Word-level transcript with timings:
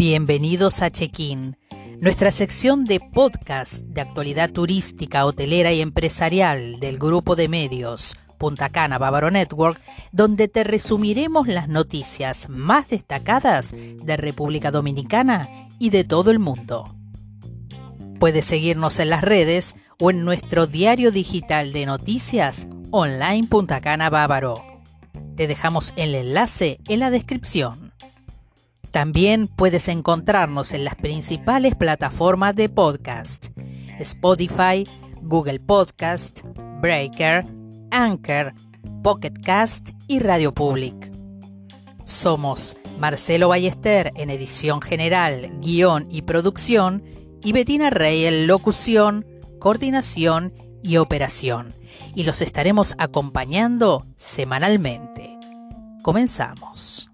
Bienvenidos 0.00 0.80
a 0.82 0.90
Check-in, 0.90 1.56
nuestra 2.00 2.30
sección 2.30 2.84
de 2.84 3.00
podcast 3.00 3.74
de 3.74 4.00
actualidad 4.00 4.50
turística, 4.50 5.26
hotelera 5.26 5.72
y 5.72 5.82
empresarial 5.82 6.80
del 6.80 6.98
grupo 6.98 7.36
de 7.36 7.48
medios 7.48 8.16
Punta 8.38 8.70
Cana 8.70 8.96
Bávaro 8.96 9.30
Network, 9.30 9.78
donde 10.10 10.48
te 10.48 10.64
resumiremos 10.64 11.46
las 11.46 11.68
noticias 11.68 12.48
más 12.48 12.88
destacadas 12.88 13.72
de 13.72 14.16
República 14.16 14.70
Dominicana 14.70 15.50
y 15.78 15.90
de 15.90 16.04
todo 16.04 16.30
el 16.30 16.38
mundo. 16.38 16.96
Puedes 18.18 18.46
seguirnos 18.46 18.98
en 18.98 19.10
las 19.10 19.22
redes 19.22 19.76
o 19.98 20.10
en 20.10 20.24
nuestro 20.24 20.66
diario 20.66 21.10
digital 21.12 21.72
de 21.72 21.84
noticias 21.84 22.68
online 22.90 23.46
Punta 23.46 23.82
Cana 23.82 24.08
Bávaro. 24.08 24.69
Te 25.40 25.46
dejamos 25.46 25.94
el 25.96 26.14
enlace 26.14 26.80
en 26.86 27.00
la 27.00 27.08
descripción. 27.08 27.94
También 28.90 29.48
puedes 29.48 29.88
encontrarnos 29.88 30.74
en 30.74 30.84
las 30.84 30.96
principales 30.96 31.74
plataformas 31.74 32.54
de 32.56 32.68
podcast: 32.68 33.46
Spotify, 33.98 34.86
Google 35.22 35.58
Podcast, 35.58 36.42
Breaker, 36.82 37.46
Anchor, 37.90 38.52
Pocket 39.02 39.32
Cast 39.42 39.92
y 40.08 40.18
Radio 40.18 40.52
Public. 40.52 41.10
Somos 42.04 42.76
Marcelo 42.98 43.48
Ballester 43.48 44.12
en 44.16 44.28
edición 44.28 44.82
general, 44.82 45.50
guion 45.62 46.06
y 46.10 46.20
producción 46.20 47.02
y 47.42 47.54
Betina 47.54 47.88
Rey 47.88 48.26
en 48.26 48.46
locución, 48.46 49.24
coordinación 49.58 50.52
y 50.52 50.69
operación. 50.96 51.72
Y 52.14 52.24
los 52.24 52.42
estaremos 52.42 52.94
acompañando 52.98 54.06
semanalmente. 54.16 55.38
Comenzamos. 56.02 57.10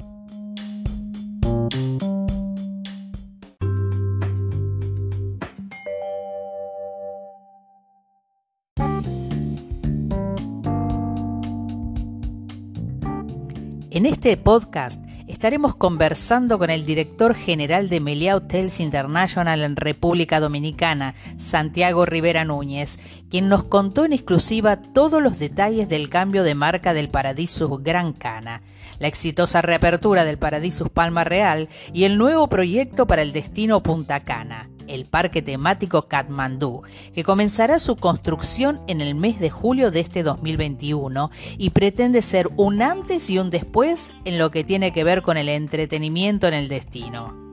En 13.91 14.05
este 14.05 14.37
podcast 14.37 15.06
estaremos 15.47 15.77
conversando 15.77 16.59
con 16.59 16.71
el 16.71 16.85
director 16.85 17.33
general 17.33 17.89
de 17.89 18.01
Meliá 18.01 18.35
Hotels 18.35 18.81
International 18.81 19.63
en 19.63 19.77
República 19.77 20.41
Dominicana, 20.41 21.15
Santiago 21.39 22.05
Rivera 22.05 22.45
Núñez, 22.45 22.99
quien 23.31 23.49
nos 23.49 23.63
contó 23.63 24.05
en 24.05 24.13
exclusiva 24.13 24.75
todos 24.75 25.23
los 25.23 25.39
detalles 25.39 25.89
del 25.89 26.09
cambio 26.09 26.43
de 26.43 26.57
marca 26.57 26.95
del 26.95 27.11
Paradisus 27.11 27.81
Gran 27.81 28.13
Cana, 28.13 28.61
la 28.99 29.07
exitosa 29.07 29.63
reapertura 29.63 30.25
del 30.25 30.37
Paradisus 30.37 30.89
Palma 30.89 31.23
Real 31.23 31.69
y 31.93 32.03
el 32.03 32.19
nuevo 32.19 32.49
proyecto 32.49 33.07
para 33.07 33.23
el 33.23 33.33
destino 33.33 33.85
Punta 33.85 34.25
Cana 34.25 34.69
el 34.89 35.07
parque 35.07 35.43
temático 35.43 36.09
Katmandú, 36.09 36.83
que 37.15 37.25
comenzará 37.25 37.79
su 37.79 37.97
construcción 37.97 38.81
en 38.87 39.01
el 39.01 39.15
mes 39.15 39.41
de 39.41 39.51
julio 39.51 39.91
de 39.91 40.01
este 40.01 40.23
2021 40.23 41.31
y 41.59 41.71
pretende 41.71 42.23
ser 42.23 42.49
un 42.57 42.83
antes 42.83 43.31
y 43.31 43.39
un 43.39 43.51
después 43.51 44.13
en 44.25 44.39
lo 44.39 44.51
que 44.51 44.65
tiene 44.65 44.93
que 44.93 45.05
ver 45.05 45.23
con 45.23 45.37
el 45.37 45.49
entretenimiento 45.49 46.47
en 46.47 46.55
el 46.55 46.69
destino. 46.69 47.47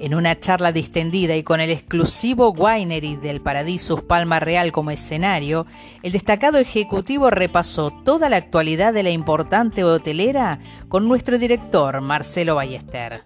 En 0.00 0.14
una 0.14 0.38
charla 0.38 0.70
distendida 0.70 1.34
y 1.34 1.42
con 1.42 1.60
el 1.60 1.70
exclusivo 1.70 2.50
winery 2.50 3.16
del 3.16 3.40
Paradisus 3.40 4.02
Palma 4.02 4.38
Real 4.38 4.70
como 4.70 4.92
escenario, 4.92 5.66
el 6.04 6.12
destacado 6.12 6.58
ejecutivo 6.58 7.30
repasó 7.30 7.90
toda 8.04 8.28
la 8.28 8.36
actualidad 8.36 8.92
de 8.92 9.02
la 9.02 9.10
importante 9.10 9.82
hotelera 9.82 10.60
con 10.88 11.08
nuestro 11.08 11.36
director 11.36 12.00
Marcelo 12.00 12.54
Ballester. 12.54 13.24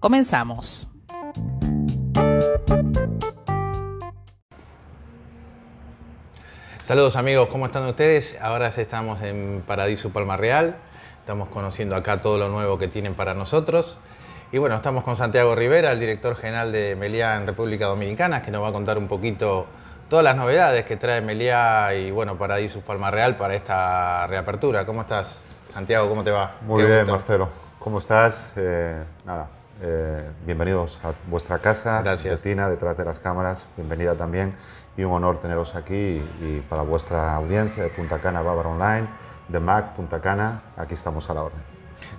Comenzamos. 0.00 0.90
Saludos 6.90 7.14
amigos, 7.14 7.48
¿cómo 7.50 7.66
están 7.66 7.86
ustedes? 7.86 8.36
Ahora 8.42 8.66
estamos 8.66 9.22
en 9.22 9.62
Paradiso 9.64 10.10
Palma 10.10 10.36
Real, 10.36 10.74
estamos 11.20 11.48
conociendo 11.48 11.94
acá 11.94 12.20
todo 12.20 12.36
lo 12.36 12.48
nuevo 12.48 12.78
que 12.78 12.88
tienen 12.88 13.14
para 13.14 13.32
nosotros. 13.32 13.96
Y 14.50 14.58
bueno, 14.58 14.74
estamos 14.74 15.04
con 15.04 15.16
Santiago 15.16 15.54
Rivera, 15.54 15.92
el 15.92 16.00
director 16.00 16.34
general 16.34 16.72
de 16.72 16.96
Meliá 16.96 17.36
en 17.36 17.46
República 17.46 17.86
Dominicana, 17.86 18.42
que 18.42 18.50
nos 18.50 18.62
va 18.64 18.70
a 18.70 18.72
contar 18.72 18.98
un 18.98 19.06
poquito 19.06 19.66
todas 20.08 20.24
las 20.24 20.34
novedades 20.34 20.84
que 20.84 20.96
trae 20.96 21.20
Meliá 21.20 21.94
y 21.94 22.10
bueno, 22.10 22.36
Paradiso 22.36 22.80
Palma 22.80 23.12
Real 23.12 23.36
para 23.36 23.54
esta 23.54 24.26
reapertura. 24.26 24.84
¿Cómo 24.84 25.02
estás, 25.02 25.44
Santiago? 25.64 26.08
¿Cómo 26.08 26.24
te 26.24 26.32
va? 26.32 26.56
Muy 26.62 26.84
bien, 26.84 27.06
Marcelo. 27.06 27.50
¿Cómo 27.78 28.00
estás? 28.00 28.52
Eh, 28.56 29.00
nada, 29.24 29.48
eh, 29.82 30.28
bienvenidos 30.44 31.00
a 31.04 31.12
vuestra 31.28 31.58
casa, 31.58 32.02
Gracias. 32.02 32.42
Tina, 32.42 32.68
detrás 32.68 32.96
de 32.96 33.04
las 33.04 33.18
cámaras, 33.18 33.66
bienvenida 33.76 34.14
también 34.14 34.54
y 34.96 35.04
un 35.04 35.12
honor 35.12 35.40
teneros 35.40 35.74
aquí 35.74 36.22
y, 36.40 36.62
para 36.68 36.82
vuestra 36.82 37.34
audiencia 37.34 37.82
de 37.82 37.88
Punta 37.88 38.18
Cana 38.18 38.42
Bávaro 38.42 38.72
Online, 38.72 39.06
de 39.48 39.60
Mac 39.60 39.94
Punta 39.94 40.20
Cana, 40.20 40.62
aquí 40.76 40.94
estamos 40.94 41.28
a 41.30 41.34
la 41.34 41.42
orden. 41.42 41.60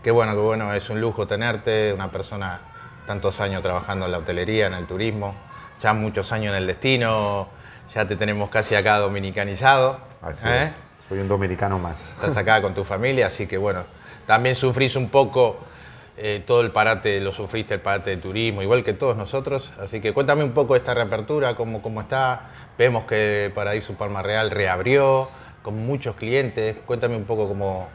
Qué 0.03 0.11
bueno, 0.11 0.33
qué 0.33 0.39
bueno, 0.39 0.73
es 0.73 0.89
un 0.89 0.99
lujo 0.99 1.27
tenerte, 1.27 1.93
una 1.93 2.11
persona 2.11 2.59
tantos 3.05 3.39
años 3.39 3.61
trabajando 3.61 4.05
en 4.05 4.11
la 4.11 4.17
hotelería, 4.19 4.67
en 4.67 4.73
el 4.73 4.87
turismo, 4.87 5.35
ya 5.81 5.93
muchos 5.93 6.31
años 6.31 6.53
en 6.53 6.57
el 6.57 6.67
destino, 6.67 7.47
ya 7.93 8.07
te 8.07 8.15
tenemos 8.15 8.49
casi 8.49 8.75
acá 8.75 8.97
dominicanizado. 8.97 9.99
Así 10.21 10.45
¿eh? 10.47 10.71
soy 11.07 11.19
un 11.19 11.27
dominicano 11.27 11.77
más. 11.77 12.13
Estás 12.15 12.37
acá 12.37 12.61
con 12.61 12.73
tu 12.73 12.83
familia, 12.83 13.27
así 13.27 13.47
que 13.47 13.57
bueno, 13.57 13.83
también 14.25 14.55
sufrís 14.55 14.95
un 14.95 15.09
poco 15.09 15.70
eh, 16.23 16.43
todo 16.45 16.61
el 16.61 16.69
parate 16.71 17.19
lo 17.19 17.31
sufriste, 17.31 17.73
el 17.73 17.79
parate 17.79 18.11
de 18.11 18.17
turismo, 18.17 18.61
igual 18.61 18.83
que 18.83 18.93
todos 18.93 19.17
nosotros. 19.17 19.73
Así 19.79 19.99
que 19.99 20.13
cuéntame 20.13 20.43
un 20.43 20.51
poco 20.51 20.75
de 20.75 20.79
esta 20.79 20.93
reapertura, 20.93 21.55
cómo, 21.55 21.81
cómo 21.81 21.99
está. 21.99 22.51
Vemos 22.77 23.05
que 23.05 23.51
Paraíso 23.55 23.95
Palma 23.95 24.21
Real 24.21 24.51
reabrió 24.51 25.27
con 25.63 25.83
muchos 25.83 26.15
clientes. 26.15 26.77
Cuéntame 26.85 27.15
un 27.15 27.23
poco 27.23 27.47
cómo... 27.47 27.89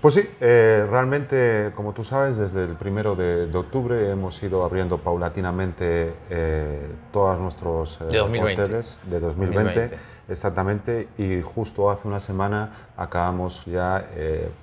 Pues 0.00 0.14
sí, 0.14 0.28
eh, 0.40 0.84
realmente, 0.90 1.70
como 1.76 1.92
tú 1.92 2.02
sabes, 2.02 2.36
desde 2.36 2.64
el 2.64 2.74
primero 2.74 3.14
de, 3.14 3.48
octubre 3.56 4.10
hemos 4.10 4.42
ido 4.42 4.64
abriendo 4.64 4.98
paulatinamente 4.98 6.14
eh, 6.28 6.80
todos 7.12 7.38
nuestros 7.38 8.00
de 8.10 8.18
2020. 8.18 8.62
hoteles 8.62 8.98
de 9.04 9.20
2020, 9.20 9.90
Exactamente, 10.28 11.08
y 11.16 11.40
justo 11.42 11.88
hace 11.92 12.08
una 12.08 12.18
semana 12.18 12.88
acabamos 12.96 13.64
ya 13.66 14.04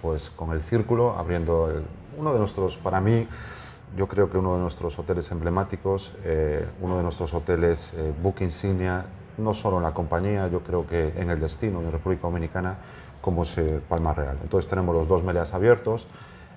pues 0.02 0.30
con 0.30 0.52
el 0.52 0.62
círculo, 0.62 1.16
abriendo 1.18 1.72
el, 1.72 1.84
uno 2.18 2.34
de 2.34 2.40
nuestros, 2.40 2.78
para 2.78 3.02
mí, 3.02 3.28
yo 3.96 4.08
creo 4.08 4.30
que 4.30 4.38
uno 4.38 4.56
de 4.56 4.62
nuestros 4.62 4.98
hoteles 4.98 5.32
emblemáticos, 5.32 6.14
eh, 6.24 6.66
uno 6.82 6.98
de 6.98 7.04
nuestros 7.04 7.34
hoteles 7.34 7.94
eh, 7.96 8.14
book 8.22 8.36
insignia, 8.42 9.06
no 9.38 9.54
solo 9.54 9.78
en 9.78 9.84
la 9.84 9.94
compañía, 9.94 10.48
yo 10.48 10.62
creo 10.62 10.86
que 10.86 11.14
en 11.16 11.30
el 11.30 11.40
destino, 11.40 11.82
en 11.82 11.92
República 11.92 12.24
Dominicana, 12.24 12.78
como 13.22 13.44
es 13.44 13.56
Palma 13.88 14.14
Real. 14.14 14.38
Entonces 14.44 14.70
tenemos 14.70 14.94
los 14.94 15.08
dos 15.08 15.24
meleas 15.24 15.54
abiertos. 15.54 16.08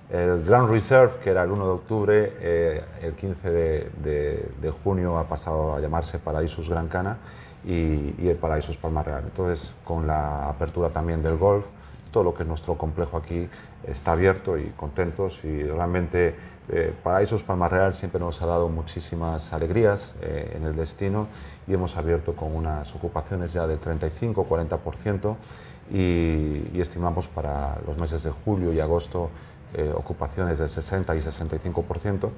El 0.09 0.43
Grand 0.43 0.69
Reserve, 0.69 1.15
que 1.21 1.31
era 1.31 1.43
el 1.43 1.51
1 1.51 1.65
de 1.65 1.71
octubre, 1.71 2.33
eh, 2.39 2.83
el 3.01 3.13
15 3.13 3.51
de, 3.51 4.51
de, 4.61 4.71
junio 4.71 5.17
ha 5.17 5.25
pasado 5.25 5.75
a 5.75 5.81
llamarse 5.81 6.17
Paradisus 6.17 6.69
Gran 6.69 6.87
Cana 6.87 7.17
y, 7.65 8.27
el 8.27 8.37
Paradisus 8.37 8.77
Palma 8.77 9.03
Real. 9.03 9.23
Entonces, 9.25 9.73
con 9.83 10.07
la 10.07 10.47
apertura 10.47 10.89
también 10.89 11.21
del 11.21 11.35
golf, 11.35 11.65
todo 12.09 12.23
lo 12.23 12.33
que 12.33 12.43
es 12.43 12.49
nuestro 12.49 12.75
complejo 12.75 13.17
aquí 13.17 13.47
está 13.85 14.13
abierto 14.13 14.57
y 14.57 14.65
contentos 14.75 15.39
y 15.43 15.63
realmente 15.63 16.35
eh, 16.69 16.93
Paraísos 17.01 17.43
Palma 17.43 17.69
Real 17.69 17.93
siempre 17.93 18.19
nos 18.19 18.41
ha 18.41 18.45
dado 18.45 18.67
muchísimas 18.67 19.53
alegrías 19.53 20.15
eh, 20.21 20.53
en 20.55 20.63
el 20.63 20.75
destino 20.75 21.27
y 21.67 21.73
hemos 21.73 21.95
abierto 21.95 22.35
con 22.35 22.53
unas 22.55 22.93
ocupaciones 22.93 23.53
ya 23.53 23.67
del 23.67 23.79
35-40% 23.79 25.35
y, 25.91 26.69
y, 26.73 26.81
estimamos 26.81 27.29
para 27.29 27.77
los 27.87 27.97
meses 27.97 28.23
de 28.23 28.31
julio 28.31 28.73
y 28.73 28.81
agosto 28.81 29.29
eh, 29.73 29.91
ocupaciones 29.93 30.59
del 30.59 30.69
60 30.69 31.13
y 31.15 31.19
65%. 31.19 32.29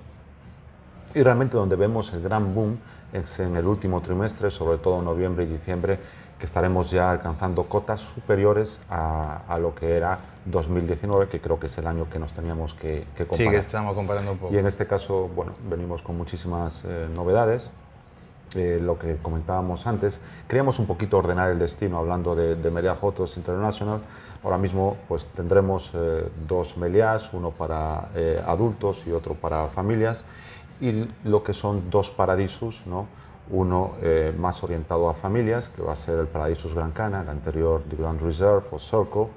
Y 1.13 1.21
realmente 1.21 1.57
donde 1.57 1.75
vemos 1.75 2.11
el 2.13 2.23
gran 2.23 2.55
boom 2.55 2.79
es 3.13 3.39
en 3.39 3.55
el 3.55 3.67
último 3.67 4.01
trimestre, 4.01 4.49
sobre 4.49 4.79
todo 4.79 5.01
noviembre 5.03 5.43
y 5.43 5.47
diciembre, 5.47 5.99
que 6.39 6.45
estaremos 6.45 6.89
ya 6.89 7.11
alcanzando 7.11 7.65
cotas 7.65 7.99
superiores 7.99 8.79
a, 8.89 9.41
a, 9.47 9.59
lo 9.59 9.75
que 9.75 9.97
era 9.97 10.19
2019, 10.45 11.27
que 11.27 11.41
creo 11.41 11.59
que 11.59 11.65
es 11.65 11.77
el 11.77 11.85
año 11.85 12.09
que 12.09 12.17
nos 12.17 12.33
teníamos 12.33 12.73
que, 12.73 13.05
que 13.15 13.27
comparar. 13.27 13.37
Sí, 13.37 13.49
que 13.49 13.57
estamos 13.57 13.93
comparando 13.93 14.31
un 14.31 14.37
poco. 14.37 14.53
Y 14.53 14.57
en 14.57 14.65
este 14.65 14.87
caso, 14.87 15.29
bueno, 15.35 15.53
venimos 15.69 16.01
con 16.01 16.17
muchísimas 16.17 16.83
eh, 16.85 17.09
novedades. 17.13 17.71
Eh, 18.55 18.79
lo 18.81 18.97
que 18.97 19.17
comentábamos 19.17 19.85
antes, 19.85 20.19
queríamos 20.47 20.79
un 20.79 20.87
poquito 20.87 21.19
ordenar 21.19 21.51
el 21.51 21.59
destino 21.59 21.99
hablando 21.99 22.33
de, 22.35 22.55
de 22.55 22.71
Meliá 22.71 22.97
Hotels 22.99 23.37
International. 23.37 24.01
Ahora 24.43 24.57
mismo 24.57 24.97
pues 25.07 25.27
tendremos 25.27 25.91
eh, 25.93 26.27
dos 26.47 26.77
Meliás, 26.77 27.33
uno 27.33 27.51
para 27.51 28.09
eh, 28.15 28.41
adultos 28.43 29.05
y 29.05 29.11
otro 29.11 29.35
para 29.35 29.67
familias, 29.67 30.25
y 30.81 31.07
lo 31.25 31.43
que 31.43 31.53
son 31.53 31.91
dos 31.91 32.09
paradisos, 32.09 32.87
¿no? 32.87 33.05
Uno 33.51 33.93
eh, 34.01 34.33
más 34.37 34.63
orientado 34.63 35.09
a 35.09 35.13
familias, 35.13 35.69
que 35.69 35.81
va 35.81 35.93
a 35.93 35.95
ser 35.95 36.19
el 36.19 36.27
Paradisus 36.27 36.73
Gran 36.73 36.91
Cana, 36.91 37.21
el 37.21 37.29
anterior 37.29 37.83
The 37.89 37.95
Grand 37.95 38.21
Reserve 38.21 38.65
o 38.71 38.79
Circle, 38.79 39.27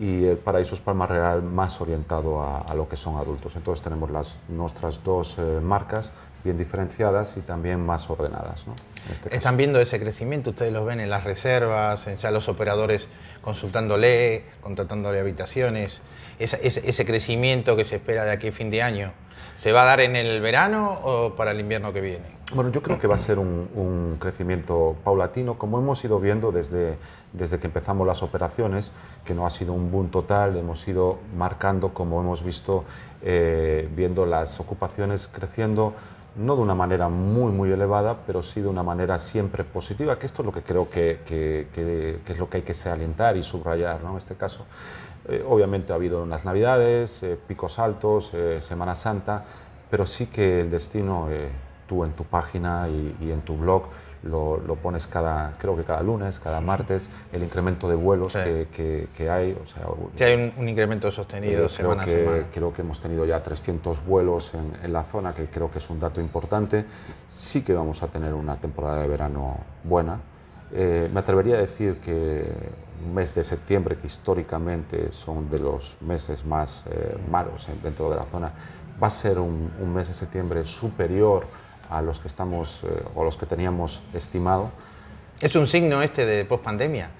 y 0.00 0.24
el 0.24 0.38
Paraísos 0.38 0.80
Palma 0.80 1.06
Real 1.06 1.42
más 1.42 1.78
orientado 1.80 2.42
a, 2.42 2.74
lo 2.74 2.88
que 2.88 2.96
son 2.96 3.16
adultos. 3.16 3.54
Entonces 3.56 3.82
tenemos 3.84 4.10
las, 4.10 4.38
nuestras 4.48 5.04
dos 5.04 5.36
eh, 5.38 5.60
marcas 5.62 6.12
bien 6.42 6.56
diferenciadas 6.56 7.36
y 7.36 7.40
también 7.40 7.84
más 7.84 8.08
ordenadas. 8.08 8.66
¿no? 8.66 8.74
Este 9.12 9.34
Están 9.34 9.58
viendo 9.58 9.78
ese 9.78 10.00
crecimiento, 10.00 10.50
ustedes 10.50 10.72
los 10.72 10.86
ven 10.86 11.00
en 11.00 11.10
las 11.10 11.24
reservas, 11.24 12.06
en 12.06 12.16
ya 12.16 12.30
los 12.30 12.48
operadores 12.48 13.08
consultándole, 13.42 14.44
contratándole 14.62 15.20
habitaciones, 15.20 16.00
ese, 16.38 16.66
ese, 16.66 17.04
crecimiento 17.04 17.76
que 17.76 17.84
se 17.84 17.96
espera 17.96 18.24
de 18.24 18.30
aquí 18.30 18.48
a 18.48 18.52
fin 18.52 18.70
de 18.70 18.82
año. 18.82 19.12
¿Se 19.54 19.72
va 19.72 19.82
a 19.82 19.84
dar 19.84 20.00
en 20.00 20.16
el 20.16 20.40
verano 20.40 20.98
o 21.02 21.36
para 21.36 21.50
el 21.50 21.60
invierno 21.60 21.92
que 21.92 22.00
viene? 22.00 22.39
Bueno, 22.52 22.70
yo 22.70 22.82
creo 22.82 22.98
que 22.98 23.06
va 23.06 23.14
a 23.14 23.18
ser 23.18 23.38
un, 23.38 23.68
un, 23.74 24.16
crecimiento 24.18 24.96
paulatino, 25.04 25.56
como 25.56 25.78
hemos 25.78 26.04
ido 26.04 26.18
viendo 26.18 26.50
desde, 26.50 26.98
desde 27.32 27.60
que 27.60 27.68
empezamos 27.68 28.06
las 28.06 28.24
operaciones, 28.24 28.90
que 29.24 29.34
no 29.34 29.46
ha 29.46 29.50
sido 29.50 29.72
un 29.72 29.92
boom 29.92 30.10
total, 30.10 30.56
hemos 30.56 30.86
ido 30.88 31.18
marcando, 31.36 31.94
como 31.94 32.20
hemos 32.20 32.42
visto, 32.42 32.84
eh, 33.22 33.88
viendo 33.94 34.26
las 34.26 34.58
ocupaciones 34.58 35.28
creciendo 35.28 35.94
no 36.36 36.56
de 36.56 36.62
una 36.62 36.74
manera 36.74 37.08
muy, 37.08 37.52
muy 37.52 37.70
elevada, 37.70 38.18
pero 38.26 38.42
sí 38.42 38.60
de 38.60 38.68
una 38.68 38.82
manera 38.82 39.18
siempre 39.18 39.64
positiva, 39.64 40.18
que 40.18 40.26
esto 40.26 40.42
es 40.42 40.46
lo 40.46 40.52
que 40.52 40.62
creo 40.62 40.88
que, 40.88 41.20
que, 41.24 42.18
es 42.26 42.38
lo 42.38 42.48
que 42.48 42.58
hay 42.58 42.62
que 42.62 42.74
salientar 42.74 43.36
y 43.36 43.42
subrayar 43.42 44.02
¿no? 44.02 44.12
en 44.12 44.18
este 44.18 44.34
caso. 44.34 44.64
Eh, 45.28 45.44
obviamente 45.46 45.92
ha 45.92 45.96
habido 45.96 46.22
unas 46.22 46.44
navidades, 46.44 47.22
eh, 47.22 47.38
picos 47.46 47.78
altos, 47.78 48.32
eh, 48.34 48.58
Semana 48.60 48.94
Santa, 48.94 49.44
pero 49.90 50.06
sí 50.06 50.26
que 50.26 50.60
el 50.60 50.70
destino, 50.70 51.28
tú 51.90 52.04
en 52.04 52.12
tu 52.12 52.24
página 52.24 52.88
y 52.88 53.30
en 53.32 53.40
tu 53.40 53.56
blog, 53.56 53.82
lo, 54.22 54.76
pones 54.82 55.06
cada, 55.06 55.56
creo 55.58 55.76
que 55.76 55.84
cada 55.84 56.02
lunes, 56.02 56.38
cada 56.38 56.60
martes, 56.60 57.08
el 57.32 57.42
incremento 57.42 57.88
de 57.88 57.94
vuelos 57.94 58.34
que, 58.34 59.08
que, 59.16 59.30
hay. 59.30 59.56
O 59.62 59.66
sea, 59.66 59.84
sí, 60.14 60.24
hay 60.24 60.52
un, 60.56 60.68
incremento 60.68 61.10
sostenido 61.10 61.68
semana 61.68 62.04
que, 62.04 62.10
a 62.10 62.18
semana. 62.18 62.46
Creo 62.52 62.72
que 62.72 62.82
hemos 62.82 63.00
tenido 63.00 63.24
ya 63.24 63.42
300 63.42 64.04
vuelos 64.04 64.52
en, 64.54 64.84
en, 64.84 64.92
la 64.92 65.04
zona, 65.04 65.34
que 65.34 65.46
creo 65.46 65.70
que 65.70 65.78
es 65.78 65.90
un 65.90 66.00
dato 66.00 66.20
importante. 66.20 66.84
Sí 67.26 67.62
que 67.62 67.72
vamos 67.72 68.02
a 68.02 68.08
tener 68.08 68.34
una 68.34 68.56
temporada 68.56 69.00
de 69.02 69.08
verano 69.08 69.58
buena. 69.84 70.20
Eh, 70.72 71.08
me 71.12 71.20
atrevería 71.20 71.56
a 71.56 71.60
decir 71.60 71.96
que 71.96 72.46
un 73.04 73.14
mes 73.14 73.34
de 73.34 73.42
septiembre, 73.42 73.96
que 73.96 74.06
históricamente 74.06 75.12
son 75.12 75.50
de 75.50 75.58
los 75.58 75.96
meses 76.02 76.44
más 76.44 76.84
eh, 76.90 77.16
malos 77.30 77.66
dentro 77.82 78.10
de 78.10 78.16
la 78.16 78.24
zona, 78.24 78.52
va 79.02 79.06
a 79.06 79.10
ser 79.10 79.38
un, 79.38 79.72
un 79.80 79.94
mes 79.94 80.08
de 80.08 80.14
septiembre 80.14 80.64
superior 80.64 81.46
a 81.90 82.00
los 82.02 82.20
que 82.20 82.28
estamos 82.28 82.82
eh, 82.84 83.04
o 83.14 83.24
los 83.24 83.36
que 83.36 83.46
teníamos 83.46 84.00
estimado. 84.14 84.70
Es 85.40 85.56
un 85.56 85.66
signo 85.66 86.02
este 86.02 86.24
de 86.24 86.44
pospandemia. 86.44 87.10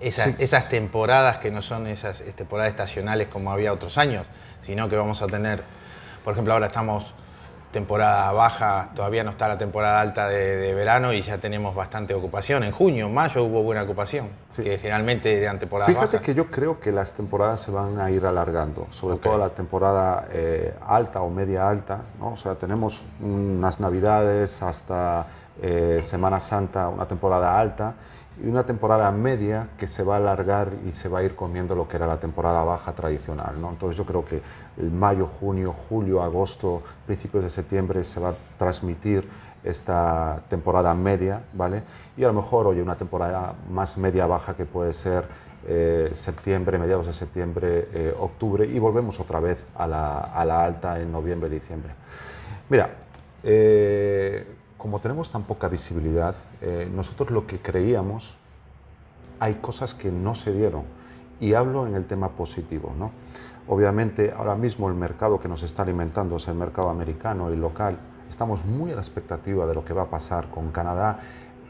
Esas, 0.00 0.40
esas 0.40 0.70
temporadas 0.70 1.38
que 1.38 1.50
no 1.50 1.60
son 1.60 1.86
esas 1.86 2.22
temporadas 2.34 2.70
estacionales 2.70 3.28
como 3.28 3.52
había 3.52 3.70
otros 3.70 3.98
años, 3.98 4.24
sino 4.62 4.88
que 4.88 4.96
vamos 4.96 5.20
a 5.20 5.26
tener, 5.26 5.62
por 6.24 6.32
ejemplo, 6.32 6.54
ahora 6.54 6.68
estamos 6.68 7.12
temporada 7.70 8.32
baja, 8.32 8.90
todavía 8.94 9.22
no 9.22 9.30
está 9.30 9.46
la 9.46 9.58
temporada 9.58 10.00
alta 10.00 10.28
de, 10.28 10.74
verano 10.74 11.12
y 11.12 11.22
ya 11.22 11.38
tenemos 11.38 11.74
bastante 11.74 12.14
ocupación. 12.14 12.64
En 12.64 12.72
junio, 12.72 13.08
mayo 13.08 13.44
hubo 13.44 13.62
buena 13.62 13.82
ocupación, 13.82 14.28
que 14.56 14.78
generalmente 14.78 15.36
eran 15.36 15.58
temporadas 15.58 15.92
Fíjate 15.92 16.18
que 16.20 16.34
yo 16.34 16.50
creo 16.50 16.80
que 16.80 16.92
las 16.92 17.12
temporadas 17.12 17.60
se 17.60 17.70
van 17.70 18.00
a 18.00 18.10
ir 18.10 18.26
alargando, 18.26 18.86
sobre 18.90 19.18
todo 19.18 19.38
la 19.38 19.50
temporada 19.50 20.26
eh, 20.32 20.74
alta 20.86 21.22
o 21.22 21.30
media 21.30 21.68
alta. 21.68 22.02
¿no? 22.18 22.32
O 22.32 22.36
sea, 22.36 22.56
tenemos 22.56 23.04
unas 23.20 23.78
navidades 23.78 24.62
hasta 24.62 25.26
eh, 25.62 26.00
Semana 26.02 26.40
Santa, 26.40 26.88
una 26.88 27.06
temporada 27.06 27.58
alta 27.58 27.94
y 28.42 28.48
una 28.48 28.64
temporada 28.64 29.10
media 29.12 29.68
que 29.78 29.86
se 29.86 30.02
va 30.02 30.14
a 30.14 30.16
alargar 30.18 30.72
y 30.84 30.92
se 30.92 31.08
va 31.08 31.20
a 31.20 31.22
ir 31.22 31.34
comiendo 31.34 31.74
lo 31.74 31.88
que 31.88 31.96
era 31.96 32.06
la 32.06 32.18
temporada 32.18 32.64
baja 32.64 32.92
tradicional. 32.92 33.60
¿no? 33.60 33.70
Entonces 33.70 33.96
yo 33.96 34.04
creo 34.04 34.24
que 34.24 34.40
el 34.78 34.90
mayo, 34.90 35.26
junio, 35.26 35.72
julio, 35.72 36.22
agosto, 36.22 36.82
principios 37.06 37.44
de 37.44 37.50
septiembre 37.50 38.04
se 38.04 38.20
va 38.20 38.30
a 38.30 38.34
transmitir 38.58 39.28
esta 39.62 40.42
temporada 40.48 40.94
media, 40.94 41.44
¿vale? 41.52 41.82
Y 42.16 42.24
a 42.24 42.28
lo 42.28 42.32
mejor, 42.32 42.66
oye, 42.66 42.82
una 42.82 42.96
temporada 42.96 43.54
más 43.70 43.98
media-baja 43.98 44.54
que 44.54 44.64
puede 44.64 44.94
ser 44.94 45.26
eh, 45.66 46.08
septiembre, 46.12 46.78
mediados 46.78 47.06
de 47.06 47.12
septiembre, 47.12 47.88
eh, 47.92 48.14
octubre, 48.18 48.66
y 48.66 48.78
volvemos 48.78 49.20
otra 49.20 49.38
vez 49.38 49.66
a 49.74 49.86
la, 49.86 50.18
a 50.18 50.44
la 50.46 50.64
alta 50.64 50.98
en 50.98 51.12
noviembre, 51.12 51.50
diciembre. 51.50 51.92
Mira, 52.70 52.88
eh, 53.42 54.46
como 54.80 54.98
tenemos 54.98 55.30
tan 55.30 55.42
poca 55.42 55.68
visibilidad, 55.68 56.34
eh, 56.62 56.90
nosotros 56.90 57.30
lo 57.30 57.46
que 57.46 57.58
creíamos, 57.58 58.38
hay 59.38 59.56
cosas 59.56 59.94
que 59.94 60.10
no 60.10 60.34
se 60.34 60.54
dieron. 60.54 60.84
Y 61.38 61.52
hablo 61.52 61.86
en 61.86 61.94
el 61.94 62.06
tema 62.06 62.30
positivo. 62.30 62.94
¿no? 62.98 63.10
Obviamente, 63.68 64.32
ahora 64.34 64.54
mismo 64.54 64.88
el 64.88 64.94
mercado 64.94 65.38
que 65.38 65.48
nos 65.48 65.62
está 65.62 65.82
alimentando 65.82 66.36
es 66.36 66.48
el 66.48 66.54
mercado 66.54 66.88
americano 66.88 67.52
y 67.52 67.56
local. 67.56 67.98
Estamos 68.30 68.64
muy 68.64 68.90
a 68.90 68.94
la 68.94 69.02
expectativa 69.02 69.66
de 69.66 69.74
lo 69.74 69.84
que 69.84 69.92
va 69.92 70.04
a 70.04 70.10
pasar 70.10 70.48
con 70.48 70.70
Canadá. 70.70 71.20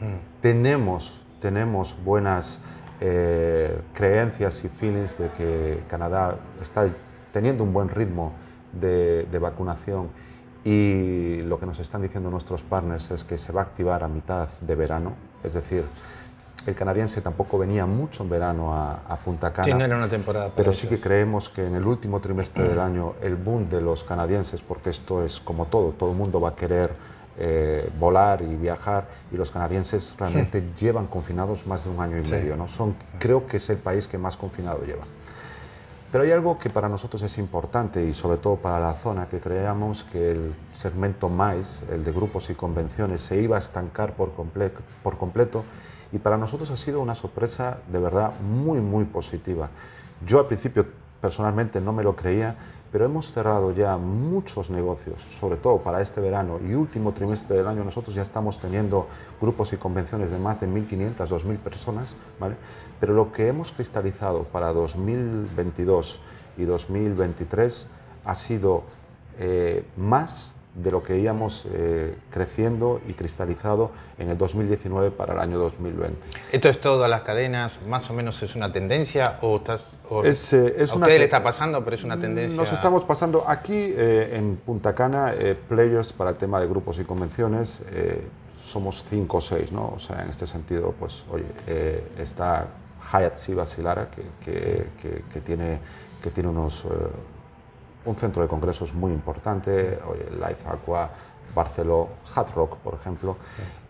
Mm. 0.01 0.41
Tenemos, 0.41 1.23
tenemos 1.41 1.97
buenas 2.05 2.61
eh, 3.01 3.83
creencias 3.93 4.63
y 4.65 4.69
feelings 4.69 5.19
de 5.19 5.33
que 5.33 5.83
Canadá 5.89 6.37
está 6.63 6.87
teniendo 7.33 7.65
un 7.65 7.73
buen 7.73 7.89
ritmo 7.89 8.35
de, 8.73 9.25
de 9.25 9.39
vacunación 9.41 10.11
y 10.65 11.43
lo 11.43 11.59
que 11.59 11.67
nos 11.67 11.79
están 11.81 12.03
diciendo 12.03 12.31
nuestros 12.31 12.63
partners 12.63 13.11
es 13.11 13.25
que 13.25 13.39
se 13.39 13.53
va 13.53 13.63
a 13.63 13.65
activar 13.65 14.05
a 14.05 14.09
mitad 14.09 14.49
de 14.61 14.75
verano, 14.75 15.15
es 15.43 15.55
decir, 15.55 15.85
el 16.67 16.75
canadiense 16.75 17.23
tampoco 17.23 17.59
venía 17.59 17.87
mucho 17.87 18.23
en 18.23 18.29
verano 18.29 18.75
a, 18.75 19.17
Punta 19.25 19.53
Cana. 19.53 19.65
Sí, 19.65 19.73
no 19.73 19.85
era 19.85 19.97
una 19.97 20.09
temporada. 20.09 20.51
pero 20.55 20.73
sí 20.73 20.87
que 20.87 21.01
creemos 21.01 21.49
que 21.49 21.67
en 21.67 21.75
el 21.75 21.87
último 21.87 22.21
trimestre 22.21 22.69
del 22.69 22.79
año 22.79 23.15
el 23.23 23.37
boom 23.37 23.69
de 23.69 23.81
los 23.81 24.05
canadienses, 24.05 24.63
porque 24.63 24.91
esto 24.91 25.25
es 25.25 25.41
como 25.41 25.67
todo, 25.67 25.91
todo 25.91 26.11
el 26.11 26.17
mundo 26.17 26.41
va 26.41 26.51
a 26.51 26.55
querer 26.55 26.95
eh, 27.39 27.89
volar 27.99 28.43
y 28.43 28.57
viajar 28.57 29.07
y 29.33 29.37
los 29.37 29.51
canadienses 29.51 30.15
realmente 30.19 30.63
llevan 30.79 31.07
confinados 31.07 31.67
más 31.67 31.85
de 31.85 31.91
un 31.91 32.01
año 32.01 32.19
y 32.19 32.29
medio. 32.29 32.57
¿no? 32.57 32.69
Son, 32.69 32.95
creo 33.19 33.47
que 33.47 33.57
es 33.57 33.71
el 33.71 33.79
país 33.79 34.07
que 34.07 34.19
más 34.19 34.37
confinado 34.37 34.85
lleva. 34.85 35.05
Pero 36.11 36.25
hay 36.25 36.33
algo 36.33 36.59
que 36.59 36.71
para 36.71 36.89
nosotros 36.89 37.23
es 37.23 37.39
importante 37.39 38.05
y 38.05 38.13
sobre 38.13 38.39
todo 38.39 38.57
para 38.57 38.81
la 38.81 38.95
zona, 38.95 39.27
que 39.27 39.39
creíamos 39.39 40.03
que 40.03 40.33
el 40.33 40.55
segmento 40.75 41.29
MAIS, 41.29 41.85
el 41.91 42.03
de 42.03 42.11
grupos 42.11 42.51
y 42.51 42.55
convenciones, 42.55 43.21
se 43.21 43.41
iba 43.41 43.55
a 43.55 43.61
estancar 43.61 44.15
por, 44.15 44.33
por 44.33 45.19
completo 45.19 45.65
y 46.11 46.19
para 46.19 46.37
nosotros 46.37 46.71
ha 46.73 46.77
sido 46.77 47.01
una 47.01 47.15
sorpresa 47.15 47.79
de 47.93 48.01
verdad 48.01 48.33
muy, 48.41 48.81
muy 48.81 49.05
positiva. 49.05 49.71
Yo 50.27 50.41
al 50.41 50.47
principio 50.47 50.85
personalmente 51.21 51.81
no 51.81 51.93
me 51.93 52.03
lo 52.03 52.17
creía 52.17 52.57
pero 52.93 53.05
hemos 53.05 53.33
cerrado 53.33 53.73
ya 53.73 53.97
muchos 53.97 54.71
negocios, 54.71 55.21
sobre 55.21 55.57
todo 55.57 55.79
para 55.79 56.01
este 56.01 56.21
verano 56.21 56.59
y 56.67 56.75
último 56.75 57.13
trimestre 57.13 57.57
del 57.57 57.69
año. 57.69 57.85
Nosotros 57.85 58.15
ya 58.15 58.23
estamos 58.23 58.59
teniendo 58.59 59.07
grupos 59.41 59.73
y 59.73 59.77
convenciones 59.77 60.31
de 60.31 60.39
más 60.39 60.61
de 60.61 60.69
1.500, 60.69 61.17
2.000 61.17 61.59
personas, 61.59 62.17
¿vale? 62.39 62.57
Pero 62.99 63.15
lo 63.15 63.33
que 63.33 63.49
hemos 63.49 63.73
cristalizado 63.73 64.45
para 64.45 64.73
2022 64.73 66.21
y 66.59 66.65
2023 66.65 67.89
ha 68.25 68.35
sido 68.35 68.83
eh, 69.39 69.85
más 69.97 70.55
de 70.75 70.91
lo 70.91 71.03
que 71.03 71.19
íbamos 71.19 71.67
eh, 71.73 72.15
creciendo 72.31 73.01
y 73.09 73.15
cristalizado 73.15 73.91
en 74.19 74.31
el 74.31 74.39
2019 74.39 75.11
para 75.11 75.35
el 75.35 75.41
año 75.41 75.59
2020. 75.59 76.17
¿Esto 76.53 76.69
es 76.69 76.81
todo 76.81 77.05
a 77.05 77.09
las 77.09 77.23
cadenas? 77.23 77.79
¿Más 77.89 78.09
o 78.11 78.15
menos 78.15 78.41
es 78.43 78.55
una 78.55 78.73
tendencia? 78.73 79.39
¿O, 79.43 79.57
estás, 79.57 79.87
es, 80.25 80.53
eh, 80.53 80.77
es 80.79 80.93
a 80.93 80.95
usted 80.95 81.19
le 81.19 81.25
está 81.25 81.43
pasando, 81.43 81.85
pero 81.85 81.97
es 81.97 82.05
una 82.05 82.19
tendencia? 82.19 82.57
Nos 82.57 82.73
estamos 82.73 83.05
pasando 83.05 83.45
aquí 83.49 83.75
eh, 83.97 84.37
en 84.37 84.57
Punta 84.57 84.95
Cana, 84.95 85.35
players 85.69 86.13
para 86.13 86.31
el 86.31 86.37
tema 86.37 86.61
de 86.61 86.69
grupos 86.69 86.99
y 87.01 87.05
convenciones, 87.05 87.83
somos 88.61 89.05
cinco 89.05 89.39
o 89.39 89.41
seis, 89.41 89.73
¿no? 89.73 89.95
O 89.97 89.99
sea, 89.99 90.23
en 90.23 90.31
este 90.31 90.47
sentido, 90.47 90.95
pues, 90.99 91.25
oye, 91.33 91.47
está 92.19 92.69
Hyatt 93.13 93.37
Siva 93.39 93.67
Silara, 93.67 94.09
que, 94.11 94.23
que, 94.45 94.87
que, 95.03 95.25
que, 95.33 95.41
tiene, 95.41 95.81
que 96.23 96.31
tiene 96.31 96.49
unos 96.49 96.87
un 98.05 98.15
centro 98.15 98.43
de 98.43 98.49
congresos 98.49 98.95
muy 98.95 99.13
importante, 99.13 99.99
Life 100.33 100.69
Aqua, 100.69 101.11
Barceló, 101.55 102.09
Hard 102.35 102.55
Rock, 102.55 102.77
por 102.77 102.95
ejemplo, 102.95 103.37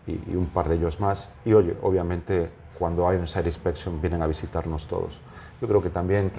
y, 0.07 0.35
un 0.35 0.47
par 0.47 0.67
de 0.67 0.75
ellos 0.75 0.99
más. 0.99 1.29
Y 1.45 1.53
oye, 1.53 1.75
obviamente 1.81 2.49
cuando 2.77 3.07
hay 3.07 3.17
un 3.17 3.27
Site 3.27 3.47
Inspection 3.47 4.01
vienen 4.01 4.21
a 4.21 4.27
visitarnos 4.27 4.87
todos. 4.87 5.21
Yo 5.61 5.67
creo 5.67 5.81
que 5.81 5.89
también 5.89 6.31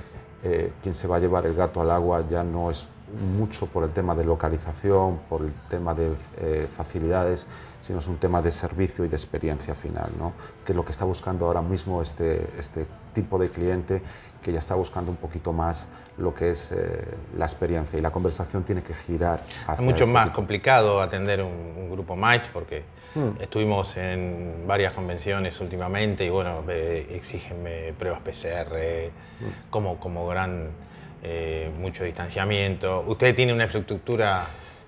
eh, 0.43 0.73
quien 0.83 0.95
se 0.95 1.07
va 1.07 1.17
a 1.17 1.19
llevar 1.21 1.47
el 1.47 1.55
gato 1.55 1.81
al 1.81 1.91
agua 1.91 2.25
ya 2.29 2.43
no 2.43 2.71
es 2.71 2.89
mucho 3.37 3.67
por 3.67 3.85
el 3.85 3.91
tema 3.91 4.15
de 4.15 4.25
localización, 4.25 5.21
por 5.29 5.43
el 5.43 5.53
tema 5.69 5.95
de 5.95 6.17
eh, 6.39 6.69
facilidades, 6.71 7.47
sino 7.81 7.99
es 7.99 8.09
un 8.09 8.17
tema 8.17 8.41
de 8.41 8.51
servicio 8.51 9.05
y 9.05 9.09
de 9.09 9.17
experiencia 9.17 9.75
final, 9.75 10.11
¿no? 10.19 10.33
que 10.65 10.73
es 10.73 10.77
lo 10.77 10.85
que 10.85 10.93
está 10.93 11.05
buscando 11.05 11.47
ahora 11.47 11.63
mismo 11.63 12.01
este, 12.01 12.49
este 12.59 12.87
tipo 13.13 13.39
de 13.39 13.51
cliente 13.51 14.03
que 14.43 14.53
ya 14.53 14.59
está 14.59 14.75
buscando 14.75 15.11
un 15.11 15.17
poquito 15.17 15.53
más 15.53 15.89
lo 16.19 16.35
que 16.35 16.51
es 16.51 16.73
eh, 16.73 17.05
la 17.37 17.45
experiencia 17.47 17.99
y 17.99 18.03
la 18.03 18.11
conversación 18.11 18.65
tiene 18.65 18.83
que 18.83 18.95
girar 18.95 19.43
hacia 19.67 19.75
Es 19.75 19.81
mucho 19.81 20.07
más 20.07 20.31
complicado 20.31 21.01
atender 21.01 21.43
un, 21.43 21.73
grupo 21.93 22.17
más 22.17 22.49
porque 22.51 22.85
hmm. 23.15 23.43
estuvimos 23.43 23.99
en 23.99 24.65
varias 24.67 24.95
convenciones 24.95 25.61
últimamente 25.61 26.25
y 26.25 26.31
bueno, 26.31 26.65
exigen 26.71 27.59
pruebas 27.99 28.21
PCR 28.21 29.11
hmm. 29.41 29.71
como, 29.71 30.01
como 30.01 30.27
gran 30.27 30.71
eh, 31.25 31.71
mucho 31.79 32.03
distanciamiento. 32.03 33.05
Usted 33.07 33.33
tiene 33.33 33.53
una 33.53 33.63
infraestructura, 33.63 34.45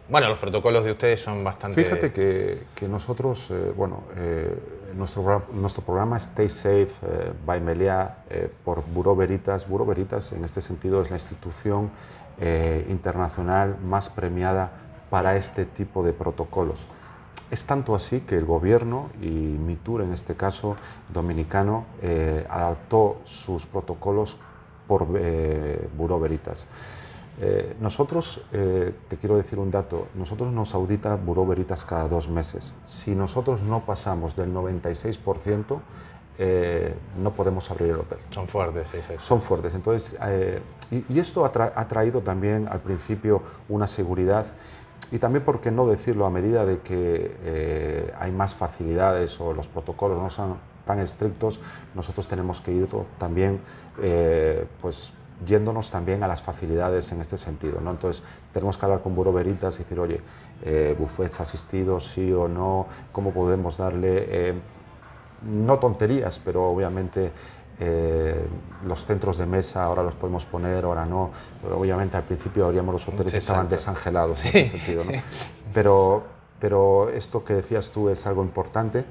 bueno, 0.08 0.28
los 0.28 0.38
protocolos 0.38 0.84
de 0.84 0.90
ustedes 0.90 1.20
son 1.20 1.44
bastante... 1.44 1.84
Fíjate 1.84 2.12
que, 2.12 2.64
que 2.75 2.88
nosotros, 2.88 3.52
eh, 3.52 3.73
bueno, 3.76 4.02
eh, 4.16 4.52
nuestro, 4.96 5.44
nuestro 5.52 5.84
programa 5.84 6.16
Stay 6.16 6.48
Safe 6.48 7.32
by 7.46 7.60
Melia 7.60 8.18
por 8.64 8.84
Buró 8.84 9.14
Veritas, 9.16 9.68
Buró 9.68 9.84
Veritas 9.86 10.32
en 10.32 10.44
este 10.44 10.60
sentido 10.60 11.02
es 11.02 11.10
la 11.10 11.16
institución 11.16 11.90
internacional 12.88 13.76
más 13.84 14.08
premiada 14.08 14.72
para 15.10 15.36
este 15.36 15.64
tipo 15.64 16.02
de 16.02 16.12
protocolos. 16.12 16.86
Es 17.50 17.66
tanto 17.66 17.94
así 17.94 18.20
que 18.20 18.36
el 18.36 18.44
gobierno 18.44 19.10
y 19.20 19.28
MITUR, 19.28 20.02
en 20.02 20.12
este 20.12 20.34
caso 20.34 20.76
dominicano, 21.12 21.86
adaptó 22.48 23.20
sus 23.24 23.66
protocolos 23.66 24.38
por 24.86 25.06
eh, 25.16 25.88
Buró 25.96 26.20
Veritas. 26.20 26.66
Eh, 27.41 27.76
nosotros, 27.81 28.43
eh, 28.53 28.95
te 29.09 29.17
quiero 29.17 29.37
decir 29.37 29.59
un 29.59 29.71
dato, 29.71 30.07
nosotros 30.14 30.53
nos 30.53 30.75
audita 30.75 31.17
Buró 31.17 31.47
Veritas 31.47 31.85
cada 31.85 32.09
dos 32.09 32.29
meses. 32.29 32.75
Si 32.85 33.14
nosotros 33.14 33.62
no 33.62 33.85
pasamos 33.85 34.37
del 34.37 34.55
96%, 34.55 35.81
no 37.23 37.31
podemos 37.31 37.71
abrir 37.71 37.91
el 37.91 38.00
hotel. 38.00 38.19
Son 38.31 38.49
fuertes, 38.49 38.88
sí, 38.91 38.99
sí. 39.07 39.14
Son 39.19 39.41
fuertes. 39.41 39.75
Entonces, 39.75 40.19
y, 40.91 41.19
esto 41.19 41.45
ha, 41.45 41.88
traído 41.88 42.23
también 42.23 42.67
al 42.69 42.81
principio 42.81 43.41
una 43.69 43.87
seguridad 43.87 44.47
y 45.12 45.19
también, 45.19 45.45
¿por 45.45 45.61
qué 45.61 45.71
no 45.71 45.87
decirlo? 45.87 46.26
A 46.26 46.31
medida 46.31 46.64
de 46.67 46.81
que 46.81 48.12
hay 48.19 48.33
más 48.33 48.53
facilidades 48.55 49.41
o 49.41 49.53
los 49.53 49.69
protocolos 49.69 50.21
no 50.21 50.29
son 50.29 50.57
tan 50.85 50.99
estrictos, 51.00 51.61
nosotros 51.95 52.26
tenemos 52.29 52.61
que 52.61 52.73
ir 52.73 52.88
también, 53.19 53.61
eh, 54.03 54.67
pues, 54.81 55.12
yéndonos 55.47 55.91
también 55.91 56.23
a 56.23 56.29
las 56.29 56.43
facilidades 56.43 57.11
en 57.12 57.21
este 57.21 57.37
sentido. 57.38 57.81
¿no? 57.81 57.91
Entonces, 57.91 58.23
tenemos 58.53 58.79
que 58.79 58.87
hablar 58.87 59.03
con 59.03 59.14
Buro 59.14 59.33
Veritas 59.33 59.76
y 59.76 59.83
decir, 59.83 59.99
oye, 59.99 60.21
eh, 60.62 60.95
buffets 60.99 61.41
asistidos, 61.41 62.07
sí 62.07 62.33
o 62.33 62.49
no, 62.49 62.87
cómo 63.12 63.33
podemos 63.33 63.76
darle, 63.76 64.26
eh, 64.29 64.55
no 65.53 65.79
tonterías, 65.79 66.41
pero 66.43 66.69
obviamente 66.69 67.33
eh, 67.81 68.47
los 68.87 69.05
centros 69.05 69.37
de 69.37 69.47
mesa 69.47 69.85
ahora 69.85 70.03
los 70.03 70.14
podemos 70.14 70.47
poner, 70.47 70.85
ahora 70.85 71.05
no. 71.05 71.31
Pero 71.62 71.79
obviamente 71.79 72.17
al 72.17 72.23
principio 72.23 72.67
abríamos 72.67 72.93
los 72.93 73.09
hoteles 73.09 73.35
estaban 73.35 73.69
desangelados 73.69 74.45
en 74.45 74.49
ese 74.62 74.79
sentido. 74.79 75.05
¿no? 75.05 75.12
Pero, 75.73 76.25
pero 76.61 77.11
esto 77.11 77.45
que 77.45 77.55
decías 77.55 77.91
tú 77.91 78.09
es 78.09 78.26
algo 78.26 78.43
importante 78.43 79.05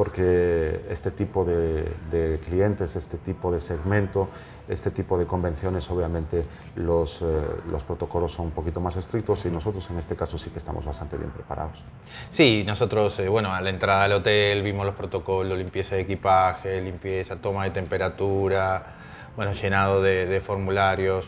porque 0.00 0.80
este 0.88 1.10
tipo 1.10 1.44
de, 1.44 2.40
clientes, 2.46 2.96
este 2.96 3.18
tipo 3.18 3.52
de 3.52 3.60
segmento, 3.60 4.30
este 4.66 4.90
tipo 4.92 5.18
de 5.18 5.26
convenciones, 5.26 5.90
obviamente 5.90 6.42
los, 6.76 7.20
eh, 7.20 7.24
los, 7.70 7.84
protocolos 7.84 8.32
son 8.32 8.46
un 8.46 8.52
poquito 8.52 8.80
más 8.80 8.96
estrictos 8.96 9.44
y 9.44 9.50
nosotros 9.50 9.90
en 9.90 9.98
este 9.98 10.16
caso 10.16 10.38
sí 10.38 10.48
que 10.48 10.56
estamos 10.56 10.86
bastante 10.86 11.18
bien 11.18 11.28
preparados. 11.28 11.84
Sí, 12.30 12.64
nosotros, 12.66 13.18
eh, 13.18 13.28
bueno, 13.28 13.52
a 13.52 13.60
la 13.60 13.68
entrada 13.68 14.04
al 14.04 14.12
hotel 14.12 14.62
vimos 14.62 14.86
los 14.86 14.94
protocolos, 14.94 15.58
limpieza 15.58 15.96
de 15.96 16.00
equipaje, 16.00 16.80
limpieza, 16.80 17.36
toma 17.36 17.64
de 17.64 17.70
temperatura, 17.72 18.96
bueno, 19.36 19.52
llenado 19.52 20.00
de, 20.00 20.24
de 20.24 20.40
formularios. 20.40 21.26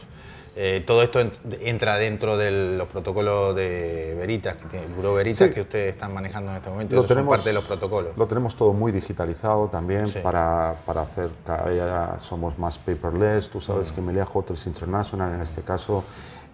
Eh, 0.54 0.84
todo 0.86 1.02
esto 1.02 1.18
entra 1.60 1.96
dentro 1.96 2.36
de 2.36 2.76
los 2.76 2.86
protocolos 2.88 3.56
de 3.56 4.14
Veritas, 4.18 4.56
que 4.56 4.66
tiene 4.66 4.84
el 4.84 4.92
Buró 4.92 5.14
Veritas 5.14 5.48
que 5.48 5.62
ustedes 5.62 5.94
están 5.94 6.12
manejando 6.12 6.50
en 6.50 6.58
este 6.58 6.68
momento. 6.68 6.94
Lo 6.94 7.04
tenemos, 7.04 7.34
parte 7.34 7.48
de 7.48 7.54
los 7.54 7.64
protocolos. 7.64 8.16
Lo 8.18 8.26
tenemos 8.26 8.54
todo 8.54 8.74
muy 8.74 8.92
digitalizado 8.92 9.68
también 9.68 10.12
para, 10.22 10.76
para, 10.84 11.02
hacer, 11.02 11.30
cada 11.46 11.70
día 11.70 12.14
somos 12.18 12.58
más 12.58 12.76
paperless. 12.76 13.48
Tú 13.48 13.60
sabes 13.60 13.90
mm. 13.90 13.94
que 13.94 14.00
Melia 14.02 14.26
Hotels 14.30 14.66
International, 14.66 15.34
en 15.34 15.40
este 15.40 15.62
caso, 15.62 16.04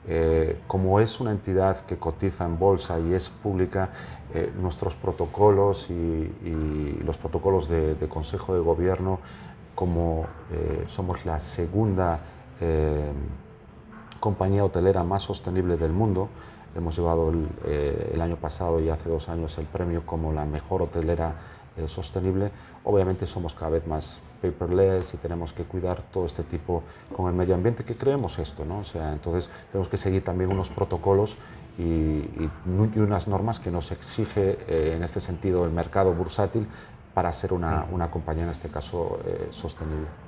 eh, 0.07 0.61
como 0.69 1.01
es 1.01 1.19
una 1.19 1.33
entidad 1.33 1.85
que 1.85 1.97
cotiza 1.97 2.45
en 2.45 2.57
bolsa 2.57 3.01
y 3.01 3.15
es 3.15 3.31
pública, 3.31 3.91
eh, 4.33 4.53
nuestros 4.61 4.95
protocolos 4.95 5.91
y, 5.91 7.01
los 7.05 7.19
protocolos 7.19 7.69
de, 7.69 7.97
Consejo 8.09 8.55
de 8.55 8.61
Gobierno, 8.61 9.19
como 9.75 10.27
somos 10.87 11.25
la 11.25 11.41
segunda 11.41 12.21
compañía 14.21 14.65
hotelera 14.65 15.05
más 15.05 15.23
sostenible 15.23 15.77
del 15.77 15.93
mundo. 15.93 16.29
Hemos 16.77 16.97
llevado 16.97 17.33
eh, 17.65 18.11
el, 18.15 18.21
año 18.21 18.37
pasado 18.37 18.81
y 18.81 18.89
hace 18.91 19.09
dos 19.09 19.29
años 19.29 19.57
el 19.59 19.67
premio 19.67 20.05
como 20.05 20.33
la 20.33 20.45
mejor 20.45 20.83
hotelera 20.83 21.35
eh, 21.77 21.89
sostenible. 21.89 22.51
Obviamente 22.85 23.27
somos 23.27 23.55
cada 23.55 23.73
vez 23.73 23.87
más 23.87 24.21
paperless 24.43 25.15
y 25.15 25.17
tenemos 25.17 25.53
que 25.53 25.65
cuidar 25.65 26.03
todo 26.13 26.27
este 26.27 26.43
tipo 26.43 26.83
con 27.15 27.29
el 27.29 27.35
medio 27.35 27.55
ambiente 27.55 27.85
que 27.85 27.97
creemos 27.97 28.39
esto, 28.39 28.65
¿no? 28.65 28.81
O 28.81 28.85
sea, 28.85 29.13
entonces 29.13 29.51
tenemos 29.73 29.89
que 29.89 29.97
seguir 29.97 30.23
también 30.23 30.53
unos 30.53 30.71
protocolos 30.71 31.37
y, 31.79 32.49
unas 32.97 33.29
normas 33.29 33.61
que 33.61 33.71
nos 33.71 33.91
exige 33.93 34.59
eh, 34.69 34.95
en 34.97 35.03
este 35.03 35.21
sentido 35.21 35.65
el 35.65 35.71
mercado 35.71 36.13
bursátil 36.13 36.67
para 37.15 37.33
ser 37.33 37.53
una, 37.53 37.87
una 37.91 38.11
compañía 38.11 38.45
en 38.45 38.51
este 38.51 38.69
caso 38.69 39.19
sostenible. 39.51 40.28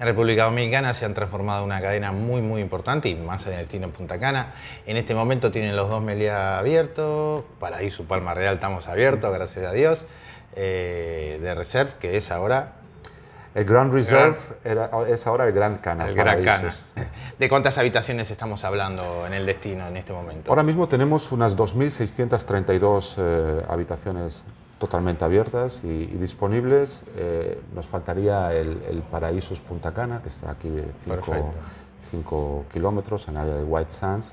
En 0.00 0.06
República 0.06 0.44
Dominicana 0.44 0.94
se 0.94 1.04
han 1.04 1.14
transformado 1.14 1.60
en 1.60 1.66
una 1.66 1.80
cadena 1.80 2.12
muy, 2.12 2.40
muy 2.40 2.60
importante 2.60 3.08
y 3.08 3.14
más 3.16 3.46
en 3.46 3.54
el 3.54 3.60
destino 3.60 3.88
Punta 3.90 4.18
Cana. 4.20 4.54
En 4.86 4.96
este 4.96 5.14
momento 5.14 5.50
tienen 5.50 5.74
los 5.74 5.88
dos 5.88 6.02
Meliá 6.02 6.58
abiertos, 6.58 7.44
Paraíso 7.58 8.04
Palma 8.04 8.34
Real 8.34 8.54
estamos 8.54 8.86
abiertos, 8.86 9.32
gracias 9.34 9.66
a 9.66 9.72
Dios, 9.72 10.04
eh, 10.54 11.38
de 11.42 11.54
Reserve, 11.54 11.92
que 11.98 12.16
es 12.16 12.30
ahora... 12.30 12.74
El 13.54 13.64
Grand 13.64 13.92
Reserve 13.92 14.36
es 15.08 15.26
ahora 15.26 15.44
el 15.44 15.52
Grand 15.52 15.80
Cana. 15.80 16.06
El 16.06 16.14
Grand 16.14 16.44
Cana. 16.44 16.74
¿De 17.38 17.48
cuántas 17.48 17.76
habitaciones 17.78 18.30
estamos 18.30 18.62
hablando 18.62 19.26
en 19.26 19.32
el 19.32 19.46
destino 19.46 19.88
en 19.88 19.96
este 19.96 20.12
momento? 20.12 20.50
Ahora 20.50 20.62
mismo 20.62 20.86
tenemos 20.86 21.32
unas 21.32 21.56
2.632 21.56 23.14
eh, 23.18 23.62
habitaciones 23.68 24.44
totalmente 24.78 25.24
abiertas 25.24 25.84
y, 25.84 26.06
disponibles. 26.06 27.04
Eh, 27.16 27.60
nos 27.74 27.86
faltaría 27.86 28.52
el, 28.54 28.82
el, 28.88 29.02
Paraísos 29.02 29.60
Punta 29.60 29.92
Cana, 29.92 30.22
que 30.22 30.28
está 30.28 30.52
aquí 30.52 30.70
5 32.10 32.64
kilómetros 32.72 33.28
en 33.28 33.36
área 33.36 33.54
de 33.54 33.64
White 33.64 33.90
Sands, 33.90 34.32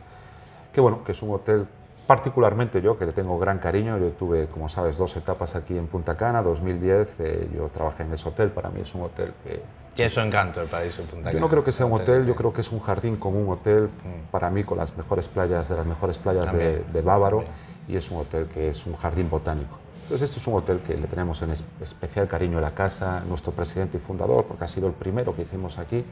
que 0.72 0.82
bueno, 0.82 1.04
que 1.04 1.12
es 1.12 1.22
un 1.22 1.34
hotel 1.34 1.68
particularmente 2.08 2.82
yo, 2.82 2.98
que 2.98 3.06
le 3.06 3.12
tengo 3.12 3.38
gran 3.40 3.60
cariño. 3.60 3.98
Yo 3.98 4.12
tuve, 4.12 4.48
como 4.48 4.70
sabes, 4.70 4.98
dos 4.98 5.16
etapas 5.18 5.56
aquí 5.56 5.78
en 5.78 5.88
Punta 5.88 6.16
Cana, 6.16 6.42
2010, 6.42 7.08
eh, 7.20 7.50
yo 7.56 7.70
trabajé 7.74 8.04
en 8.04 8.14
ese 8.14 8.30
hotel, 8.30 8.52
para 8.52 8.70
mí 8.70 8.82
es 8.82 8.94
un 8.94 9.04
hotel 9.04 9.34
que... 9.44 9.62
Tiene 9.96 10.10
su 10.10 10.20
encanto 10.20 10.62
el 10.62 10.68
Paraíso 10.68 11.04
Punta 11.04 11.26
Cana. 11.26 11.34
Yo 11.34 11.40
no 11.40 11.50
creo 11.50 11.64
que 11.64 11.72
sea 11.72 11.86
un 11.86 11.94
hotel, 11.94 12.26
yo 12.26 12.36
creo 12.36 12.54
que 12.54 12.62
es 12.62 12.72
un 12.72 12.80
jardín 12.80 13.16
como 13.16 13.40
un 13.40 13.50
hotel, 13.50 13.86
mm. 13.86 14.30
para 14.30 14.50
mí 14.50 14.64
con 14.64 14.78
las 14.78 14.96
mejores 14.96 15.28
playas, 15.28 15.70
de 15.70 15.76
las 15.76 15.86
mejores 15.86 16.18
playas 16.18 16.54
de, 16.54 16.84
de, 16.84 17.02
Bávaro, 17.02 17.44
y 17.88 17.96
es 17.96 18.12
un 18.12 18.18
hotel 18.18 18.48
que 18.54 18.70
es 18.70 18.86
un 18.86 18.96
jardín 18.96 19.30
botánico. 19.30 19.80
Entonces, 20.06 20.30
este 20.30 20.40
es 20.40 20.48
un 20.48 20.54
hotel 20.54 20.82
que 20.86 20.94
le 20.96 21.08
tenemos 21.08 21.42
en 21.42 21.52
especial 21.82 22.28
cariño 22.28 22.60
a 22.60 22.62
la 22.62 22.76
casa, 22.76 23.24
nuestro 23.28 23.52
presidente 23.52 23.98
y 23.98 24.00
fundador, 24.00 24.46
porque 24.46 24.64
ha 24.64 24.68
sido 24.68 24.88
el 24.88 24.94
primero 24.94 25.36
que 25.36 25.42
hicimos 25.42 25.80
aquí. 25.80 26.06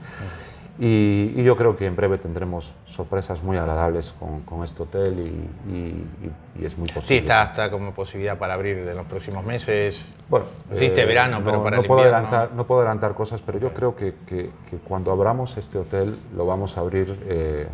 Y, 0.80 1.44
yo 1.44 1.56
creo 1.56 1.76
que 1.76 1.86
en 1.86 1.96
breve 1.96 2.18
tendremos 2.18 2.74
sorpresas 2.86 3.44
muy 3.44 3.58
agradables 3.58 4.16
con, 4.48 4.64
este 4.64 4.82
hotel 4.82 5.48
y, 5.70 6.66
es 6.66 6.76
muy 6.76 6.88
posible. 6.88 7.06
Sí, 7.06 7.18
está, 7.18 7.44
está 7.44 7.70
como 7.70 7.94
posibilidad 7.94 8.36
para 8.40 8.56
abrir 8.56 8.80
en 8.80 8.96
los 8.96 9.06
próximos 9.06 9.46
meses. 9.46 10.06
Bueno, 10.28 10.48
existe 10.72 11.02
eh, 11.02 11.06
verano, 11.06 11.42
pero 11.46 11.62
para 11.62 11.76
no 11.76 11.84
el 11.84 11.88
puedo 11.88 12.02
Adelantar, 12.02 12.52
no 12.54 12.66
puedo 12.66 12.82
adelantar 12.82 13.14
cosas, 13.14 13.44
pero 13.46 13.60
yo 13.60 13.72
creo 13.76 13.96
que, 13.96 14.16
que, 14.26 14.50
cuando 14.88 15.12
abramos 15.12 15.56
este 15.58 15.78
hotel 15.78 16.18
lo 16.36 16.48
vamos 16.48 16.78
a 16.78 16.80
abrir 16.80 17.24
eh, 17.28 17.68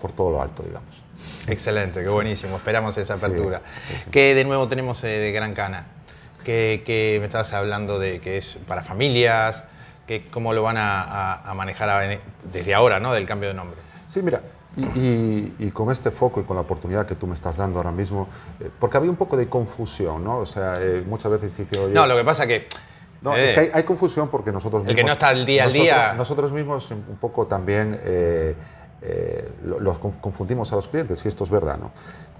por 0.00 0.12
todo 0.12 0.30
lo 0.30 0.42
alto, 0.42 0.62
digamos. 0.62 1.06
Excelente, 1.48 2.02
qué 2.02 2.08
buenísimo. 2.08 2.56
Esperamos 2.56 2.96
esa 2.98 3.14
apertura. 3.14 3.62
Que 4.10 4.34
de 4.34 4.44
nuevo 4.44 4.68
tenemos 4.68 5.02
eh, 5.04 5.08
de 5.08 5.32
Gran 5.32 5.54
Cana? 5.54 5.86
Que, 6.44 7.16
me 7.20 7.26
estabas 7.26 7.52
hablando 7.52 7.98
de 7.98 8.20
que 8.20 8.38
es 8.38 8.58
para 8.68 8.82
familias, 8.82 9.64
que 10.06 10.26
cómo 10.26 10.52
lo 10.52 10.62
van 10.62 10.76
a, 10.78 11.52
manejar 11.56 12.20
desde 12.52 12.74
ahora, 12.74 13.00
¿no? 13.00 13.12
Del 13.12 13.26
cambio 13.26 13.48
de 13.48 13.54
nombre. 13.54 13.80
Sí, 14.06 14.22
mira, 14.22 14.42
y, 14.94 15.70
con 15.70 15.90
este 15.90 16.12
foco 16.12 16.40
y 16.40 16.44
con 16.44 16.56
la 16.56 16.62
oportunidad 16.62 17.04
que 17.04 17.16
tú 17.16 17.26
me 17.26 17.34
estás 17.34 17.56
dando 17.56 17.78
ahora 17.78 17.90
mismo, 17.90 18.28
eh, 18.60 18.70
porque 18.78 18.96
había 18.96 19.10
un 19.10 19.16
poco 19.16 19.36
de 19.36 19.48
confusión, 19.48 20.22
¿no? 20.22 20.38
O 20.38 20.46
sea, 20.46 20.78
eh, 20.80 21.02
muchas 21.04 21.32
veces 21.32 21.56
dice, 21.56 21.88
No, 21.88 22.06
lo 22.06 22.16
que 22.16 22.24
pasa 22.24 22.46
que 22.46 22.68
No, 23.22 23.34
es 23.34 23.52
que 23.52 23.72
hay, 23.74 23.82
confusión 23.82 24.28
porque 24.28 24.52
nosotros 24.52 24.84
mismos... 24.84 24.90
El 24.90 24.96
que 24.96 25.04
no 25.04 25.12
está 25.12 25.28
al 25.28 25.44
día 25.44 25.64
al 25.64 25.72
día... 25.72 26.12
Nosotros 26.12 26.52
mismos 26.52 26.88
un 26.92 27.16
poco 27.20 27.46
también 27.46 28.00
los 29.64 29.98
confundimos 29.98 30.72
a 30.72 30.76
los 30.76 30.88
clientes 30.88 31.24
y 31.24 31.28
esto 31.28 31.44
es 31.44 31.50
verdad, 31.50 31.78
¿no? 31.78 31.90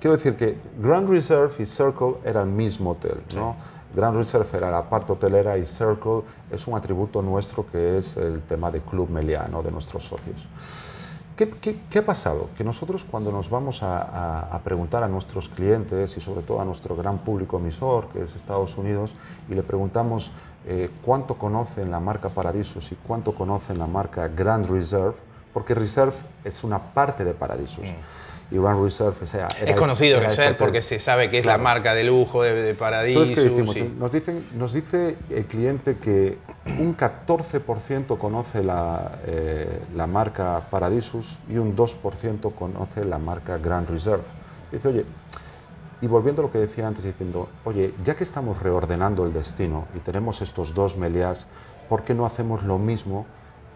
Quiero 0.00 0.16
decir 0.16 0.36
que 0.36 0.58
Grand 0.78 1.08
Reserve 1.08 1.52
y 1.58 1.66
Circle 1.66 2.16
eran 2.24 2.48
el 2.48 2.54
mismo 2.54 2.92
hotel, 2.92 3.22
¿no? 3.34 3.56
Grand 3.94 4.16
Reserve 4.16 4.48
era 4.56 4.70
la 4.70 4.88
parte 4.88 5.12
hotelera 5.12 5.56
y 5.56 5.64
Circle 5.64 6.22
es 6.50 6.66
un 6.66 6.76
atributo 6.76 7.22
nuestro 7.22 7.66
que 7.66 7.98
es 7.98 8.16
el 8.16 8.42
tema 8.42 8.70
de 8.70 8.80
Club 8.80 9.08
Meliano, 9.08 9.62
de 9.62 9.70
nuestros 9.70 10.04
socios. 10.04 10.46
¿Qué, 11.36 11.50
qué, 11.90 11.98
ha 11.98 12.04
pasado? 12.04 12.48
Que 12.56 12.64
nosotros 12.64 13.04
cuando 13.04 13.30
nos 13.30 13.50
vamos 13.50 13.82
a, 13.82 14.54
a, 14.54 14.58
preguntar 14.60 15.02
a 15.02 15.08
nuestros 15.08 15.50
clientes 15.50 16.16
y 16.16 16.20
sobre 16.22 16.40
todo 16.40 16.62
a 16.62 16.64
nuestro 16.64 16.96
gran 16.96 17.18
público 17.18 17.58
emisor, 17.58 18.08
que 18.08 18.22
es 18.22 18.34
Estados 18.34 18.78
Unidos, 18.78 19.14
y 19.50 19.54
le 19.54 19.62
preguntamos 19.62 20.32
eh, 20.66 20.90
cuánto 21.04 21.34
conocen 21.34 21.90
la 21.90 22.00
marca 22.00 22.30
Paradisus 22.30 22.90
y 22.92 22.94
cuánto 22.94 23.34
conocen 23.34 23.78
la 23.78 23.86
marca 23.86 24.28
Grand 24.28 24.66
Reserve, 24.68 25.14
porque 25.56 25.74
Reserve 25.74 26.12
es 26.44 26.64
una 26.64 26.78
parte 26.78 27.24
de 27.24 27.32
Paradisus. 27.32 27.88
Mm 27.88 28.26
y 28.50 28.58
Grand 28.58 28.82
Reserve. 28.82 29.16
O 29.22 29.26
sea, 29.26 29.48
es 29.64 29.74
conocido 29.74 30.20
Reserve 30.20 30.54
porque 30.54 30.82
se 30.82 30.98
sabe 30.98 31.28
que 31.30 31.38
es 31.38 31.46
la 31.46 31.58
marca 31.58 31.94
de 31.94 32.04
lujo 32.04 32.42
de, 32.42 32.52
de 32.52 32.74
Paradisus. 32.74 33.30
Entonces, 33.30 33.90
nos, 33.94 34.12
dicen, 34.12 34.46
nos 34.54 34.72
dice 34.72 35.16
el 35.30 35.46
cliente 35.46 35.96
que 35.96 36.38
un 36.78 36.96
14% 36.96 38.18
conoce 38.18 38.62
la, 38.62 39.18
eh, 39.26 39.80
la 39.94 40.06
marca 40.06 40.62
Paradisus 40.70 41.38
y 41.48 41.56
un 41.56 41.74
2% 41.74 42.54
conoce 42.54 43.04
la 43.04 43.18
marca 43.18 43.58
Grand 43.58 43.88
Reserve. 43.88 44.24
Dice, 44.70 44.88
oye, 44.88 45.04
y 46.00 46.06
volviendo 46.06 46.42
a 46.42 46.44
lo 46.44 46.52
que 46.52 46.58
decía 46.58 46.86
antes, 46.86 47.02
diciendo, 47.02 47.48
oye, 47.64 47.94
ya 48.04 48.14
que 48.14 48.24
estamos 48.24 48.62
reordenando 48.62 49.24
el 49.24 49.32
destino 49.32 49.86
y 49.96 50.00
tenemos 50.00 50.42
estos 50.42 50.74
dos 50.74 50.96
melias, 50.96 51.48
¿por 51.88 52.04
qué 52.04 52.14
no 52.14 52.26
hacemos 52.26 52.62
lo 52.62 52.78
mismo 52.78 53.26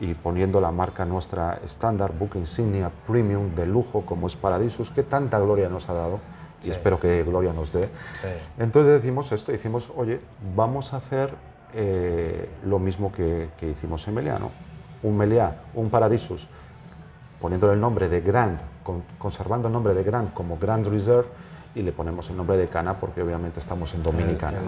y 0.00 0.14
poniendo 0.14 0.61
la 0.61 0.73
marca 0.73 1.04
nuestra 1.04 1.61
estándar, 1.62 2.12
Book 2.19 2.33
Insignia 2.35 2.90
Premium 3.07 3.54
de 3.54 3.66
lujo 3.66 4.02
como 4.07 4.26
es 4.26 4.35
Paradisus, 4.35 4.90
que 4.90 5.02
tanta 5.02 5.38
gloria 5.38 5.69
nos 5.69 5.88
ha 5.88 5.92
dado 5.92 6.19
y 6.64 6.71
espero 6.71 6.99
que 6.99 7.23
gloria 7.23 7.52
nos 7.52 7.73
dé. 7.73 7.88
Entonces 8.59 8.95
decimos 8.95 9.30
esto, 9.33 9.52
decimos, 9.52 9.92
oye, 9.97 10.21
vamos 10.57 10.92
a 10.92 10.97
hacer 10.97 11.30
eh, 11.75 12.49
lo 12.64 12.78
mismo 12.78 13.12
que, 13.12 13.50
hicimos 13.62 14.07
en 14.09 14.14
Meliano, 14.14 14.50
un 15.02 15.16
Meliá, 15.16 15.57
un 15.75 15.90
Paradisus, 15.90 16.49
poniéndole 17.40 17.75
el 17.75 17.80
nombre 17.80 18.09
de 18.09 18.21
Grand, 18.21 18.59
conservando 19.19 19.69
el 19.69 19.73
nombre 19.73 19.95
de 19.95 20.02
Grand 20.02 20.33
como 20.33 20.59
Grand 20.59 20.87
Reserve 20.87 21.28
y 21.75 21.83
le 21.83 21.92
ponemos 21.92 22.28
el 22.30 22.37
nombre 22.37 22.57
de 22.57 22.69
Cana 22.69 22.99
porque 22.99 23.23
obviamente 23.23 23.61
estamos 23.61 23.95
en 23.95 24.02
Dominicana. 24.02 24.59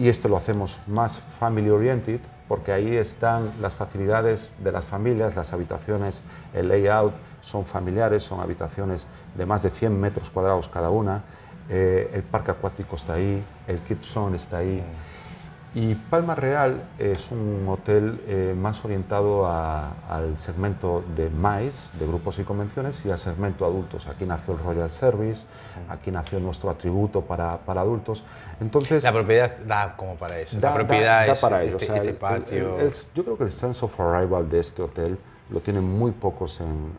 Y 0.00 0.08
esto 0.08 0.28
lo 0.28 0.38
hacemos 0.38 0.80
más 0.86 1.20
family 1.20 1.68
oriented, 1.68 2.20
porque 2.48 2.72
ahí 2.72 2.96
están 2.96 3.50
las 3.60 3.74
facilidades 3.74 4.50
de 4.64 4.72
las 4.72 4.86
familias, 4.86 5.36
las 5.36 5.52
habitaciones, 5.52 6.22
el 6.54 6.68
layout 6.68 7.12
son 7.42 7.66
familiares, 7.66 8.22
son 8.22 8.40
habitaciones 8.40 9.08
de 9.36 9.44
más 9.44 9.62
de 9.62 9.68
100 9.68 10.00
metros 10.00 10.30
cuadrados 10.30 10.70
cada 10.70 10.88
una, 10.88 11.22
eh, 11.68 12.10
el 12.14 12.22
parque 12.22 12.50
acuático 12.50 12.96
está 12.96 13.12
ahí, 13.12 13.44
el 13.68 13.80
Kids 13.80 14.06
Zone 14.06 14.36
está 14.36 14.56
ahí. 14.56 14.82
Y 15.72 15.94
Palma 15.94 16.34
Real 16.34 16.82
es 16.98 17.30
un 17.30 17.64
hotel 17.68 18.20
eh, 18.26 18.56
más 18.58 18.84
orientado 18.84 19.46
al 19.46 20.36
segmento 20.36 21.04
de 21.14 21.30
MICE, 21.30 21.96
de 21.96 22.08
grupos 22.08 22.40
y 22.40 22.42
convenciones, 22.42 23.06
y 23.06 23.10
al 23.12 23.18
segmento 23.18 23.64
adultos. 23.64 24.08
Aquí 24.08 24.24
nació 24.24 24.54
el 24.54 24.60
Royal 24.60 24.90
Service, 24.90 25.46
aquí 25.88 26.10
nació 26.10 26.40
nuestro 26.40 26.70
atributo 26.70 27.20
para, 27.20 27.58
para 27.58 27.82
adultos. 27.82 28.24
Entonces, 28.60 29.04
la 29.04 29.12
propiedad 29.12 29.58
da 29.58 29.96
como 29.96 30.16
para 30.16 30.40
eso. 30.40 30.58
la 30.60 30.74
propiedad 30.74 31.28
es 31.28 31.38
para 31.38 31.62
este, 31.62 31.84
este 31.84 32.14
patio. 32.14 32.76
yo 33.14 33.24
creo 33.24 33.38
que 33.38 33.44
el 33.44 33.52
sense 33.52 33.84
of 33.84 34.00
arrival 34.00 34.48
de 34.48 34.58
este 34.58 34.82
hotel 34.82 35.16
lo 35.50 35.60
tienen 35.60 35.84
muy 35.84 36.10
pocos 36.10 36.60
en, 36.60 36.92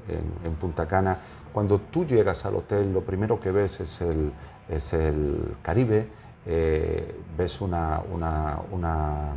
en, 0.45 0.53
Punta 0.55 0.87
Cana. 0.87 1.17
Cuando 1.51 1.77
tú 1.79 2.05
llegas 2.05 2.45
al 2.45 2.55
hotel, 2.55 2.93
lo 2.93 3.01
primero 3.01 3.37
que 3.39 3.51
ves 3.51 3.81
es 3.81 3.99
el, 3.99 4.31
es 4.69 4.93
el 4.93 5.55
Caribe 5.61 6.20
eh, 6.45 7.15
ves 7.37 7.61
una, 7.61 8.01
una, 8.11 9.33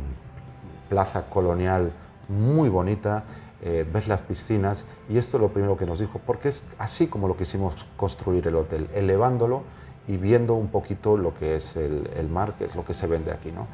plaza 0.89 1.23
colonial 1.23 1.91
muy 2.29 2.69
bonita, 2.69 3.23
eh, 3.61 3.85
ves 3.91 4.07
las 4.07 4.21
piscinas 4.21 4.85
y 5.09 5.17
esto 5.17 5.37
es 5.37 5.41
lo 5.41 5.49
primero 5.49 5.75
que 5.77 5.85
nos 5.85 5.99
dijo, 5.99 6.21
porque 6.23 6.49
es 6.49 6.63
así 6.77 7.07
como 7.07 7.27
lo 7.27 7.35
quisimos 7.35 7.85
construir 7.97 8.47
el 8.47 8.55
hotel, 8.55 8.87
elevándolo 8.93 9.63
y 10.07 10.17
viendo 10.17 10.53
un 10.53 10.67
poquito 10.67 11.17
lo 11.17 11.33
que 11.33 11.55
es 11.55 11.75
el, 11.75 12.29
mar, 12.29 12.55
que 12.55 12.65
es 12.65 12.75
lo 12.75 12.85
que 12.85 12.93
se 12.93 13.07
vende 13.07 13.31
aquí. 13.31 13.51
¿no? 13.51 13.67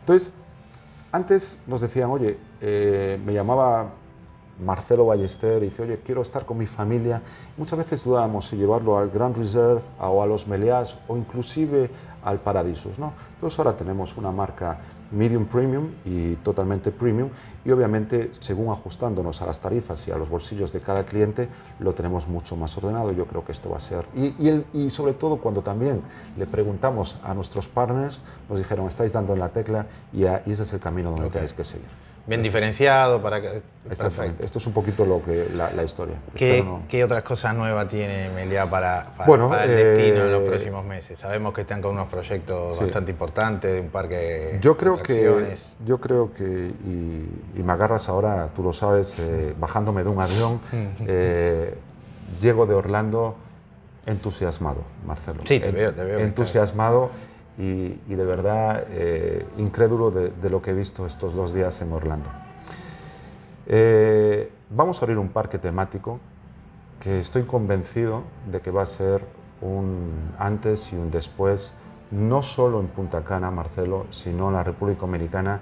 Entonces, 0.00 0.32
antes 1.10 1.58
nos 1.66 1.80
decían, 1.80 2.10
oye, 2.10 2.38
eh, 2.60 3.18
me 3.24 3.32
llamaba 3.32 3.92
Marcelo 4.64 5.06
Ballester 5.06 5.62
y 5.62 5.66
dice, 5.66 5.82
oye, 5.82 6.00
quiero 6.04 6.22
estar 6.22 6.44
con 6.44 6.58
mi 6.58 6.66
familia. 6.66 7.22
Muchas 7.56 7.78
veces 7.78 8.04
dudábamos 8.04 8.46
si 8.46 8.56
llevarlo 8.56 8.98
al 8.98 9.10
Grand 9.10 9.36
Reserve 9.36 9.82
o 10.00 10.22
a 10.22 10.26
los 10.26 10.46
Meliás 10.46 10.98
o 11.08 11.16
inclusive 11.16 11.90
al 12.24 12.38
Paradisus. 12.38 12.98
¿no? 12.98 13.12
Entonces 13.34 13.58
ahora 13.58 13.76
tenemos 13.76 14.16
una 14.16 14.30
marca 14.30 14.78
medium 15.10 15.46
premium 15.46 15.88
y 16.04 16.34
totalmente 16.36 16.90
premium 16.90 17.30
y 17.64 17.70
obviamente 17.70 18.30
según 18.32 18.70
ajustándonos 18.70 19.40
a 19.40 19.46
las 19.46 19.60
tarifas 19.60 20.06
y 20.06 20.10
a 20.10 20.18
los 20.18 20.28
bolsillos 20.28 20.72
de 20.72 20.80
cada 20.80 21.04
cliente 21.04 21.48
lo 21.80 21.94
tenemos 21.94 22.28
mucho 22.28 22.56
más 22.56 22.76
ordenado 22.76 23.12
yo 23.12 23.26
creo 23.26 23.44
que 23.44 23.52
esto 23.52 23.70
va 23.70 23.78
a 23.78 23.80
ser 23.80 24.04
y, 24.14 24.26
y, 24.38 24.66
y 24.74 24.90
sobre 24.90 25.14
todo 25.14 25.38
cuando 25.38 25.62
también 25.62 26.02
le 26.36 26.46
preguntamos 26.46 27.16
a 27.24 27.32
nuestros 27.32 27.68
partners 27.68 28.20
nos 28.50 28.58
dijeron 28.58 28.86
estáis 28.86 29.12
dando 29.12 29.32
en 29.32 29.38
la 29.38 29.48
tecla 29.48 29.86
y, 30.12 30.24
ese 30.24 30.62
es 30.62 30.72
el 30.74 30.80
camino 30.80 31.10
donde 31.10 31.30
tenéis 31.30 31.54
que 31.54 31.64
seguir 31.64 32.07
Bien 32.28 32.42
diferenciado 32.42 33.22
para 33.22 33.40
que... 33.40 33.62
Exactamente. 33.90 34.44
Esto 34.44 34.58
es 34.58 34.66
un 34.66 34.74
poquito 34.74 35.06
lo 35.06 35.22
que 35.24 35.48
la, 35.56 35.82
historia. 35.82 36.16
¿Qué, 36.34 36.62
¿Qué, 36.86 37.02
otras 37.02 37.22
cosas 37.22 37.54
nuevas 37.54 37.88
tiene 37.88 38.28
Melia 38.34 38.68
para, 38.68 39.14
para, 39.16 39.64
el 39.64 39.70
destino 39.70 40.26
en 40.26 40.32
los 40.32 40.42
eh, 40.42 40.46
próximos 40.46 40.84
meses? 40.84 41.18
Sabemos 41.18 41.54
que 41.54 41.62
están 41.62 41.80
con 41.80 41.92
unos 41.92 42.08
proyectos 42.08 42.78
bastante 42.78 43.10
importantes 43.10 43.72
de 43.72 43.80
un 43.80 43.88
parque 43.88 44.58
yo 44.60 44.76
creo 44.76 45.02
que 45.02 45.56
Yo 45.86 45.98
creo 45.98 46.30
que, 46.34 46.44
y, 46.44 47.62
me 47.62 47.72
agarras 47.72 48.10
ahora, 48.10 48.50
tú 48.54 48.62
lo 48.62 48.74
sabes, 48.74 49.18
eh, 49.18 49.54
bajándome 49.58 50.02
de 50.02 50.10
un 50.10 50.20
avión, 50.20 50.60
eh, 51.06 51.74
llego 52.42 52.66
de 52.66 52.74
Orlando 52.74 53.36
entusiasmado, 54.04 54.82
Marcelo. 55.06 55.40
Sí, 55.44 55.60
te 55.60 55.70
veo, 55.70 55.94
te 55.94 56.04
veo. 56.04 56.18
Entusiasmado 56.18 57.10
y, 57.58 58.14
de 58.14 58.24
verdad 58.24 58.84
eh, 58.88 59.44
incrédulo 59.58 60.12
de, 60.12 60.50
lo 60.50 60.62
que 60.62 60.70
he 60.70 60.74
visto 60.74 61.06
estos 61.06 61.34
dos 61.34 61.52
días 61.52 61.80
en 61.82 61.92
Orlando. 61.92 62.30
Eh, 63.66 64.50
vamos 64.70 65.02
a 65.02 65.04
abrir 65.04 65.18
un 65.18 65.28
parque 65.28 65.58
temático 65.58 66.20
que 67.00 67.18
estoy 67.18 67.42
convencido 67.42 68.22
de 68.50 68.60
que 68.60 68.70
va 68.70 68.82
a 68.82 68.86
ser 68.86 69.24
un 69.60 70.34
antes 70.38 70.92
y 70.92 70.96
un 70.96 71.10
después, 71.10 71.74
no 72.12 72.42
solo 72.42 72.80
en 72.80 72.86
Punta 72.86 73.24
Cana, 73.24 73.50
Marcelo, 73.50 74.06
sino 74.10 74.48
en 74.48 74.54
la 74.54 74.62
República 74.62 75.00
Dominicana. 75.00 75.60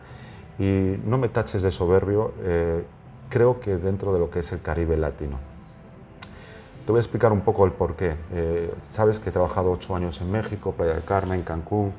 Y 0.59 0.97
no 1.05 1.19
me 1.19 1.29
taches 1.29 1.63
de 1.63 1.71
soberbio, 1.71 2.33
eh, 2.43 2.85
creo 3.29 3.59
que 3.61 3.77
dentro 3.79 4.13
de 4.13 4.19
lo 4.19 4.31
que 4.31 4.41
es 4.41 4.53
el 4.53 4.61
Caribe 4.61 4.97
latino. 4.97 5.56
Te 6.87 6.93
voy 6.93 7.01
a 7.01 7.01
explicar 7.01 7.33
un 7.33 7.41
poco 7.41 7.65
el 7.65 7.73
porqué. 7.73 8.15
Eh, 8.33 8.73
sabes 8.81 9.19
que 9.19 9.31
he 9.31 9.33
trabajado 9.33 9.73
ocho 9.73 9.97
años 9.97 10.21
en 10.21 10.31
México, 10.31 10.71
Playa 10.71 10.95
del 10.95 11.03
Carmen, 11.03 11.43
Cancún, 11.43 11.93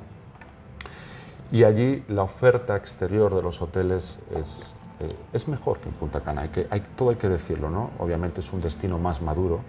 y 1.52 1.66
allí 1.66 2.06
la 2.08 2.24
oferta 2.24 2.78
exterior 2.78 3.36
de 3.36 3.44
los 3.44 3.62
hoteles 3.62 4.20
es, 4.34 4.74
eh, 5.02 5.14
es 5.34 5.50
mejor 5.50 5.80
que 5.82 5.90
en 5.90 5.96
Punta 5.96 6.22
Cana. 6.22 6.44
Hay 6.44 6.50
que, 6.50 6.68
hay, 6.70 6.80
todo 6.96 7.10
hay 7.10 7.18
que 7.18 7.28
decirlo, 7.28 7.70
¿no? 7.70 7.92
Obviamente 8.00 8.40
es 8.40 8.54
un 8.54 8.62
destino 8.62 8.98
más 8.98 9.22
maduro, 9.22 9.60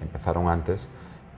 empezaron 0.00 0.46
antes, 0.46 0.88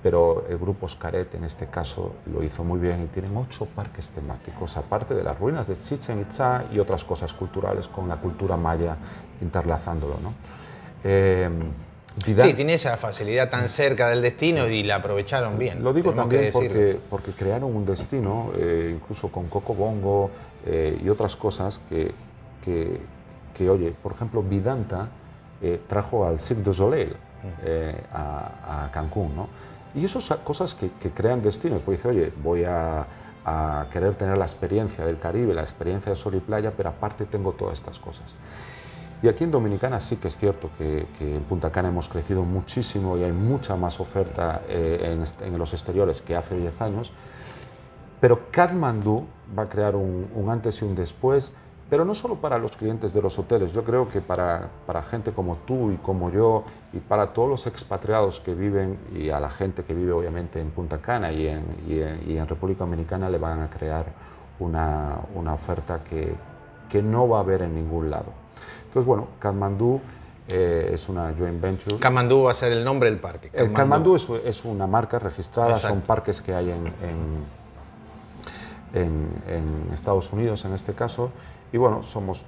pero 0.03 0.45
el 0.51 0.59
grupo 0.59 0.85
Oscaret 0.85 1.35
en 1.35 1.45
este 1.45 1.69
caso 1.69 2.17
lo 2.27 2.43
hizo 2.43 2.65
muy 2.65 2.81
bien 2.81 3.03
y 3.03 3.07
tienen 3.07 3.35
ocho 3.35 3.65
parques 3.65 4.11
temáticos, 4.11 4.77
aparte 4.77 5.15
de 5.15 5.25
las 5.25 5.39
ruinas 5.39 5.67
de 5.69 5.75
Chichen 5.75 6.21
Itza 6.21 6.67
y 6.71 6.79
otras 6.79 7.03
cosas 7.03 7.33
culturales 7.33 7.89
con 7.89 8.11
la 8.11 8.17
cultura 8.17 8.59
maya 8.59 8.95
interlazándolo, 9.41 10.17
¿no? 10.23 10.35
Eh, 11.03 11.49
Sí, 12.25 12.55
tiene 12.55 12.75
esa 12.75 12.97
facilidad 12.97 13.49
tan 13.49 13.69
cerca 13.69 14.09
del 14.09 14.21
destino 14.21 14.69
y 14.69 14.83
la 14.83 14.97
aprovecharon 14.97 15.59
bien. 15.59 15.83
Lo 15.83 15.93
digo 15.93 16.13
también 16.13 16.51
porque, 16.53 16.99
porque, 17.09 17.33
crearon 17.33 17.75
un 17.75 17.87
destino, 17.87 18.53
eh, 18.57 18.93
incluso 18.95 19.29
con 19.29 19.49
Coco 19.49 19.75
Bongo 19.75 20.31
eh, 20.67 21.01
y 21.03 21.09
otras 21.09 21.37
cosas 21.37 21.81
que, 21.89 22.13
que, 22.63 23.71
oye, 23.71 23.95
por 24.03 24.13
ejemplo, 24.13 24.43
Vidanta 24.43 25.09
eh, 25.63 25.81
trajo 25.89 26.27
al 26.27 26.39
Cirque 26.39 26.63
du 26.63 26.75
Soleil 26.75 27.17
a, 28.13 28.91
Cancún, 28.93 29.35
¿no? 29.35 29.49
Y 29.95 30.05
esas 30.05 30.23
son 30.23 30.39
cosas 30.45 30.75
que, 30.75 30.91
crean 31.11 31.43
destinos, 31.43 31.83
porque 31.83 31.97
dice, 31.97 32.09
oye, 32.09 32.33
voy 32.43 32.65
a, 32.65 33.07
a 33.45 33.87
querer 33.91 34.15
tener 34.15 34.37
la 34.37 34.45
experiencia 34.45 35.05
del 35.05 35.19
Caribe, 35.19 35.55
la 35.55 35.63
experiencia 35.63 36.11
de 36.11 36.17
sol 36.17 36.35
y 36.35 36.41
playa, 36.41 36.73
pero 36.77 36.91
aparte 36.91 37.25
tengo 37.25 37.53
todas 37.53 37.79
estas 37.79 37.99
cosas. 37.99 38.37
Y 39.23 39.29
aquí 39.29 39.45
en 39.45 39.53
Dominicana 39.53 40.01
sí 40.01 40.17
que 40.17 40.27
es 40.27 40.37
cierto 40.37 40.69
que, 40.77 41.07
en 41.21 41.43
Punta 41.45 41.71
Cana 41.71 41.89
hemos 41.89 42.09
crecido 42.09 42.43
muchísimo 42.43 43.17
y 43.17 43.23
hay 43.23 43.33
mucha 43.33 43.77
más 43.77 44.01
oferta 44.01 44.63
eh, 44.69 45.25
en, 45.41 45.59
los 45.59 45.73
exteriores 45.73 46.23
que 46.23 46.35
hace 46.35 46.59
10 46.59 46.83
años. 46.83 47.13
Pero 48.21 48.51
Kathmandu 48.51 49.25
va 49.57 49.65
a 49.65 49.69
crear 49.69 49.95
un, 49.95 50.29
antes 50.51 50.83
y 50.83 50.85
un 50.85 50.95
después 50.95 51.53
pero 51.89 52.07
no 52.07 52.15
solo 52.15 52.37
para 52.37 52.57
los 52.57 52.75
clientes 52.75 53.13
de 53.13 53.21
los 53.21 53.39
hoteles, 53.39 53.75
yo 53.75 53.85
creo 53.85 54.09
que 54.09 54.23
para, 54.23 54.71
para, 54.87 55.03
gente 55.03 55.33
como 55.33 55.57
tú 55.67 55.93
y 55.93 55.99
como 55.99 56.31
yo 56.31 56.65
y 56.95 57.01
para 57.01 57.35
todos 57.35 57.51
los 57.51 57.67
expatriados 57.67 58.41
que 58.41 58.55
viven 58.55 58.99
y 59.15 59.29
a 59.29 59.39
la 59.39 59.51
gente 59.51 59.85
que 59.85 59.93
vive 59.93 60.11
obviamente 60.11 60.59
en 60.59 60.71
Punta 60.71 61.03
Cana 61.03 61.31
y 61.33 61.49
en, 61.49 61.67
y 61.87 62.39
en, 62.39 62.49
República 62.49 62.85
Dominicana 62.85 63.29
le 63.29 63.37
van 63.37 63.61
a 63.61 63.69
crear 63.69 64.07
una, 64.59 65.19
una, 65.35 65.53
oferta 65.53 66.03
que, 66.03 66.35
que 66.89 67.03
no 67.03 67.29
va 67.29 67.37
a 67.37 67.41
haber 67.41 67.61
en 67.61 67.75
ningún 67.75 68.09
lado. 68.09 68.42
Entonces, 68.93 69.07
bueno, 69.07 69.29
Kathmandu 69.39 70.03
eh, 70.49 70.91
es 70.93 71.09
una 71.09 71.33
joint 71.33 71.59
venture. 71.59 71.97
Kathmandu 71.97 72.43
va 72.43 72.51
a 72.51 72.55
ser 72.55 72.73
el 72.73 72.85
nombre 72.85 73.09
del 73.09 73.19
parque. 73.19 73.49
Kathmandu, 73.49 74.17
es, 74.17 74.29
es, 74.45 74.67
una 74.67 74.87
marca 74.87 75.19
registrada, 75.19 75.77
son 75.77 76.03
parques 76.03 76.43
que 76.43 76.55
hay 76.55 76.71
en, 76.71 76.85
en, 78.93 79.29
en 79.49 79.93
Estados 79.95 80.31
Unidos 80.33 80.67
en 80.67 80.75
este 80.75 80.93
caso 80.93 81.31
y 81.73 81.79
bueno, 81.79 82.03
somos 82.03 82.45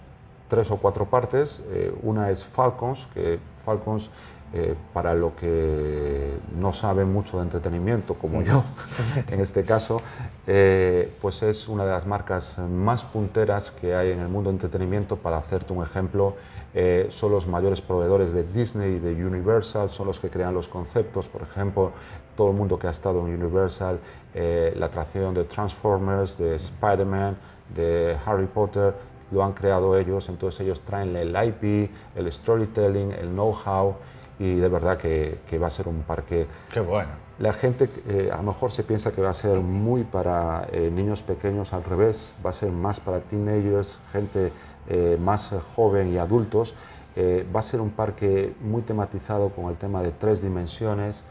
tres 0.48 0.70
o 0.70 0.76
cuatro 0.76 1.06
partes. 1.06 1.62
Eh, 1.70 1.94
una 2.02 2.30
es 2.30 2.44
Falcons, 2.44 3.08
que 3.14 3.38
Falcons, 3.64 4.10
eh, 4.56 4.76
para 4.92 5.14
lo 5.14 5.34
que 5.34 6.32
no 6.56 6.72
sabe 6.72 7.04
mucho 7.04 7.38
de 7.38 7.42
entretenimiento, 7.42 8.14
como 8.14 8.40
yo 8.40 8.62
en 9.28 9.40
este 9.40 9.64
caso, 9.64 10.00
eh, 10.46 11.12
pues 11.20 11.42
es 11.42 11.66
una 11.66 11.84
de 11.84 11.90
las 11.90 12.06
marcas 12.06 12.60
más 12.60 13.02
punteras 13.02 13.72
que 13.72 13.96
hay 13.96 14.12
en 14.12 14.20
el 14.20 14.28
mundo 14.28 14.50
de 14.50 14.54
entretenimiento. 14.54 15.16
Para 15.16 15.38
hacerte 15.38 15.72
un 15.72 15.82
ejemplo, 15.82 16.36
son 17.08 17.32
los 17.32 17.48
mayores 17.48 17.80
proveedores 17.80 18.32
de 18.32 18.44
Disney 18.44 18.94
y 18.94 18.98
de 19.00 19.26
Universal, 19.26 19.88
son 19.88 20.06
los 20.06 20.20
que 20.20 20.30
crean 20.30 20.54
los 20.54 20.68
conceptos. 20.68 21.26
Por 21.28 21.42
ejemplo, 21.42 21.90
todo 22.36 22.50
el 22.50 22.56
mundo 22.56 22.78
que 22.78 22.86
ha 22.86 22.90
estado 22.90 23.26
en 23.26 23.34
Universal, 23.34 23.98
la 24.34 24.86
atracción 24.86 25.34
de 25.34 25.44
Transformers, 25.44 26.38
de 26.38 26.54
Spider-Man, 26.54 27.36
de 27.74 28.16
Harry 28.24 28.46
Potter, 28.46 28.94
lo 29.32 29.42
han 29.42 29.52
creado 29.52 29.96
ellos, 29.98 30.28
entonces 30.28 30.60
ellos 30.60 30.80
traen 30.82 31.16
el 31.16 31.30
IP, 31.30 31.90
el 32.14 32.30
storytelling, 32.30 33.10
el 33.10 33.30
know-how 33.30 33.96
y 34.38 34.54
de 34.56 34.68
verdad 34.68 34.98
que, 34.98 35.38
que, 35.48 35.58
va 35.58 35.68
a 35.68 35.70
ser 35.70 35.88
un 35.88 36.02
parque... 36.02 36.46
Qué 36.72 36.80
bueno. 36.80 37.24
La 37.38 37.52
gente 37.52 37.90
eh, 38.08 38.30
a 38.32 38.36
lo 38.36 38.44
mejor 38.44 38.70
se 38.70 38.84
piensa 38.84 39.10
que 39.10 39.20
va 39.20 39.30
a 39.30 39.34
ser 39.34 39.58
muy 39.58 40.04
para 40.04 40.68
eh, 40.70 40.88
niños 40.94 41.22
pequeños, 41.22 41.72
al 41.72 41.82
revés, 41.82 42.32
va 42.44 42.50
a 42.50 42.52
ser 42.52 42.70
más 42.70 43.00
para 43.00 43.18
teenagers, 43.18 43.98
gente 44.12 44.52
eh, 44.88 45.18
más 45.20 45.52
joven 45.74 46.12
y 46.12 46.18
adultos. 46.18 46.74
va 47.16 47.60
a 47.60 47.62
ser 47.62 47.80
un 47.80 47.90
parque 47.90 48.54
muy 48.60 48.82
tematizado 48.82 49.48
con 49.48 49.68
el 49.70 49.76
tema 49.76 50.02
de 50.02 50.12
tres 50.12 50.42
dimensiones, 50.42 51.24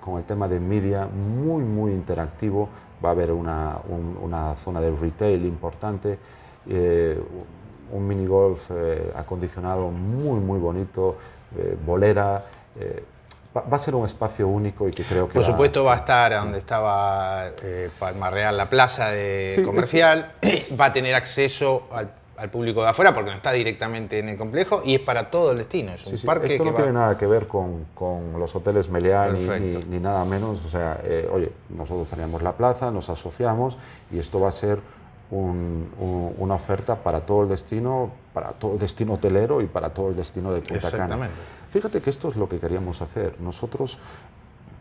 con 0.00 0.18
el 0.18 0.24
tema 0.24 0.48
de 0.48 0.58
media, 0.58 1.06
muy, 1.06 1.62
muy 1.64 1.92
interactivo. 1.92 2.68
Va 3.04 3.10
a 3.10 3.12
haber 3.12 3.32
una, 3.32 3.78
una 4.22 4.54
zona 4.56 4.80
de 4.80 4.90
retail 4.90 5.44
importante. 5.46 6.18
Un 7.92 8.06
mini 8.06 8.24
golf 8.24 8.70
acondicionado 9.16 9.90
muy, 9.90 10.38
muy 10.38 10.60
bonito, 10.60 11.16
eh, 11.56 11.76
bolera. 11.84 12.44
Va, 13.56 13.76
a 13.76 13.78
ser 13.78 13.96
un 13.96 14.06
espacio 14.06 14.46
único 14.46 14.88
y 14.88 14.92
que 14.92 15.02
creo 15.02 15.26
que... 15.26 15.34
Por 15.34 15.44
supuesto 15.44 15.82
va 15.82 15.94
a 15.94 15.96
estar 15.96 16.32
donde 16.32 16.58
estaba 16.58 17.46
Palma 17.98 18.30
Real, 18.30 18.56
la 18.56 18.66
plaza 18.66 19.10
de 19.10 19.60
comercial, 19.64 20.34
va 20.80 20.86
a 20.86 20.92
tener 20.92 21.14
acceso 21.16 21.88
al, 21.90 22.10
público 22.50 22.82
de 22.82 22.88
afuera 22.88 23.12
porque 23.12 23.30
no 23.30 23.36
está 23.36 23.52
directamente 23.52 24.18
en 24.18 24.30
el 24.30 24.38
complejo 24.38 24.80
y 24.82 24.94
es 24.94 25.00
para 25.00 25.30
todo 25.30 25.50
el 25.50 25.58
destino. 25.58 25.92
Es 25.92 26.06
un 26.06 26.18
parque 26.20 26.54
Esto 26.54 26.64
no 26.64 26.74
tiene 26.74 26.92
nada 26.92 27.18
que 27.18 27.26
ver 27.26 27.48
con, 27.48 27.86
con 27.92 28.38
los 28.38 28.54
hoteles 28.54 28.88
Meliá 28.88 29.26
ni, 29.26 29.46
ni, 29.88 29.98
nada 29.98 30.24
menos. 30.24 30.64
O 30.64 30.68
sea, 30.68 30.98
oye, 31.32 31.52
nosotros 31.68 32.08
teníamos 32.08 32.42
la 32.42 32.52
plaza, 32.52 32.90
nos 32.90 33.10
asociamos 33.10 33.76
y 34.10 34.20
esto 34.20 34.40
va 34.40 34.48
a 34.48 34.52
ser 34.52 34.78
una 35.30 36.54
oferta 36.54 36.96
para 36.96 37.20
todo 37.20 37.44
el 37.44 37.48
destino, 37.48 38.10
para 38.32 38.50
todo 38.52 38.74
el 38.74 38.78
destino 38.78 39.14
hotelero 39.14 39.60
y 39.60 39.66
para 39.66 39.90
todo 39.90 40.10
el 40.10 40.16
destino 40.16 40.52
de 40.52 40.60
Punta 40.60 40.90
Cana. 40.90 41.28
Fíjate 41.70 42.00
que 42.00 42.10
esto 42.10 42.28
es 42.28 42.36
lo 42.36 42.48
que 42.48 42.58
queríamos 42.58 43.02
hacer. 43.02 43.40
Nosotros 43.40 43.98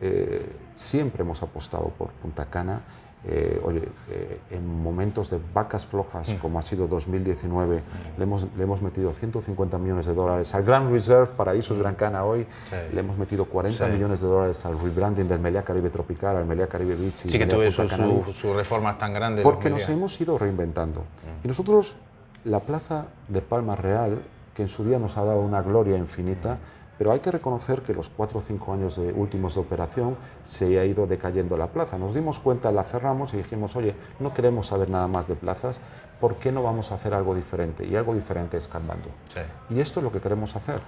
eh, 0.02 0.52
siempre 0.74 1.24
hemos 1.24 1.42
apostado 1.42 1.90
por 1.90 2.10
Punta 2.10 2.46
Cana 2.46 2.82
eh, 3.26 3.60
oye, 3.66 3.84
eh, 4.12 4.40
en 4.52 4.82
momentos 4.82 5.30
de 5.30 5.40
vacas 5.54 5.86
flojas, 5.86 6.34
como 6.42 6.58
ha 6.58 6.62
sido 6.62 6.88
2019, 6.88 7.82
le, 8.16 8.24
hemos, 8.24 8.48
le 8.56 8.64
hemos 8.64 8.82
metido 8.82 9.12
150 9.12 9.78
millones 9.78 10.06
de 10.06 10.14
dólares 10.14 10.56
al 10.56 10.64
Grand 10.64 10.90
Reserve 10.90 11.28
Paraísos 11.36 11.78
Gran 11.78 11.96
Cana 11.96 12.24
hoy, 12.24 12.48
le 12.94 13.00
hemos 13.00 13.18
metido 13.18 13.44
40 13.44 13.88
millones 13.88 14.22
de 14.22 14.28
dólares 14.28 14.66
al 14.66 14.80
rebranding 14.80 15.28
del 15.28 15.40
Meliá 15.40 15.64
Caribe 15.64 15.90
Tropical, 15.90 16.38
al 16.38 16.46
Meliá 16.46 16.68
Caribe 16.68 16.96
Beach. 16.96 17.16
sí, 17.16 17.38
que 17.38 17.46
tuve 17.46 17.70
sus 17.72 17.92
su, 18.34 18.54
reformas 18.54 18.98
tan 18.98 19.14
grandes. 19.14 19.44
Porque 19.44 19.70
nos 19.70 19.88
hemos 19.90 20.20
ido 20.22 20.38
reinventando. 20.38 21.04
Y 21.44 21.48
nosotros, 21.50 21.98
la 22.44 22.60
plaza 22.62 23.08
de 23.28 23.42
Palma 23.42 23.76
Real, 23.76 24.20
que 24.54 24.64
en 24.64 24.68
su 24.68 24.84
día 24.84 25.00
nos 25.00 25.18
ha 25.18 25.24
dado 25.24 25.42
una 25.42 25.62
gloria 25.62 25.98
infinita, 25.98 26.58
pero 26.98 27.14
hay 27.14 27.20
que 27.20 27.32
reconocer 27.32 27.82
que 27.82 27.94
los 27.94 28.10
cuatro 28.10 28.40
o 28.40 28.42
cinco 28.42 28.74
años 28.74 28.98
de 28.98 29.14
últimos 29.14 29.56
de 29.56 29.62
operación 29.62 30.18
se 30.44 30.80
ha 30.80 30.86
ido 30.86 31.08
decayendo 31.08 31.56
la 31.56 31.68
plaza. 31.68 31.98
Nos 31.98 32.14
dimos 32.14 32.42
cuenta, 32.42 32.74
la 32.74 32.84
cerramos 32.84 33.34
y 33.34 33.38
dijimos, 33.38 33.78
oye, 33.78 33.96
no 34.20 34.34
queremos 34.34 34.68
saber 34.68 34.90
nada 34.90 35.08
más 35.08 35.30
de 35.30 35.36
plazas, 35.36 35.80
¿por 36.20 36.36
qué 36.36 36.52
no 36.52 36.62
vamos 36.62 36.92
a 36.92 36.96
hacer 36.96 37.14
algo 37.14 37.34
diferente? 37.34 37.86
Y 37.86 37.96
algo 37.96 38.14
diferente 38.14 38.58
es 38.58 38.68
Kathmandu. 38.68 39.08
Y 39.70 39.80
esto 39.80 40.02
es 40.02 40.04
lo 40.04 40.12
que 40.12 40.20
queremos 40.20 40.58
hacer. 40.58 40.82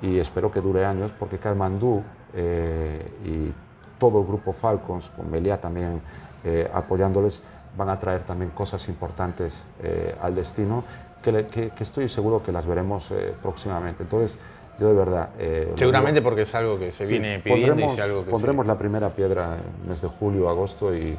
Y 0.00 0.18
espero 0.18 0.52
que 0.52 0.60
dure 0.60 0.84
años, 0.84 1.10
porque 1.10 1.38
Kathmandu 1.38 2.00
eh, 2.32 3.10
y 3.24 3.52
todo 3.98 4.20
el 4.20 4.26
grupo 4.26 4.52
Falcons, 4.52 5.10
con 5.10 5.28
Melia 5.28 5.60
también 5.60 6.00
eh, 6.44 6.70
apoyándoles, 6.72 7.42
van 7.76 7.88
a 7.88 7.98
traer 7.98 8.22
también 8.22 8.50
cosas 8.50 8.88
importantes 8.88 9.66
eh, 9.82 10.14
al 10.20 10.34
destino 10.34 10.84
que, 11.22 11.72
estoy 11.80 12.08
seguro 12.08 12.40
que 12.40 12.52
las 12.52 12.66
veremos 12.66 13.12
próximamente. 13.42 14.04
Entonces, 14.04 14.38
yo 14.78 14.88
de 14.88 14.94
verdad. 14.94 15.30
Eh, 15.38 15.72
Seguramente 15.76 16.22
porque 16.22 16.42
es 16.42 16.54
algo 16.54 16.78
que 16.78 16.92
se 16.92 17.06
viene 17.06 17.38
pidiendo 17.38 17.68
pondremos, 17.68 17.98
y 17.98 18.00
algo 18.00 18.24
que 18.24 18.30
Pondremos 18.30 18.66
la 18.66 18.76
primera 18.76 19.10
piedra 19.10 19.56
en 19.56 19.82
el 19.82 19.88
mes 19.88 20.02
de 20.02 20.08
julio, 20.08 20.48
agosto 20.48 20.94
y 20.94 21.18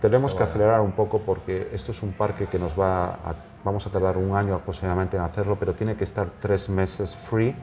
tenemos 0.00 0.34
que 0.34 0.42
acelerar 0.42 0.80
un 0.80 0.90
poco 0.90 1.20
porque 1.20 1.68
esto 1.72 1.92
es 1.92 2.02
un 2.02 2.12
parque 2.12 2.46
que 2.46 2.58
nos 2.58 2.78
va 2.78 3.10
a, 3.10 3.34
vamos 3.62 3.86
a 3.86 3.90
tardar 3.90 4.16
un 4.16 4.34
año 4.34 4.56
aproximadamente 4.56 5.16
en 5.16 5.22
hacerlo, 5.22 5.56
pero 5.56 5.72
tiene 5.72 5.94
que 5.94 6.02
estar 6.02 6.28
tres 6.40 6.68
meses 6.68 7.14
free 7.14 7.54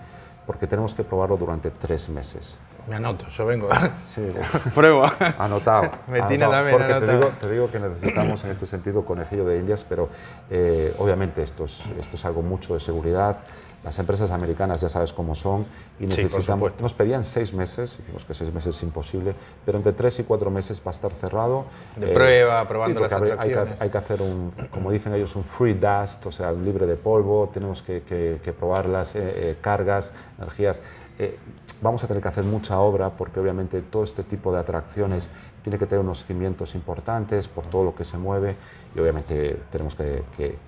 porque 0.46 0.66
tenemos 0.66 0.94
que 0.94 1.04
probarlo 1.04 1.36
durante 1.36 1.72
tres 1.72 2.08
meses. 2.08 2.58
Me 2.90 2.96
anoto, 2.96 3.28
yo 3.30 3.46
vengo. 3.46 3.70
Sí. 4.04 4.32
Prueba. 4.76 5.14
Anotado. 5.38 5.92
Metina 6.08 6.50
también 6.50 6.78
porque 6.78 6.94
Te, 6.94 7.14
digo, 7.14 7.32
te 7.40 7.52
digo, 7.52 7.70
que 7.70 7.80
necesitamos 7.80 8.44
en 8.44 8.52
este 8.52 8.66
sentido 8.66 9.06
conejillo 9.06 9.46
de 9.46 9.60
indias, 9.60 9.86
pero 9.88 10.10
eh, 10.50 10.94
obviamente 10.98 11.44
esto 11.44 11.66
es, 11.66 11.86
esto 12.00 12.16
es 12.16 12.26
algo 12.26 12.42
mucho 12.42 12.74
de 12.74 12.80
seguridad. 12.80 13.38
Las 13.84 13.98
empresas 13.98 14.30
americanas 14.32 14.82
ya 14.82 14.90
sabes 14.90 15.14
cómo 15.14 15.36
son 15.36 15.66
y 16.02 16.06
necesitamos. 16.06 16.74
nos 16.82 16.94
pedían 16.94 17.24
seis 17.24 17.54
meses, 17.54 17.98
decimos 17.98 18.26
que 18.26 18.34
seis 18.34 18.54
meses 18.54 18.76
es 18.76 18.84
imposible, 18.84 19.34
pero 19.66 19.78
entre 19.78 19.94
tres 19.94 20.20
y 20.20 20.24
cuatro 20.24 20.52
meses 20.52 20.82
va 20.86 20.92
a 20.92 20.96
estar 20.96 21.12
cerrado. 21.12 21.64
De 21.96 22.08
prueba, 22.08 22.68
probando 22.68 23.00
las 23.00 23.14
atracciones. 23.14 23.58
Hay 23.58 23.74
que, 23.78 23.84
hay 23.84 23.90
que, 23.90 23.98
hacer 23.98 24.22
un, 24.22 24.52
como 24.70 24.92
dicen 24.92 25.14
ellos, 25.14 25.34
un 25.38 25.46
free 25.46 25.76
dust, 25.76 26.26
o 26.26 26.32
sea, 26.32 26.52
libre 26.52 26.88
de 26.88 26.98
polvo. 26.98 27.50
Tenemos 27.54 27.82
que, 27.82 28.02
que, 28.04 28.52
probar 28.52 28.86
las 28.88 29.16
eh, 29.16 29.22
eh, 29.24 29.56
cargas, 29.62 30.12
energías. 30.38 30.82
Eh, 31.20 31.38
vamos 31.82 32.02
a 32.04 32.08
tener 32.08 32.24
que 32.24 32.30
hacer 32.30 32.46
mucha 32.46 32.80
obra 32.80 33.10
porque 33.10 33.42
obviamente 33.42 33.82
todo 33.82 34.06
este 34.06 34.24
tipo 34.24 34.54
de 34.54 34.60
atracciones 34.60 35.30
tiene 35.62 35.78
que 35.78 35.86
tener 35.86 36.04
unos 36.04 36.26
cimientos 36.26 36.76
importantes 36.76 37.50
por 37.50 37.66
todo 37.66 37.84
lo 37.84 37.94
que 37.94 38.06
se 38.06 38.18
mueve 38.18 38.56
y 38.96 39.00
obviamente 39.00 39.60
tenemos 39.70 39.96
que, 39.96 40.24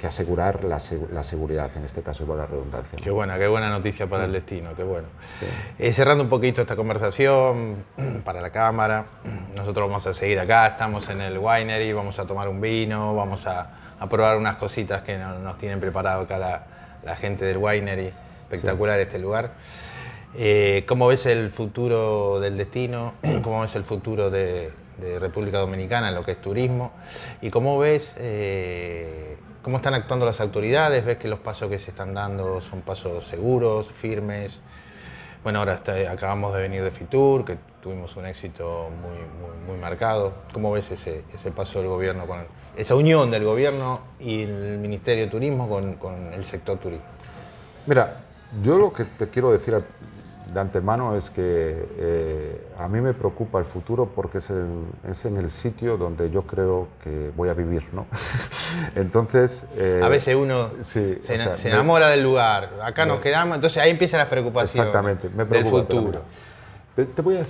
asegurar 0.05 0.65
la, 0.65 0.79
seguridad, 0.79 1.71
en 1.75 1.85
este 1.85 2.01
caso, 2.01 2.25
por 2.25 2.37
la 2.37 2.45
redundancia. 2.45 2.99
Qué 3.01 3.11
buena, 3.11 3.37
qué 3.39 3.47
buena 3.47 3.69
noticia 3.69 4.07
para 4.07 4.25
el 4.25 4.33
destino, 4.33 4.75
qué 4.75 4.83
bueno. 4.83 5.07
Eh, 5.79 5.93
cerrando 5.93 6.23
un 6.23 6.29
poquito 6.29 6.61
esta 6.61 6.75
conversación 6.75 7.85
para 8.25 8.41
la 8.41 8.49
cámara, 8.49 9.05
nosotros 9.55 9.87
vamos 9.87 10.05
a 10.07 10.13
seguir 10.13 10.39
acá, 10.39 10.67
estamos 10.67 11.09
en 11.09 11.21
el 11.21 11.37
winery, 11.37 11.93
vamos 11.93 12.19
a 12.19 12.25
tomar 12.25 12.49
un 12.49 12.59
vino, 12.59 13.15
vamos 13.15 13.47
a, 13.47 13.77
probar 14.09 14.37
unas 14.37 14.57
cositas 14.57 15.01
que 15.01 15.17
nos, 15.17 15.57
tienen 15.57 15.79
preparado 15.79 16.23
acá 16.23 16.37
la, 17.03 17.15
gente 17.15 17.45
del 17.45 17.57
winery, 17.57 18.11
espectacular 18.49 18.99
este 18.99 19.17
lugar. 19.17 19.51
Eh, 20.33 20.85
¿Cómo 20.87 21.07
ves 21.07 21.25
el 21.25 21.49
futuro 21.49 22.39
del 22.39 22.57
destino? 22.57 23.15
¿Cómo 23.43 23.61
ves 23.61 23.75
el 23.75 23.83
futuro 23.83 24.29
de, 24.29 24.71
República 25.19 25.57
Dominicana 25.57 26.09
en 26.09 26.15
lo 26.15 26.23
que 26.23 26.31
es 26.31 26.41
turismo? 26.41 26.91
¿Y 27.41 27.49
cómo 27.49 27.79
ves 27.79 28.13
eh, 28.17 29.35
cómo 29.63 29.77
están 29.77 29.95
actuando 29.95 30.27
las 30.27 30.39
autoridades? 30.39 31.03
¿Ves 31.03 31.17
que 31.17 31.27
los 31.27 31.39
pasos 31.39 31.69
que 31.69 31.79
se 31.79 31.89
están 31.89 32.13
dando 32.13 32.61
son 32.61 32.81
pasos 32.81 33.25
seguros, 33.25 33.87
firmes? 33.87 34.59
Bueno, 35.43 35.57
ahora 35.57 35.81
acabamos 36.09 36.53
de 36.53 36.61
venir 36.61 36.83
de 36.83 36.91
Fitur, 36.91 37.43
que 37.43 37.57
tuvimos 37.81 38.15
un 38.15 38.27
éxito 38.27 38.89
muy, 39.01 39.17
muy, 39.67 39.81
marcado. 39.81 40.35
¿Cómo 40.53 40.71
ves 40.71 40.91
ese, 40.91 41.23
ese, 41.33 41.51
paso 41.51 41.79
del 41.79 41.87
gobierno, 41.87 42.27
con 42.27 42.45
esa 42.77 42.93
unión 42.93 43.31
del 43.31 43.43
gobierno 43.43 44.01
y 44.19 44.43
el 44.43 44.77
Ministerio 44.77 45.25
de 45.25 45.31
Turismo 45.31 45.67
con, 45.67 45.95
con 45.95 46.31
el 46.31 46.45
sector 46.45 46.77
turismo? 46.77 47.05
Mira, 47.87 48.21
yo 48.61 48.77
lo 48.77 48.93
que 48.93 49.05
te 49.05 49.29
quiero 49.29 49.51
decir 49.51 49.73
de 50.53 50.59
antemano 50.59 51.15
es 51.15 51.29
que 51.29 51.87
eh, 51.97 52.67
a 52.77 52.87
mí 52.87 52.99
me 52.99 53.13
preocupa 53.13 53.59
el 53.59 53.65
futuro 53.65 54.11
porque 54.13 54.39
es, 54.39 54.51
es, 55.09 55.25
en 55.25 55.37
el 55.37 55.49
sitio 55.49 55.97
donde 55.97 56.29
yo 56.29 56.43
creo 56.43 56.89
que 57.03 57.31
voy 57.35 57.49
a 57.49 57.53
vivir, 57.53 57.85
¿no? 57.93 58.05
entonces... 58.95 59.65
Eh, 59.77 60.01
a 60.03 60.09
veces 60.09 60.35
uno 60.35 60.71
se, 60.81 61.21
enamora 61.63 62.09
del 62.09 62.23
lugar, 62.23 62.69
acá 62.83 63.05
nos 63.05 63.19
quedamos, 63.19 63.55
entonces 63.55 63.81
ahí 63.81 63.91
empiezan 63.91 64.19
las 64.19 64.27
preocupaciones 64.27 64.87
exactamente, 64.87 65.29
me 65.29 65.45
preocupa, 65.45 65.77
del 65.77 65.87
futuro. 65.87 66.21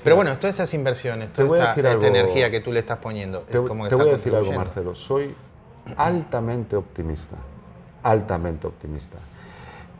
Pero, 0.03 0.15
bueno, 0.15 0.37
todas 0.37 0.55
esas 0.55 0.71
inversiones, 0.75 1.33
toda 1.33 1.73
esta, 1.73 1.91
energía 2.07 2.51
que 2.51 2.59
tú 2.59 2.71
le 2.71 2.79
estás 2.79 2.99
poniendo, 2.99 3.41
te, 3.41 3.57
voy 3.57 3.87
a 3.89 4.11
decir 4.11 4.35
algo, 4.35 4.51
Marcelo. 4.51 4.93
Soy 4.93 5.35
altamente 5.97 6.75
optimista, 6.75 7.37
altamente 8.03 8.67
optimista. 8.67 9.17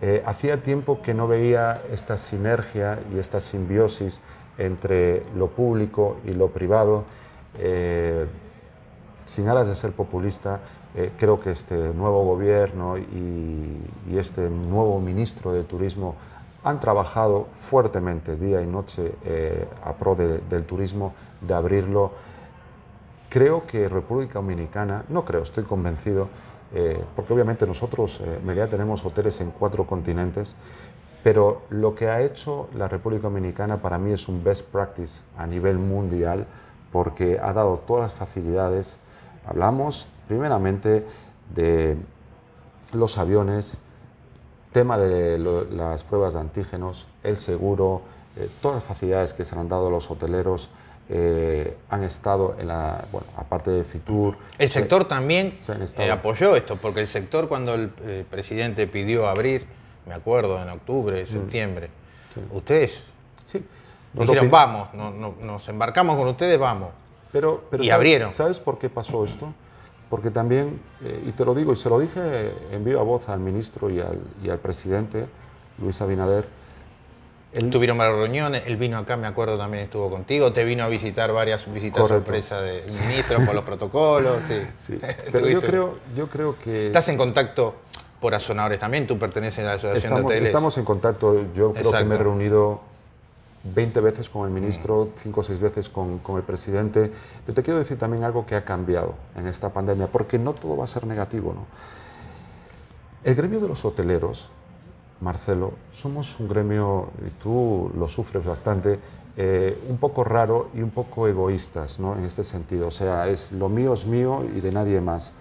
Eh, 0.04 0.24
hacía 0.26 0.58
tiempo 0.64 1.04
que 1.04 1.14
no 1.14 1.28
veía 1.28 1.84
esta 1.92 2.18
sinergia 2.18 3.00
y 3.14 3.20
esta 3.20 3.40
simbiosis 3.40 4.20
entre 4.58 5.24
lo 5.36 5.48
público 5.50 6.18
y 6.26 6.34
lo 6.34 6.48
privado. 6.48 7.06
Eh, 7.60 8.26
sin 9.28 9.48
aras 9.48 9.68
de 9.68 9.76
ser 9.76 9.92
populista, 9.92 10.60
eh, 10.96 11.12
creo 11.20 11.40
que 11.40 11.52
este 11.52 11.76
nuevo 11.94 12.26
gobierno 12.26 12.98
y, 12.98 13.78
este 14.18 14.50
nuevo 14.50 15.00
ministro 15.00 15.54
de 15.54 15.64
Turismo 15.64 16.16
han 16.64 16.80
trabajado 16.80 17.48
fuertemente 17.70 18.36
día 18.36 18.62
y 18.62 18.68
noche 18.68 19.14
a 19.84 19.94
pro 19.94 20.16
del 20.16 20.64
turismo, 20.66 21.14
de 21.40 21.54
abrirlo. 21.54 22.12
Creo 23.30 23.66
que 23.66 23.88
República 23.88 24.34
Dominicana, 24.34 25.06
no 25.10 25.26
creo, 25.26 25.42
estoy 25.42 25.64
convencido, 25.64 26.28
eh, 26.74 27.04
porque 27.16 27.34
obviamente 27.34 27.68
nosotros, 27.68 28.22
eh, 28.22 28.68
tenemos 28.70 29.06
hoteles 29.06 29.42
en 29.42 29.52
cuatro 29.52 29.86
continentes, 29.86 30.56
pero 31.24 31.64
lo 31.70 31.94
que 31.94 32.08
ha 32.08 32.22
hecho 32.22 32.70
la 32.76 32.88
República 32.88 33.24
Dominicana 33.24 33.82
para 33.82 33.98
mí 33.98 34.12
es 34.12 34.28
un 34.28 34.44
best 34.44 34.66
practice 34.66 35.22
a 35.38 35.46
nivel 35.46 35.78
mundial, 35.78 36.48
porque 36.92 37.40
ha 37.42 37.54
dado 37.54 37.78
todas 37.86 38.04
las 38.04 38.14
facilidades. 38.14 38.98
Hablamos 39.46 40.08
primeramente 40.28 41.06
de 41.54 41.98
los 42.94 43.18
aviones, 43.18 43.78
tema 44.72 44.98
de 44.98 45.38
las 45.38 46.04
pruebas 46.04 46.34
de 46.34 46.40
antígenos, 46.40 47.08
el 47.24 47.38
seguro, 47.38 48.02
eh, 48.38 48.50
todas 48.62 48.76
las 48.76 48.84
facilidades 48.86 49.34
que 49.34 49.46
se 49.46 49.58
han 49.58 49.68
dado 49.68 49.88
a 49.88 49.92
los 49.92 50.10
hoteleros 50.10 50.70
eh, 51.14 51.76
han 51.90 52.04
estado 52.04 52.56
en 52.58 52.70
la, 52.70 53.04
bueno, 53.12 53.28
aparte 53.36 53.70
de 53.70 53.84
FITUR. 53.84 54.38
El 54.58 54.70
sector 54.70 55.04
también 55.04 55.50
eh, 55.98 56.10
apoyó 56.10 56.56
esto, 56.56 56.78
porque 56.78 57.02
el 57.02 57.08
sector 57.08 57.50
cuando 57.50 57.76
el 57.76 57.92
eh, 58.04 58.24
presidente 58.30 58.88
pidió 58.88 59.28
abrir, 59.28 59.66
me 60.06 60.14
acuerdo, 60.14 60.62
en 60.62 60.70
octubre, 60.70 61.22
mm. 61.22 61.26
septiembre, 61.26 61.90
ustedes 62.52 63.04
sí. 63.44 63.62
dijeron, 64.14 64.50
vamos, 64.50 64.88
nos 64.94 65.68
embarcamos 65.68 66.16
con 66.16 66.30
ustedes, 66.30 66.58
vamos. 66.58 66.92
Pero, 67.34 67.66
pero 67.70 67.84
y 67.84 67.90
abrieron. 67.90 68.32
¿Sabes 68.32 68.62
por 68.62 68.80
qué 68.80 68.90
pasó 68.90 69.26
esto? 69.26 69.54
Porque 70.10 70.32
también, 70.32 70.80
y 71.26 71.32
te 71.32 71.44
lo 71.44 71.54
digo, 71.54 71.74
y 71.74 71.76
se 71.76 71.90
lo 71.90 72.00
dije 72.00 72.54
en 72.72 72.86
viva 72.86 73.04
voz 73.04 73.28
al 73.28 73.42
ministro 73.42 73.90
y 73.90 74.00
al, 74.00 74.18
y 74.42 74.50
al 74.50 74.60
presidente, 74.60 75.26
Luis 75.78 76.02
Abinader, 76.02 76.48
Tuvieron 77.70 77.98
varias 77.98 78.18
reuniones, 78.18 78.64
él 78.66 78.78
vino 78.78 78.98
acá, 78.98 79.18
me 79.18 79.28
acuerdo 79.28 79.58
también 79.58 79.84
estuvo 79.84 80.10
contigo, 80.10 80.54
te 80.54 80.64
vino 80.64 80.86
a 80.86 80.88
visitar 80.88 81.34
varias 81.34 81.72
visitas 81.72 82.08
sorpresa 82.08 82.62
de 82.62 82.82
ministros 83.02 83.46
con 83.46 83.56
los 83.56 83.64
protocolos. 83.66 84.38
Sí. 84.78 85.00
Pero 85.32 85.50
yo 85.50 85.60
creo, 85.60 85.98
yo 86.16 86.28
creo 86.28 86.56
que... 86.58 86.88
Estás 86.88 87.10
en 87.10 87.18
contacto 87.18 87.76
por 88.22 88.34
azonadores 88.34 88.80
también, 88.80 89.06
tú 89.06 89.20
perteneces 89.20 89.66
a 89.66 89.68
la 89.68 89.74
Asociación 89.74 89.98
estamos, 89.98 90.22
de 90.22 90.26
Hoteles. 90.28 90.50
Estamos 90.50 90.78
en 90.78 90.86
contacto, 90.86 91.46
yo 91.54 91.74
creo 91.74 91.92
que 91.92 92.04
me 92.06 92.16
he 92.16 92.18
reunido 92.20 92.82
20 93.64 94.00
veces 94.00 94.30
con 94.30 94.48
el 94.48 94.54
ministro, 94.54 95.10
5 95.16 95.40
o 95.40 95.44
6 95.44 95.60
veces 95.60 95.90
con, 95.90 96.20
con, 96.20 96.38
el 96.38 96.44
presidente. 96.44 97.12
Pero 97.46 97.54
te 97.54 97.64
quiero 97.64 97.80
decir 97.80 97.98
también 97.98 98.24
algo 98.24 98.46
que 98.46 98.56
ha 98.56 98.64
cambiado 98.64 99.16
en 99.36 99.48
esta 99.48 99.70
pandemia, 99.70 100.08
porque 100.08 100.40
no 100.40 100.54
todo 100.54 100.78
va 100.78 100.86
a 100.86 100.88
ser 100.88 101.06
negativo. 101.06 101.54
¿no? 101.54 101.66
El 103.24 103.36
gremio 103.36 103.60
de 103.60 103.68
los 103.68 103.84
hoteleros 103.84 104.50
Marcelo, 105.22 105.74
somos 105.92 106.40
un 106.40 106.48
gremio, 106.48 107.12
y 107.26 107.30
tú 107.42 107.92
lo 107.96 108.08
sufres 108.08 108.44
bastante, 108.44 109.00
eh, 109.38 109.80
un 109.88 109.98
poco 109.98 110.24
raro 110.24 110.70
y 110.74 110.82
un 110.82 110.90
poco 110.90 111.28
egoístas 111.28 112.00
¿no? 112.00 112.18
en 112.18 112.26
este 112.26 112.44
sentido. 112.44 112.88
O 112.88 112.92
sea, 112.92 113.28
es 113.28 113.52
lo 113.52 113.70
mío 113.70 113.94
es 113.94 114.06
mío 114.06 114.44
y 114.44 114.60
de 114.60 114.72
nadie 114.72 115.00
más. 115.00 115.34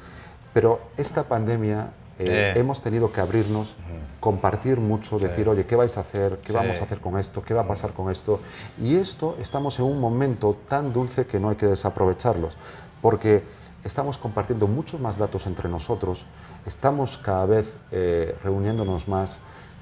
Pero 0.52 0.80
esta 0.96 1.24
pandemia 1.24 1.90
eh, 2.18 2.52
hemos 2.56 2.82
tenido 2.82 3.10
que 3.10 3.20
abrirnos, 3.20 3.76
compartir 4.20 4.78
mucho, 4.78 5.18
decir, 5.18 5.48
oye, 5.48 5.64
¿qué 5.64 5.74
vais 5.74 5.96
a 5.96 6.00
hacer? 6.00 6.38
¿Qué 6.44 6.52
vamos 6.52 6.80
a 6.80 6.84
hacer 6.84 6.98
con 6.98 7.18
esto? 7.18 7.42
¿Qué 7.42 7.54
va 7.54 7.62
a 7.62 7.66
pasar 7.66 7.92
con 7.92 8.10
esto? 8.10 8.40
Y 8.80 8.96
esto, 8.96 9.36
estamos 9.40 9.78
en 9.78 9.86
un 9.86 9.98
momento 9.98 10.56
tan 10.68 10.92
dulce 10.92 11.26
que 11.26 11.40
no 11.40 11.48
hay 11.48 11.56
que 11.56 11.66
desaprovecharlos, 11.66 12.56
porque 13.00 13.42
estamos 13.84 14.18
compartiendo 14.18 14.66
muchos 14.66 15.00
más 15.00 15.18
datos 15.18 15.46
entre 15.46 15.68
nosotros, 15.68 16.26
estamos 16.66 17.16
cada 17.16 17.46
vez 17.46 17.78
eh, 17.90 18.36
reuniéndonos 18.44 19.08
más, 19.08 19.40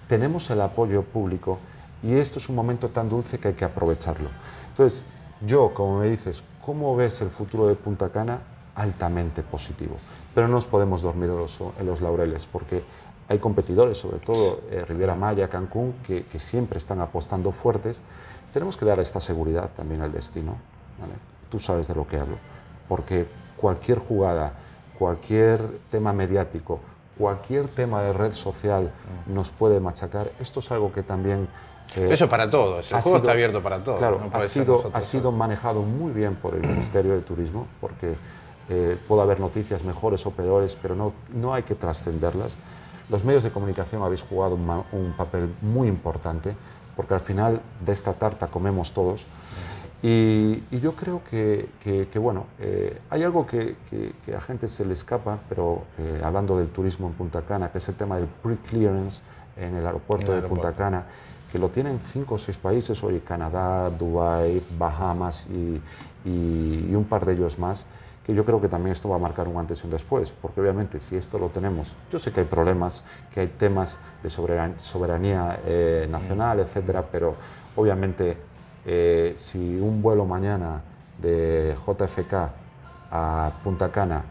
tenemos 0.08 0.50
el 0.50 0.60
apoyo 0.60 1.02
público 1.02 1.58
y 2.02 2.14
esto 2.14 2.38
es 2.38 2.48
un 2.48 2.56
momento 2.56 2.88
tan 2.88 3.08
dulce 3.08 3.38
que 3.38 3.48
hay 3.48 3.54
que 3.54 3.64
aprovecharlo. 3.64 4.30
Entonces, 4.68 5.04
yo, 5.46 5.72
como 5.74 5.98
me 6.00 6.08
dices, 6.08 6.42
¿cómo 6.64 6.96
ves 6.96 7.20
el 7.20 7.28
futuro 7.28 7.66
de 7.66 7.74
Punta 7.74 8.10
Cana? 8.10 8.40
Altamente 8.74 9.42
positivo. 9.42 9.96
Pero 10.34 10.48
no 10.48 10.54
nos 10.54 10.66
podemos 10.66 11.02
dormir 11.02 11.30
en 11.30 11.86
los, 11.86 12.00
laureles 12.00 12.46
porque 12.46 12.82
hay 13.28 13.38
competidores, 13.38 13.98
sobre 13.98 14.18
todo 14.18 14.62
eh, 14.70 14.84
Riviera 14.88 15.14
Maya, 15.14 15.48
Cancún, 15.48 15.94
que, 16.06 16.24
siempre 16.38 16.78
están 16.78 17.00
apostando 17.00 17.52
fuertes. 17.52 18.00
Tenemos 18.52 18.76
que 18.76 18.84
dar 18.84 19.00
esta 19.00 19.20
seguridad 19.20 19.70
también 19.76 20.00
al 20.00 20.12
destino. 20.12 20.56
Tú 21.50 21.58
sabes 21.58 21.88
de 21.88 21.94
lo 21.94 22.06
que 22.06 22.18
hablo. 22.18 22.36
Porque 22.88 23.26
cualquier 23.56 23.98
jugada, 23.98 24.54
cualquier 24.98 25.60
tema 25.90 26.12
mediático, 26.12 26.80
cualquier 27.18 27.68
tema 27.68 28.02
de 28.02 28.12
red 28.12 28.32
social 28.32 28.92
nos 29.26 29.50
puede 29.50 29.80
machacar. 29.80 30.30
Esto 30.40 30.60
es 30.60 30.70
algo 30.70 30.92
que 30.92 31.02
también... 31.02 31.48
Eh, 31.96 32.08
Eso 32.10 32.28
para 32.28 32.48
todos, 32.50 32.92
el 32.92 33.00
juego 33.00 33.18
está 33.18 33.32
abierto 33.32 33.62
para 33.62 33.82
todos. 33.82 33.98
Claro, 33.98 34.20
ha, 34.32 34.40
sido, 34.42 34.90
ha 34.92 35.00
sido 35.00 35.32
manejado 35.32 35.82
muy 35.82 36.12
bien 36.12 36.36
por 36.36 36.54
el 36.54 36.60
Ministerio 36.60 37.14
de 37.14 37.22
Turismo, 37.22 37.66
porque 37.80 38.14
eh, 38.68 38.98
puede 39.08 39.22
haber 39.22 39.40
noticias 39.40 39.82
mejores 39.84 40.26
o 40.26 40.30
peores, 40.30 40.76
pero 40.80 40.94
no, 40.94 41.14
no 41.32 41.54
hay 41.54 41.62
que 41.62 41.74
trascenderlas. 41.74 42.58
Los 43.08 43.24
medios 43.24 43.42
de 43.42 43.50
comunicación 43.50 44.02
habéis 44.02 44.22
jugado 44.22 44.54
un, 44.54 45.14
papel 45.16 45.54
muy 45.62 45.88
importante, 45.88 46.54
porque 46.94 47.14
al 47.14 47.20
final 47.20 47.62
de 47.80 47.92
esta 47.92 48.12
tarta 48.12 48.48
comemos 48.48 48.92
todos. 48.92 49.26
Y, 50.02 50.62
yo 50.78 50.92
creo 50.94 51.22
que, 51.28 51.68
bueno, 52.20 52.46
eh, 52.60 53.00
hay 53.10 53.22
algo 53.24 53.46
que, 53.46 53.76
a 54.28 54.30
la 54.30 54.40
gente 54.40 54.68
se 54.68 54.84
le 54.84 54.92
escapa, 54.92 55.38
pero 55.48 55.84
eh, 55.98 56.20
hablando 56.24 56.56
del 56.56 56.68
turismo 56.68 57.08
en 57.08 57.14
Punta 57.14 57.42
Cana, 57.42 57.72
que 57.72 57.78
es 57.78 57.88
el 57.88 57.96
tema 57.96 58.16
del 58.16 58.26
pre-clearance 58.26 59.22
en 59.56 59.74
el 59.74 59.84
aeropuerto 59.84 60.32
de 60.32 60.42
Punta 60.42 60.72
Cana, 60.72 61.04
que 61.50 61.58
lo 61.58 61.70
tienen 61.70 61.98
cinco 61.98 62.34
o 62.34 62.38
seis 62.38 62.56
países, 62.56 63.02
hoy 63.02 63.20
Canadá, 63.20 63.90
Dubái, 63.90 64.62
Bahamas 64.78 65.46
y, 65.46 65.80
un 66.94 67.06
par 67.08 67.24
de 67.24 67.32
ellos 67.32 67.58
más, 67.58 67.86
que 68.24 68.34
yo 68.34 68.44
creo 68.44 68.60
que 68.60 68.68
también 68.68 68.92
esto 68.92 69.08
va 69.08 69.16
a 69.16 69.18
marcar 69.18 69.48
un 69.48 69.56
antes 69.56 69.82
y 69.82 69.86
un 69.86 69.92
después, 69.92 70.32
porque 70.42 70.60
obviamente 70.60 71.00
si 71.00 71.16
esto 71.16 71.38
lo 71.38 71.48
tenemos, 71.48 71.94
yo 72.12 72.18
sé 72.18 72.30
que 72.32 72.40
hay 72.40 72.46
problemas, 72.46 73.02
que 73.32 73.40
hay 73.40 73.46
temas 73.46 73.98
de 74.22 74.28
soberanía, 74.28 75.60
eh, 75.64 76.06
nacional, 76.10 76.60
etcétera, 76.60 77.06
pero 77.10 77.34
obviamente 77.76 78.36
eh, 78.86 79.34
si 79.36 79.78
un 79.80 80.02
vuelo 80.02 80.24
mañana 80.24 80.82
de 81.20 81.76
JFK 81.86 82.34
a 83.10 83.52
Punta 83.64 83.90
Cana 83.90 84.24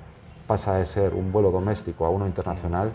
pasa 0.46 0.76
de 0.76 0.86
ser 0.86 1.14
un 1.14 1.32
vuelo 1.32 1.52
doméstico 1.52 2.06
a 2.06 2.10
uno 2.10 2.26
internacional, 2.26 2.92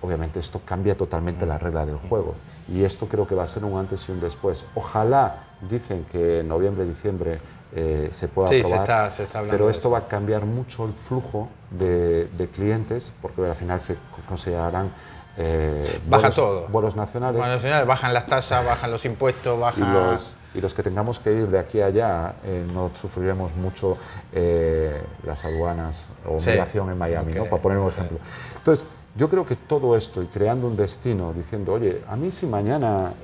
obviamente 0.00 0.40
esto 0.40 0.60
cambia 0.64 0.96
totalmente 0.96 1.46
la 1.46 1.58
regla 1.58 1.86
del 1.86 1.96
juego. 1.96 2.34
Y 2.68 2.82
esto 2.82 3.06
creo 3.06 3.26
que 3.26 3.34
va 3.34 3.44
a 3.44 3.46
ser 3.46 3.64
un 3.64 3.78
antes 3.78 4.08
y 4.08 4.12
un 4.12 4.20
después. 4.20 4.64
Ojalá, 4.74 5.44
dicen 5.70 6.04
que 6.10 6.40
en 6.40 6.48
noviembre, 6.48 6.84
diciembre 6.84 7.38
eh, 7.74 8.08
se 8.10 8.28
pueda 8.28 8.48
aprobar, 8.48 9.10
pero 9.50 9.70
esto 9.70 9.90
va 9.90 9.98
a 9.98 10.08
cambiar 10.08 10.44
mucho 10.44 10.84
el 10.84 10.92
flujo 10.92 11.48
de, 11.70 12.26
de 12.36 12.48
clientes, 12.48 13.12
porque 13.22 13.46
al 13.46 13.54
final 13.54 13.80
se 13.80 13.96
considerarán 14.28 14.92
eh, 15.36 16.00
Baja 16.08 16.30
todo. 16.30 16.68
Vuelos 16.68 16.96
nacionales. 16.96 17.40
nacionales. 17.40 17.86
Bajan 17.86 18.12
las 18.12 18.26
tasas, 18.26 18.64
bajan 18.64 18.90
los 18.90 19.04
impuestos, 19.04 19.58
bajan... 19.58 19.88
Y 19.88 19.92
los, 19.92 20.36
y 20.54 20.60
los 20.60 20.74
que 20.74 20.82
tengamos 20.82 21.18
que 21.18 21.32
ir 21.32 21.48
de 21.48 21.58
aquí 21.58 21.80
a 21.80 21.86
allá 21.86 22.34
eh, 22.44 22.66
no 22.72 22.90
sufriremos 22.94 23.54
mucho 23.56 23.96
eh, 24.32 25.02
las 25.24 25.44
aduanas 25.46 26.06
o 26.26 26.34
migración 26.34 26.90
en 26.90 26.98
Miami, 26.98 27.32
¿no? 27.32 27.44
para 27.44 27.62
poner 27.62 27.78
un 27.78 27.88
ejemplo. 27.88 28.18
Entonces, 28.58 28.86
yo 29.16 29.28
creo 29.30 29.46
que 29.46 29.56
todo 29.56 29.96
esto 29.96 30.22
y 30.22 30.26
creando 30.26 30.66
un 30.66 30.76
destino, 30.76 31.32
diciendo, 31.32 31.72
oye, 31.72 32.02
a 32.08 32.16
mí 32.16 32.30
si 32.30 32.46
mañana 32.46 33.14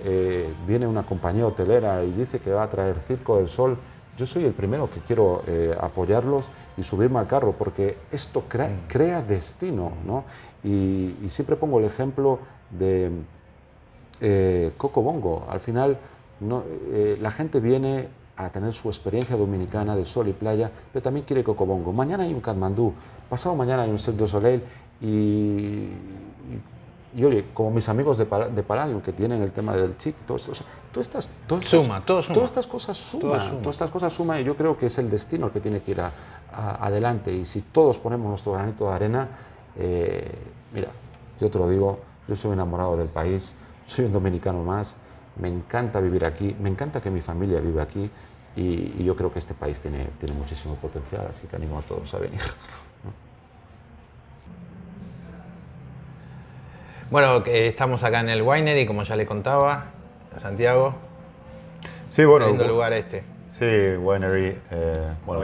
viene 0.66 0.87
una 0.87 1.03
compañía 1.03 1.47
hotelera 1.47 2.03
y 2.05 2.12
dice 2.12 2.40
que 2.40 2.51
va 2.51 2.62
a 2.62 2.68
traer 2.68 2.99
Circo 3.01 3.37
del 3.37 3.49
Sol, 3.49 3.79
yo 4.18 4.26
soy 4.26 4.44
el 4.44 4.52
primero 4.52 4.90
que 4.90 4.98
quiero 5.00 5.44
eh, 5.46 5.74
apoyarlos 5.81 6.48
y 6.76 6.83
subirme 6.83 7.20
al 7.20 7.28
carro, 7.28 7.54
porque 7.57 7.96
esto 8.11 8.44
crea, 8.48 8.68
mm. 8.68 8.88
crea 8.88 9.22
destino, 9.22 9.92
¿no? 10.04 10.24
Y, 10.64 11.14
siempre 11.28 11.54
pongo 11.54 11.78
el 11.78 11.85
ejemplo 11.85 12.40
de, 12.68 13.12
eh, 14.20 14.72
Coco 14.76 15.02
Bongo. 15.02 15.46
Al 15.48 15.61
final, 15.61 15.96
no, 16.40 16.64
eh, 16.90 17.16
la 17.20 17.31
gente 17.31 17.61
viene 17.61 18.09
a 18.37 18.50
tener 18.50 18.72
su 18.72 18.88
experiencia 18.88 19.37
dominicana 19.37 19.94
de 19.94 20.04
sol 20.04 20.26
y 20.26 20.33
playa, 20.33 20.68
pero 20.92 21.00
también 21.00 21.24
quiere 21.24 21.44
Coco 21.44 21.64
Bongo. 21.64 21.92
Mañana 21.92 22.24
hay 22.24 22.35
un 22.35 22.40
Katmandú, 22.40 22.92
pasado 23.31 23.54
mañana 23.54 23.83
hay 23.83 23.90
un 23.90 23.98
Cirque 24.00 24.18
du 24.18 24.26
Soleil 24.26 24.62
y, 25.00 25.90
y, 27.16 27.25
oye, 27.25 27.47
como 27.55 27.71
mis 27.71 27.88
amigos 27.88 28.18
de, 28.18 28.25
de 28.25 28.62
Palladium 28.62 29.01
que 29.01 29.12
tienen 29.12 29.40
el 29.42 29.53
tema 29.53 29.75
del 29.75 29.97
chic, 29.97 30.14
todo 30.27 30.37
esto, 30.37 30.53
o 30.53 30.55
sea, 30.55 30.66
estas, 31.01 31.31
suma, 31.62 32.01
todo 32.01 32.21
suma. 32.21 32.35
todas 32.35 32.51
estas 32.51 32.66
cosas 32.66 32.97
suman, 32.97 33.61
todas 33.61 33.77
estas 33.77 33.90
cosas 33.90 34.12
suman 34.12 34.40
y 34.40 34.44
yo 34.44 34.57
creo 34.57 34.77
que 34.77 34.87
es 34.87 34.99
el 34.99 35.09
destino 35.09 35.47
el 35.47 35.53
que 35.53 35.61
tiene 35.61 35.81
que 35.81 35.92
ir 35.92 36.03
adelante 36.53 37.33
y 37.33 37.44
si 37.44 37.62
todos 37.62 37.99
ponemos 37.99 38.29
nuestro 38.29 38.53
granito 38.53 38.88
de 38.88 38.94
arena, 38.94 39.29
eh, 39.77 40.38
mira, 40.73 40.88
yo 41.40 41.51
te 41.51 41.59
lo 41.59 41.68
digo, 41.68 42.01
yo 42.27 42.37
soy 42.37 42.53
enamorado 42.53 42.97
del 42.97 43.09
país, 43.09 43.55
soy 43.87 44.07
un 44.07 44.12
dominicano 44.12 44.62
más, 44.62 44.97
me 45.37 45.49
encanta 45.49 46.01
vivir 46.01 46.25
aquí, 46.25 46.55
me 46.61 46.68
encanta 46.68 47.01
que 47.01 47.11
mi 47.11 47.21
familia 47.21 47.61
viva 47.61 47.83
aquí 47.83 48.11
y, 48.57 49.05
yo 49.05 49.14
creo 49.14 49.33
que 49.33 49.38
este 49.38 49.55
país 49.55 49.81
tiene, 49.81 50.09
tiene 50.18 50.35
muchísimo 50.35 50.75
potencial, 50.75 51.29
así 51.31 51.47
que 51.47 51.57
animo 51.57 51.79
a 51.79 51.83
todos 51.83 52.12
a 52.14 52.18
venir. 52.18 52.40
Bueno, 57.11 57.42
estamos 57.47 58.05
acá 58.05 58.21
en 58.21 58.29
el 58.29 58.42
Winery, 58.42 58.85
como 58.85 59.03
ya 59.03 59.16
le 59.16 59.25
contaba, 59.25 59.87
Santiago. 60.37 60.94
Sí, 62.07 62.27
bueno. 62.27 62.49
lindo 62.49 62.68
lugar 62.68 62.92
este. 62.92 63.25
Sí, 63.47 63.64
Winery. 63.99 64.59
Eh, 64.71 65.14
bueno. 65.25 65.42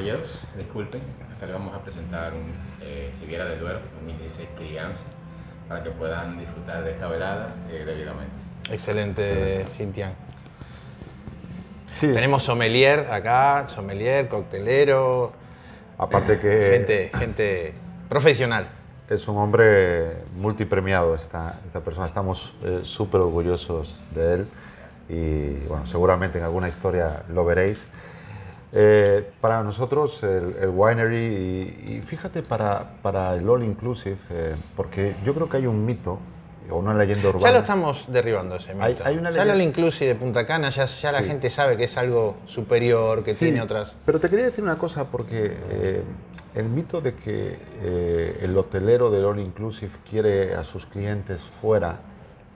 disculpen, 0.58 1.00
acá 1.34 1.46
le 1.46 1.52
vamos 1.54 1.74
a 1.74 1.78
presentar 1.78 2.34
un 2.34 2.52
eh, 2.82 3.14
Riviera 3.18 3.46
del 3.46 3.60
Duero 3.60 3.80
2016 3.94 4.50
Crianza 4.58 5.04
para 5.66 5.82
que 5.82 5.90
puedan 5.90 6.38
disfrutar 6.38 6.84
de 6.84 6.90
esta 6.90 7.08
velada 7.08 7.54
eh, 7.70 7.82
debidamente. 7.86 8.34
Excelente, 8.70 9.64
Cintian. 9.66 10.12
Sí. 11.90 12.12
Tenemos 12.12 12.42
sommelier 12.42 13.08
acá, 13.10 13.68
sommelier, 13.68 14.28
coctelero. 14.28 15.32
Aparte 15.96 16.38
que... 16.38 16.68
Gente, 16.72 17.10
gente 17.14 17.72
profesional. 18.10 18.66
Es 19.08 19.28
un 19.28 19.36
hombre 19.36 20.24
multipremiado 20.36 21.14
esta, 21.14 21.60
esta 21.66 21.80
persona, 21.80 22.06
estamos 22.06 22.54
eh, 22.62 22.80
súper 22.84 23.20
orgullosos 23.20 23.98
de 24.14 24.34
él 24.34 24.46
y 25.08 25.66
bueno, 25.66 25.86
seguramente 25.86 26.38
en 26.38 26.44
alguna 26.44 26.68
historia 26.68 27.22
lo 27.28 27.44
veréis. 27.44 27.88
Eh, 28.76 29.30
para 29.40 29.62
nosotros 29.62 30.22
el, 30.24 30.68
winery 30.68 31.76
y, 31.86 32.02
fíjate 32.04 32.42
para, 32.42 32.96
para, 33.02 33.34
el 33.36 33.48
all 33.48 33.62
inclusive, 33.62 34.16
eh, 34.30 34.56
porque 34.74 35.14
yo 35.24 35.32
creo 35.32 35.48
que 35.48 35.58
hay 35.58 35.66
un 35.66 35.84
mito 35.84 36.18
o 36.68 36.78
una 36.78 36.94
leyenda 36.94 37.28
urbana. 37.28 37.44
Ya 37.44 37.52
lo 37.52 37.58
estamos 37.58 38.06
derribando 38.08 38.56
ese 38.56 38.74
mito. 38.74 39.04
Hay, 39.04 39.16
una 39.16 39.30
ya 39.30 39.42
el 39.42 39.50
all 39.50 39.60
inclusive 39.60 40.08
de 40.08 40.14
Punta 40.16 40.44
Cana 40.46 40.70
ya, 40.70 40.86
ya 40.86 41.12
la 41.12 41.22
gente 41.22 41.50
sabe 41.50 41.76
que 41.76 41.84
es 41.84 41.96
algo 41.98 42.36
superior, 42.46 43.22
que 43.22 43.34
tiene 43.34 43.60
otras. 43.60 43.94
Pero 44.06 44.18
te 44.18 44.28
quería 44.28 44.46
decir 44.46 44.64
una 44.64 44.76
cosa 44.76 45.04
porque 45.04 46.02
el 46.54 46.68
mito 46.68 47.00
de 47.00 47.14
que 47.14 47.58
eh, 47.82 48.38
el 48.42 48.56
hotelero 48.56 49.10
del 49.10 49.24
All 49.24 49.40
Inclusive 49.40 49.92
quiere 50.08 50.54
a 50.54 50.62
sus 50.64 50.86
clientes 50.86 51.42
fuera 51.42 52.00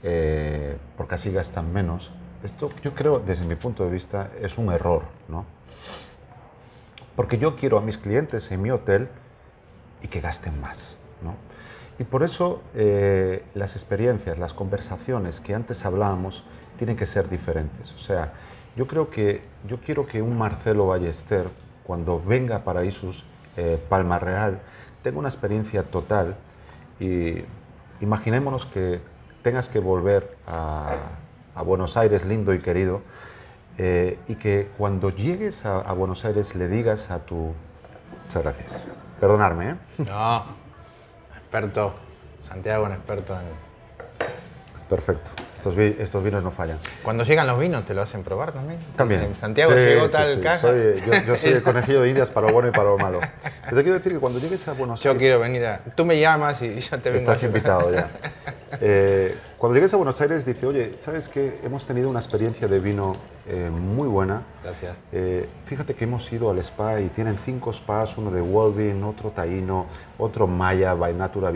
eh, 0.03 0.77
porque 0.97 1.17
así 1.17 1.33
gastan 1.33 1.73
menos, 1.73 2.13
esto 2.45 2.71
yo 2.85 2.95
creo, 2.95 3.19
desde 3.19 3.45
mi 3.45 3.57
punto 3.57 3.85
de 3.85 3.91
vista, 3.91 4.31
es 4.41 4.57
un 4.59 4.73
error, 4.73 5.03
¿no? 5.27 5.45
Porque 7.17 7.37
yo 7.37 7.57
quiero 7.57 7.79
a 7.79 7.81
mis 7.81 7.99
clientes 7.99 8.51
en 8.53 8.63
mi 8.63 8.71
hotel 8.71 9.09
y 10.03 10.07
que 10.07 10.21
gasten 10.21 10.61
más, 10.61 10.97
¿no? 11.21 11.35
Y 11.99 12.05
por 12.05 12.23
eso 12.23 12.63
eh, 12.77 13.45
las 13.55 13.75
experiencias, 13.75 14.39
las 14.39 14.55
conversaciones 14.55 15.41
que 15.41 15.53
antes 15.53 15.85
hablábamos 15.85 16.45
tienen 16.77 16.95
que 16.95 17.07
ser 17.07 17.29
diferentes. 17.29 17.93
O 17.93 17.99
sea, 17.99 18.35
yo 18.77 18.87
creo 18.87 19.11
que 19.11 19.43
yo 19.67 19.81
quiero 19.81 20.07
que 20.07 20.23
un 20.23 20.39
Marcelo 20.39 20.87
Ballester, 20.87 21.49
cuando 21.85 22.23
venga 22.25 22.57
a 22.57 22.65
Paraísos, 22.65 23.25
eh, 23.59 23.77
Palma 23.89 24.21
Real, 24.21 24.61
tengo 25.03 25.19
una 25.19 25.29
experiencia 25.29 25.83
total 25.83 26.37
y 27.01 27.43
imaginémonos 28.01 28.67
que 28.67 29.01
tengas 29.43 29.69
que 29.69 29.81
volver 29.81 30.37
a, 30.47 30.95
Buenos 31.67 31.97
Aires, 31.97 32.25
lindo 32.25 32.55
y 32.55 32.61
querido, 32.61 33.03
eh, 33.79 34.17
y 34.29 34.37
que 34.37 34.71
cuando 34.79 35.11
llegues 35.11 35.67
a, 35.67 35.81
a, 35.81 35.93
Buenos 35.93 36.25
Aires 36.25 36.55
le 36.55 36.69
digas 36.69 37.11
a 37.11 37.19
tu... 37.19 37.53
Muchas 38.27 38.43
gracias. 38.45 38.85
Perdonarme, 39.19 39.71
¿eh? 39.71 39.75
No, 40.07 40.45
experto. 41.37 41.95
Santiago, 42.39 42.85
un 42.85 42.93
experto 42.93 43.35
en... 43.35 43.41
Perfecto. 44.89 45.31
Estos, 45.59 46.23
vinos 46.25 46.45
no 46.45 46.53
fallan. 46.53 46.79
Cuando 47.03 47.25
llegan 47.25 47.47
los 47.47 47.59
vinos, 47.59 47.85
¿te 47.85 47.93
lo 47.93 48.03
hacen 48.03 48.23
probar 48.23 48.53
también? 48.53 48.79
También. 48.95 49.35
Santiago 49.35 49.75
llegó 49.75 50.09
tal 50.09 50.41
caja. 50.41 50.69
yo, 51.27 51.35
soy 51.35 51.53
el 51.53 51.63
conejillo 51.65 52.03
de 52.03 52.11
indias 52.11 52.31
para 52.31 52.47
lo 52.47 52.53
bueno 52.53 52.69
y 52.69 52.73
para 52.73 52.91
lo 52.91 52.99
malo. 52.99 53.19
Pero 53.65 53.77
te 53.77 53.83
quiero 53.83 53.99
decir 53.99 54.13
que 54.13 54.19
cuando 54.19 54.39
llegues 54.39 54.67
a 54.69 54.73
Buenos 54.73 55.01
Aires. 55.01 55.13
Yo 55.13 55.19
quiero 55.19 55.41
venir 55.41 55.67
a. 55.67 55.79
Tú 55.97 56.05
me 56.05 56.19
llamas 56.19 56.63
y 56.63 56.79
ya 56.79 56.99
te 56.99 57.11
vengo 57.11 57.19
Estás 57.19 57.43
invitado 57.43 57.93
ya. 57.93 58.09
Eh, 58.81 59.35
cuando 59.57 59.75
llegues 59.77 59.95
a 59.95 59.97
Buenos 59.97 60.21
Aires, 60.21 60.45
dice, 60.45 60.67
oye, 60.67 60.95
¿sabes 60.99 61.31
qué? 61.31 61.59
Hemos 61.65 61.87
tenido 61.87 62.11
una 62.11 62.19
experiencia 62.19 62.69
de 62.69 62.79
vino 62.79 63.17
eh, 63.47 63.71
muy 63.71 64.07
buena. 64.07 64.43
Gracias. 64.63 64.95
Eh, 65.11 65.49
fíjate 65.65 65.95
que 65.95 66.05
hemos 66.05 66.31
ido 66.31 66.51
al 66.51 66.59
spa 66.59 67.01
y 67.01 67.09
tienen 67.09 67.39
cinco 67.39 67.73
spas: 67.73 68.19
uno 68.19 68.31
de 68.31 68.43
Wolvin, 68.43 69.03
otro 69.05 69.31
Taíno, 69.31 69.87
otro 70.19 70.47
Maya, 70.47 70.93
by 70.93 71.15
Natura. 71.15 71.51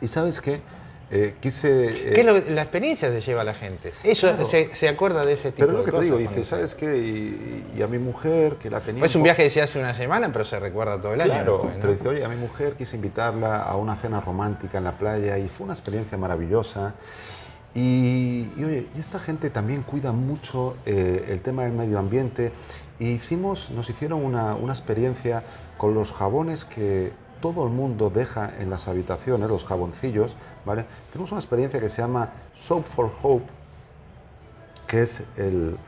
¿Y 0.00 0.08
sabes 0.08 0.40
qué? 0.40 0.62
Eh, 1.10 1.36
quise... 1.40 2.12
¿Qué 2.14 2.22
la 2.22 2.62
experiencia 2.62 3.10
se 3.10 3.20
lleva 3.22 3.40
a 3.40 3.44
la 3.44 3.54
gente? 3.54 3.92
Eso 4.04 4.28
se, 4.44 4.88
acuerda 4.88 5.22
de 5.22 5.32
ese 5.32 5.52
tipo 5.52 5.66
de 5.66 5.72
cosas. 5.72 5.84
Pero 5.84 5.96
lo 6.00 6.02
que 6.02 6.10
te 6.10 6.16
digo, 6.16 6.18
dice, 6.18 6.44
¿sabes 6.44 6.74
qué? 6.74 6.98
Y, 6.98 7.82
a 7.82 7.86
mi 7.86 7.98
mujer, 7.98 8.56
que 8.56 8.68
la 8.68 8.80
tenía... 8.80 9.04
Es 9.04 9.14
un 9.14 9.22
viaje 9.22 9.44
que 9.44 9.50
se 9.50 9.62
hace 9.62 9.78
una 9.78 9.94
semana, 9.94 10.30
pero 10.32 10.44
se 10.44 10.58
recuerda 10.60 11.00
todo 11.00 11.14
el 11.14 11.20
año. 11.22 11.32
Claro, 11.32 11.70
pero 11.80 11.92
dice, 11.92 12.08
oye, 12.08 12.24
a 12.24 12.28
mi 12.28 12.36
mujer 12.36 12.74
quise 12.74 12.96
invitarla 12.96 13.62
a 13.62 13.76
una 13.76 13.96
cena 13.96 14.20
romántica 14.20 14.78
en 14.78 14.84
la 14.84 14.98
playa 14.98 15.38
y 15.38 15.48
fue 15.48 15.64
una 15.64 15.74
experiencia 15.74 16.18
maravillosa. 16.18 16.94
Y, 17.74 18.48
oye, 18.58 18.86
y 18.94 19.00
esta 19.00 19.18
gente 19.18 19.48
también 19.48 19.82
cuida 19.82 20.12
mucho 20.12 20.76
eh, 20.84 21.26
el 21.28 21.40
tema 21.40 21.62
del 21.62 21.72
medio 21.72 21.98
ambiente. 21.98 22.52
Y 22.98 23.10
hicimos, 23.12 23.70
nos 23.70 23.88
hicieron 23.88 24.22
una, 24.24 24.54
una 24.56 24.72
experiencia 24.72 25.42
con 25.78 25.94
los 25.94 26.12
jabones 26.12 26.64
que 26.64 27.12
todo 27.40 27.64
el 27.64 27.70
mundo 27.70 28.10
deja 28.10 28.52
en 28.58 28.70
las 28.70 28.88
habitaciones, 28.88 29.48
los 29.48 29.64
jaboncillos, 29.64 30.36
¿vale? 30.64 30.84
Tenemos 31.12 31.32
una 31.32 31.40
experiencia 31.40 31.80
que 31.80 31.88
se 31.88 32.02
llama 32.02 32.30
Soap 32.54 32.84
for 32.84 33.10
Hope, 33.22 33.46
que 34.86 35.02
es 35.02 35.24
el, 35.36 35.78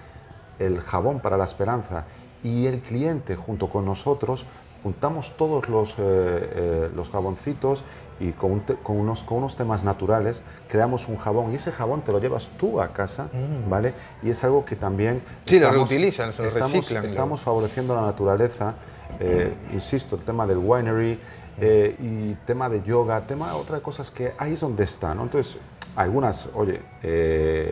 jabón 0.84 1.20
para 1.20 1.36
la 1.36 1.44
esperanza, 1.44 2.04
y 2.42 2.66
el 2.66 2.80
cliente 2.80 3.36
junto 3.36 3.68
con 3.68 3.84
nosotros 3.84 4.46
juntamos 4.82 5.36
todos 5.36 5.68
los, 5.68 5.92
eh, 5.92 5.94
eh, 5.98 6.90
los 6.94 7.10
jaboncitos 7.10 7.84
y 8.18 8.32
con, 8.32 8.62
unos, 8.86 9.22
con 9.22 9.38
unos 9.38 9.56
temas 9.56 9.84
naturales 9.84 10.42
creamos 10.68 11.08
un 11.08 11.16
jabón 11.16 11.52
y 11.52 11.56
ese 11.56 11.72
jabón 11.72 12.02
te 12.02 12.12
lo 12.12 12.18
llevas 12.18 12.50
tú 12.58 12.80
a 12.80 12.88
casa, 12.88 13.28
mm. 13.32 13.70
¿vale? 13.70 13.94
Y 14.22 14.30
es 14.30 14.42
algo 14.44 14.64
que 14.64 14.76
también... 14.76 15.22
Sí, 15.46 15.58
lo 15.58 15.70
reutilizan, 15.70 16.32
se 16.32 16.42
lo 16.42 16.48
estamos, 16.48 16.72
reciclan. 16.72 17.04
Estamos 17.04 17.40
favoreciendo 17.40 17.94
la 17.94 18.02
naturaleza, 18.02 18.74
eh, 19.18 19.54
insisto, 19.72 20.16
el 20.16 20.22
tema 20.22 20.46
del 20.46 20.58
winery, 20.58 21.18
y 21.62 22.32
tema 22.46 22.70
de 22.70 22.82
yoga, 22.82 23.20
tema 23.26 23.48
de 23.48 23.54
otras 23.54 23.82
cosas 23.82 24.10
que 24.10 24.32
ahí 24.38 24.54
es 24.54 24.60
donde 24.60 24.84
está, 24.84 25.14
¿no? 25.14 25.24
Entonces, 25.24 25.58
algunas, 25.94 26.48
oye, 26.54 26.80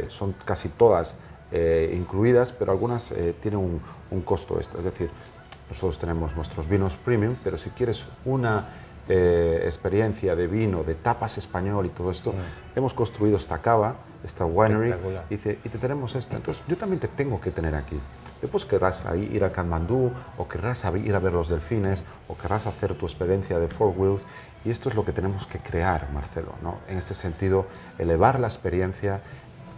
son 0.08 0.34
casi 0.44 0.68
todas 0.68 1.16
incluidas, 1.94 2.52
pero 2.52 2.72
algunas 2.72 3.14
tienen 3.40 3.58
un, 3.58 3.80
un, 4.10 4.20
costo 4.20 4.58
extra. 4.58 4.80
Es 4.80 4.84
decir, 4.84 5.10
nosotros 5.68 5.98
tenemos 5.98 6.34
nuestros 6.36 6.68
vinos 6.68 6.96
premium, 6.96 7.36
pero 7.42 7.56
si 7.56 7.70
quieres 7.70 8.08
una 8.24 8.68
experiencia 9.08 10.36
de 10.36 10.46
vino, 10.46 10.84
de 10.84 10.94
tapas 10.94 11.38
español 11.38 11.86
y 11.86 11.88
todo 11.88 12.10
esto, 12.10 12.32
mm. 12.32 12.78
hemos 12.78 12.92
construido 12.92 13.38
esta 13.38 13.56
cava 13.56 13.96
esta 14.24 14.44
winery, 14.44 14.94
y, 15.30 15.34
dice, 15.34 15.58
y 15.64 15.68
te 15.68 15.78
tenemos 15.78 16.14
esta. 16.14 16.36
Entonces, 16.36 16.64
yo 16.66 16.76
también 16.76 17.00
te 17.00 17.08
tengo 17.08 17.40
que 17.40 17.50
tener 17.50 17.74
aquí. 17.74 17.98
Después 18.40 18.64
querrás 18.64 19.06
ir 19.14 19.44
a 19.44 19.52
Kathmandú, 19.52 20.12
o 20.36 20.48
querrás 20.48 20.84
ir 20.96 21.14
a 21.14 21.18
ver 21.18 21.32
los 21.32 21.48
delfines, 21.48 22.04
o 22.26 22.36
querrás 22.36 22.66
hacer 22.66 22.94
tu 22.94 23.06
experiencia 23.06 23.58
de 23.58 23.68
Four 23.68 23.94
Wheels. 23.96 24.26
Y 24.64 24.70
esto 24.70 24.88
es 24.88 24.94
lo 24.94 25.04
que 25.04 25.12
tenemos 25.12 25.46
que 25.46 25.58
crear, 25.58 26.10
Marcelo, 26.12 26.54
¿no? 26.62 26.78
En 26.88 26.98
este 26.98 27.14
sentido, 27.14 27.66
elevar 27.98 28.40
la 28.40 28.48
experiencia, 28.48 29.20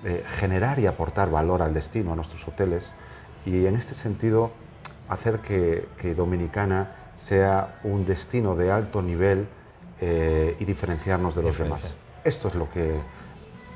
eh, 0.05 0.24
generar 0.26 0.79
y 0.79 0.87
aportar 0.87 1.31
valor 1.31 1.62
al 1.62 1.74
destino, 1.74 2.12
a 2.12 2.16
nuestros 2.16 2.46
hoteles. 2.48 2.92
Y 3.44 3.66
en 3.66 3.76
este 3.76 3.94
sentido, 3.94 4.53
hacer 5.11 5.40
que, 5.40 5.87
que 5.99 6.14
Dominicana 6.14 6.92
sea 7.12 7.81
un 7.85 8.07
destino 8.07 8.57
de 8.57 8.70
alto 8.70 9.03
nivel 9.03 9.46
eh, 10.01 10.57
y 10.59 10.64
diferenciarnos 10.64 11.35
de 11.35 11.42
los 11.42 11.59
demás. 11.59 11.94
Esto 12.25 12.49
es 12.49 12.55
lo 12.55 12.70
que 12.70 12.94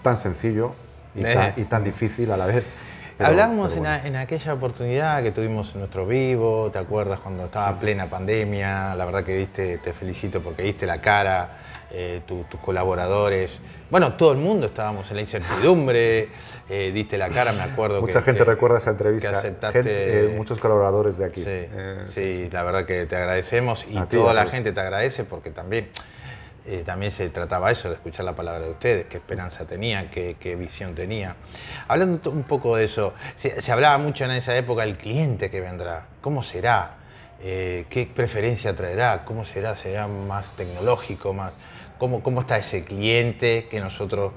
tan 0.02 0.16
sencillo 0.16 0.72
y, 1.14 1.64
tan, 1.64 1.84
difícil 1.84 2.30
a 2.30 2.36
la 2.36 2.46
vez. 2.46 2.64
Hablábamos 3.18 3.76
en, 3.76 4.16
aquella 4.16 4.54
oportunidad 4.54 5.22
que 5.22 5.32
tuvimos 5.32 5.72
en 5.74 5.80
nuestro 5.80 6.06
vivo, 6.06 6.70
¿te 6.72 6.78
acuerdas 6.78 7.20
cuando 7.20 7.44
estaba 7.44 7.78
plena 7.78 8.08
pandemia? 8.08 8.94
La 8.94 9.04
verdad 9.04 9.22
que 9.22 9.36
diste, 9.36 9.78
te 9.78 9.92
felicito 9.92 10.40
porque 10.40 10.62
diste 10.62 10.86
la 10.86 10.98
cara 10.98 11.50
eh, 11.90 12.22
tus 12.26 12.60
colaboradores. 12.60 13.60
Bueno, 13.90 14.14
todo 14.14 14.32
el 14.32 14.38
mundo 14.38 14.66
estábamos 14.66 15.08
en 15.10 15.16
la 15.16 15.22
incertidumbre, 15.22 16.28
eh, 16.68 16.90
diste 16.92 17.16
la 17.18 17.28
cara, 17.30 17.52
me 17.52 17.62
acuerdo. 17.62 18.00
Mucha 18.00 18.22
gente 18.22 18.44
recuerda 18.44 18.78
esa 18.78 18.90
entrevista. 18.90 19.30
Aceptaste, 19.30 20.34
muchos 20.36 20.58
colaboradores 20.58 21.18
de 21.18 21.24
aquí. 21.24 21.44
Sí, 21.44 21.66
sí, 22.04 22.48
la 22.50 22.62
verdad 22.62 22.86
que 22.86 23.06
te 23.06 23.16
agradecemos 23.16 23.86
y 23.88 23.98
toda 24.06 24.34
la 24.34 24.46
gente 24.46 24.72
te 24.72 24.80
agradece 24.80 25.24
porque 25.24 25.50
también 25.50 25.88
eh, 26.66 26.82
también 26.84 27.12
se 27.12 27.28
trataba 27.28 27.70
eso, 27.70 27.90
de 27.90 27.96
escuchar 27.96 28.24
la 28.24 28.34
palabra 28.34 28.64
de 28.64 28.70
ustedes, 28.70 29.04
qué 29.04 29.18
esperanza 29.18 29.66
tenían, 29.66 30.08
qué, 30.08 30.56
visión 30.58 30.94
tenía. 30.94 31.36
Hablando 31.88 32.30
un 32.30 32.44
poco 32.44 32.76
de 32.76 32.86
eso, 32.86 33.12
se, 33.36 33.70
hablaba 33.70 33.98
mucho 33.98 34.24
en 34.24 34.30
esa 34.30 34.56
época 34.56 34.80
del 34.82 34.96
cliente 34.96 35.50
que 35.50 35.60
vendrá, 35.60 36.06
¿cómo 36.22 36.42
será? 36.42 36.96
Eh, 37.42 37.84
¿Qué 37.90 38.06
preferencia 38.06 38.74
traerá? 38.74 39.26
¿Cómo 39.26 39.44
será? 39.44 39.76
¿Será 39.76 40.08
más 40.08 40.52
tecnológico? 40.52 41.34
Más, 41.34 41.52
¿cómo, 42.04 42.22
¿Cómo 42.22 42.40
está 42.42 42.58
ese 42.58 42.84
cliente 42.84 43.66
que 43.70 43.80
nosotros 43.80 44.32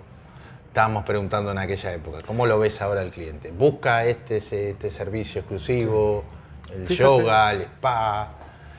estábamos 0.69 1.03
preguntando 1.03 1.51
en 1.51 1.57
aquella 1.57 1.91
época? 1.91 2.19
¿Cómo 2.25 2.45
lo 2.45 2.57
ves 2.59 2.81
ahora 2.81 3.01
el 3.01 3.11
cliente? 3.11 3.51
¿Busca 3.51 4.05
este, 4.05 4.37
este 4.37 4.89
servicio 4.89 5.41
exclusivo, 5.41 6.23
el 6.73 6.87
yoga, 6.87 7.51
el 7.51 7.63
spa? 7.63 8.29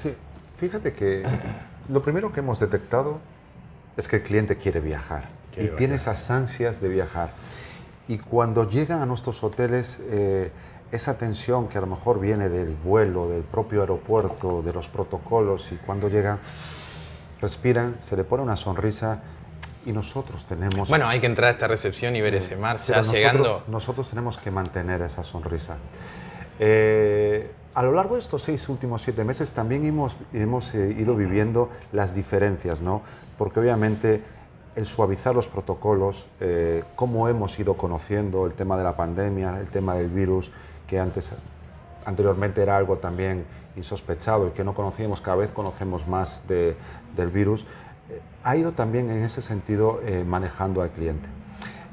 Sí, 0.02 0.14
fíjate 0.56 0.94
que 0.94 1.22
lo 1.90 2.02
primero 2.02 2.32
que 2.32 2.40
hemos 2.40 2.60
detectado 2.60 3.20
es 3.98 4.08
que 4.08 4.16
el 4.16 4.22
cliente 4.22 4.56
quiere 4.56 4.80
viajar 4.80 5.28
y 5.54 5.68
tiene 5.68 5.96
esas 5.96 6.30
ansias 6.30 6.80
de 6.80 6.88
viajar. 6.88 7.32
Y 8.06 8.16
cuando 8.16 8.70
llegan 8.70 9.02
a 9.02 9.06
nuestros 9.06 9.44
hoteles, 9.44 10.00
eh, 10.08 10.50
esa 10.92 11.18
tensión 11.18 11.68
que 11.68 11.76
a 11.76 11.82
lo 11.82 11.88
mejor 11.88 12.20
viene 12.20 12.48
del 12.48 12.74
vuelo, 12.74 13.28
del 13.28 13.42
propio 13.42 13.82
aeropuerto, 13.82 14.62
de 14.62 14.72
los 14.72 14.88
protocolos, 14.88 15.72
y 15.72 15.76
cuando 15.76 16.08
llegan, 16.08 16.38
respiran, 17.40 17.96
se 17.98 18.16
le 18.16 18.24
pone 18.24 18.42
una 18.42 18.56
sonrisa 18.56 19.20
y 19.86 19.92
nosotros 19.92 20.44
tenemos... 20.44 20.88
Bueno, 20.88 21.06
hay 21.08 21.20
que 21.20 21.26
entrar 21.26 21.48
a 21.48 21.52
esta 21.52 21.68
recepción 21.68 22.14
y 22.16 22.20
ver 22.20 22.34
ese 22.34 22.56
mar 22.56 22.76
ya 22.78 23.02
llegando. 23.02 23.62
Nosotros 23.68 24.08
tenemos 24.08 24.38
que 24.38 24.50
mantener 24.50 25.02
esa 25.02 25.22
sonrisa. 25.22 25.76
Eh, 26.58 27.50
a 27.74 27.82
lo 27.82 27.92
largo 27.92 28.14
de 28.14 28.20
estos 28.20 28.42
seis 28.42 28.68
últimos 28.68 29.02
siete 29.02 29.24
meses 29.24 29.52
también 29.52 29.84
hemos, 29.84 30.16
hemos 30.32 30.74
eh, 30.74 30.96
ido 30.98 31.14
viviendo 31.14 31.70
las 31.92 32.14
diferencias, 32.14 32.80
¿no? 32.80 33.02
Porque 33.38 33.60
obviamente 33.60 34.22
el 34.74 34.84
suavizar 34.84 35.34
los 35.34 35.48
protocolos, 35.48 36.28
eh, 36.40 36.84
cómo 36.96 37.28
hemos 37.28 37.58
ido 37.58 37.76
conociendo 37.76 38.46
el 38.46 38.54
tema 38.54 38.76
de 38.76 38.84
la 38.84 38.96
pandemia, 38.96 39.58
el 39.60 39.68
tema 39.68 39.94
del 39.94 40.08
virus, 40.08 40.50
que 40.86 40.98
antes, 40.98 41.32
anteriormente 42.08 42.62
era 42.62 42.76
algo 42.76 42.96
también 42.96 43.44
insospechado 43.76 44.48
y 44.48 44.50
que 44.50 44.64
no 44.64 44.74
conocíamos, 44.74 45.20
cada 45.20 45.36
vez 45.36 45.52
conocemos 45.52 46.08
más 46.08 46.42
de, 46.48 46.76
del 47.14 47.28
virus, 47.28 47.64
eh, 48.10 48.20
ha 48.42 48.56
ido 48.56 48.72
también 48.72 49.10
en 49.10 49.24
ese 49.24 49.42
sentido 49.42 50.00
manejando 50.26 50.82
al 50.82 50.90
cliente. 50.90 51.28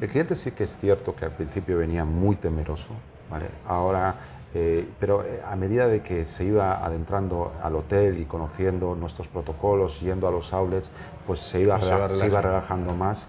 El 0.01 0.09
cliente 0.09 0.35
sí 0.35 0.51
que 0.51 0.63
es 0.63 0.77
cierto 0.77 1.15
que 1.15 1.25
al 1.25 1.31
principio 1.31 1.77
venía 1.77 2.05
muy 2.05 2.35
temeroso, 2.35 2.91
¿vale? 3.29 3.47
ahora 3.67 4.15
eh, 4.57 4.87
pero 5.01 5.21
eh, 5.25 5.41
a 5.45 5.57
medida 5.57 5.85
de 5.89 6.01
que 6.01 6.25
se 6.25 6.45
iba 6.45 6.85
adentrando 6.85 7.51
al 7.61 7.75
hotel 7.75 8.17
y 8.21 8.23
conociendo 8.23 8.95
nuestros 8.95 9.27
protocolos, 9.27 9.99
yendo 9.99 10.29
a 10.29 10.31
los 10.31 10.53
outlets, 10.53 10.91
pues 11.27 11.41
se 11.41 11.59
iba, 11.59 11.77
se 12.09 12.25
iba 12.25 12.41
relajando 12.41 12.93
más. 12.93 13.27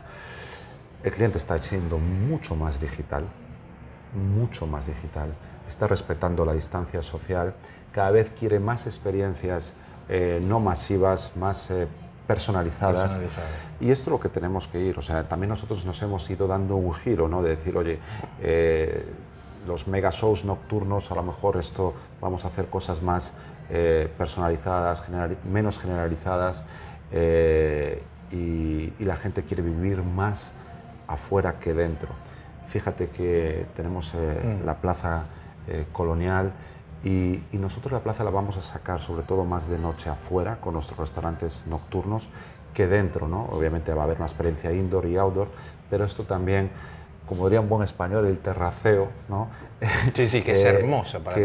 El 1.03 1.11
cliente 1.11 1.39
está 1.39 1.59
siendo 1.59 1.99
mucho 1.99 2.55
más 2.55 2.81
digital, 2.81 3.25
mucho 4.15 4.69
más 4.69 4.87
digital. 4.87 5.31
Está 5.69 5.87
respetando 5.87 6.45
la 6.45 6.53
distancia 6.53 7.03
social, 7.03 7.55
cada 7.93 8.11
vez 8.11 8.33
quiere 8.39 8.61
más 8.61 8.87
experiencias 8.87 9.75
eh, 10.09 10.41
no 10.45 10.61
masivas, 10.61 11.33
más 11.37 11.71
personalizadas. 12.27 13.19
Y 13.81 13.91
esto 13.91 14.11
es 14.11 14.13
lo 14.13 14.21
que 14.21 14.29
tenemos 14.29 14.69
que 14.69 14.81
ir. 14.81 14.99
O 14.99 15.03
sea, 15.03 15.25
también 15.25 15.51
nosotros 15.51 15.85
nos 15.85 16.01
hemos 16.03 16.29
ido 16.31 16.47
dando 16.47 16.77
un 16.77 16.93
giro, 16.93 17.29
¿no? 17.29 17.43
De 17.43 17.51
decir, 17.51 17.77
oye, 17.77 17.99
los 19.67 19.89
mega 19.89 20.11
shows 20.11 20.45
nocturnos, 20.45 21.11
a 21.11 21.15
lo 21.15 21.23
mejor 21.23 21.57
esto 21.57 21.95
vamos 22.21 22.45
a 22.45 22.49
hacer 22.49 22.67
cosas 22.67 23.03
más 23.03 23.35
eh, 23.69 24.09
personalizadas, 24.17 25.05
menos 25.45 25.79
generalizadas 25.79 26.65
eh, 27.11 28.03
y, 28.31 28.93
la 29.05 29.17
gente 29.17 29.43
quiere 29.43 29.63
vivir 29.63 30.03
más 30.03 30.55
afuera 31.07 31.59
que 31.59 31.75
dentro. 31.75 32.09
Fíjate 32.67 33.09
que 33.09 33.67
tenemos 33.77 34.13
eh, 34.15 34.61
la 34.65 34.77
plaza 34.77 35.25
colonial 35.93 36.53
y, 37.05 37.43
y, 37.53 37.59
nosotros 37.59 37.93
la 37.93 38.01
plaza 38.01 38.25
la 38.25 38.31
vamos 38.31 38.57
a 38.57 38.63
sacar 38.63 39.01
sobre 39.01 39.23
todo 39.23 39.45
más 39.45 39.69
de 39.69 39.79
noche 39.79 40.11
afuera 40.11 40.59
con 40.61 40.75
nuestros 40.75 40.99
restaurantes 40.99 41.67
nocturnos 41.67 42.29
que 42.75 42.87
dentro, 42.87 43.29
¿no? 43.29 43.45
Obviamente 43.53 43.93
va 43.95 44.03
a 44.03 44.05
haber 44.05 44.17
una 44.17 44.27
experiencia 44.27 44.73
indoor 44.73 45.07
y 45.07 45.17
outdoor, 45.17 45.49
pero 45.89 46.05
esto 46.05 46.25
también 46.25 46.71
como 47.27 47.47
diría 47.47 47.61
un 47.61 47.69
buen 47.69 47.83
español, 47.83 48.27
el 48.27 48.39
terraceo, 48.39 49.09
¿no? 49.29 49.49
Sí, 50.15 50.29
sí, 50.29 50.43
que 50.43 50.53
es 50.53 50.65
hermoso 50.65 51.23
para 51.23 51.37
que, 51.37 51.43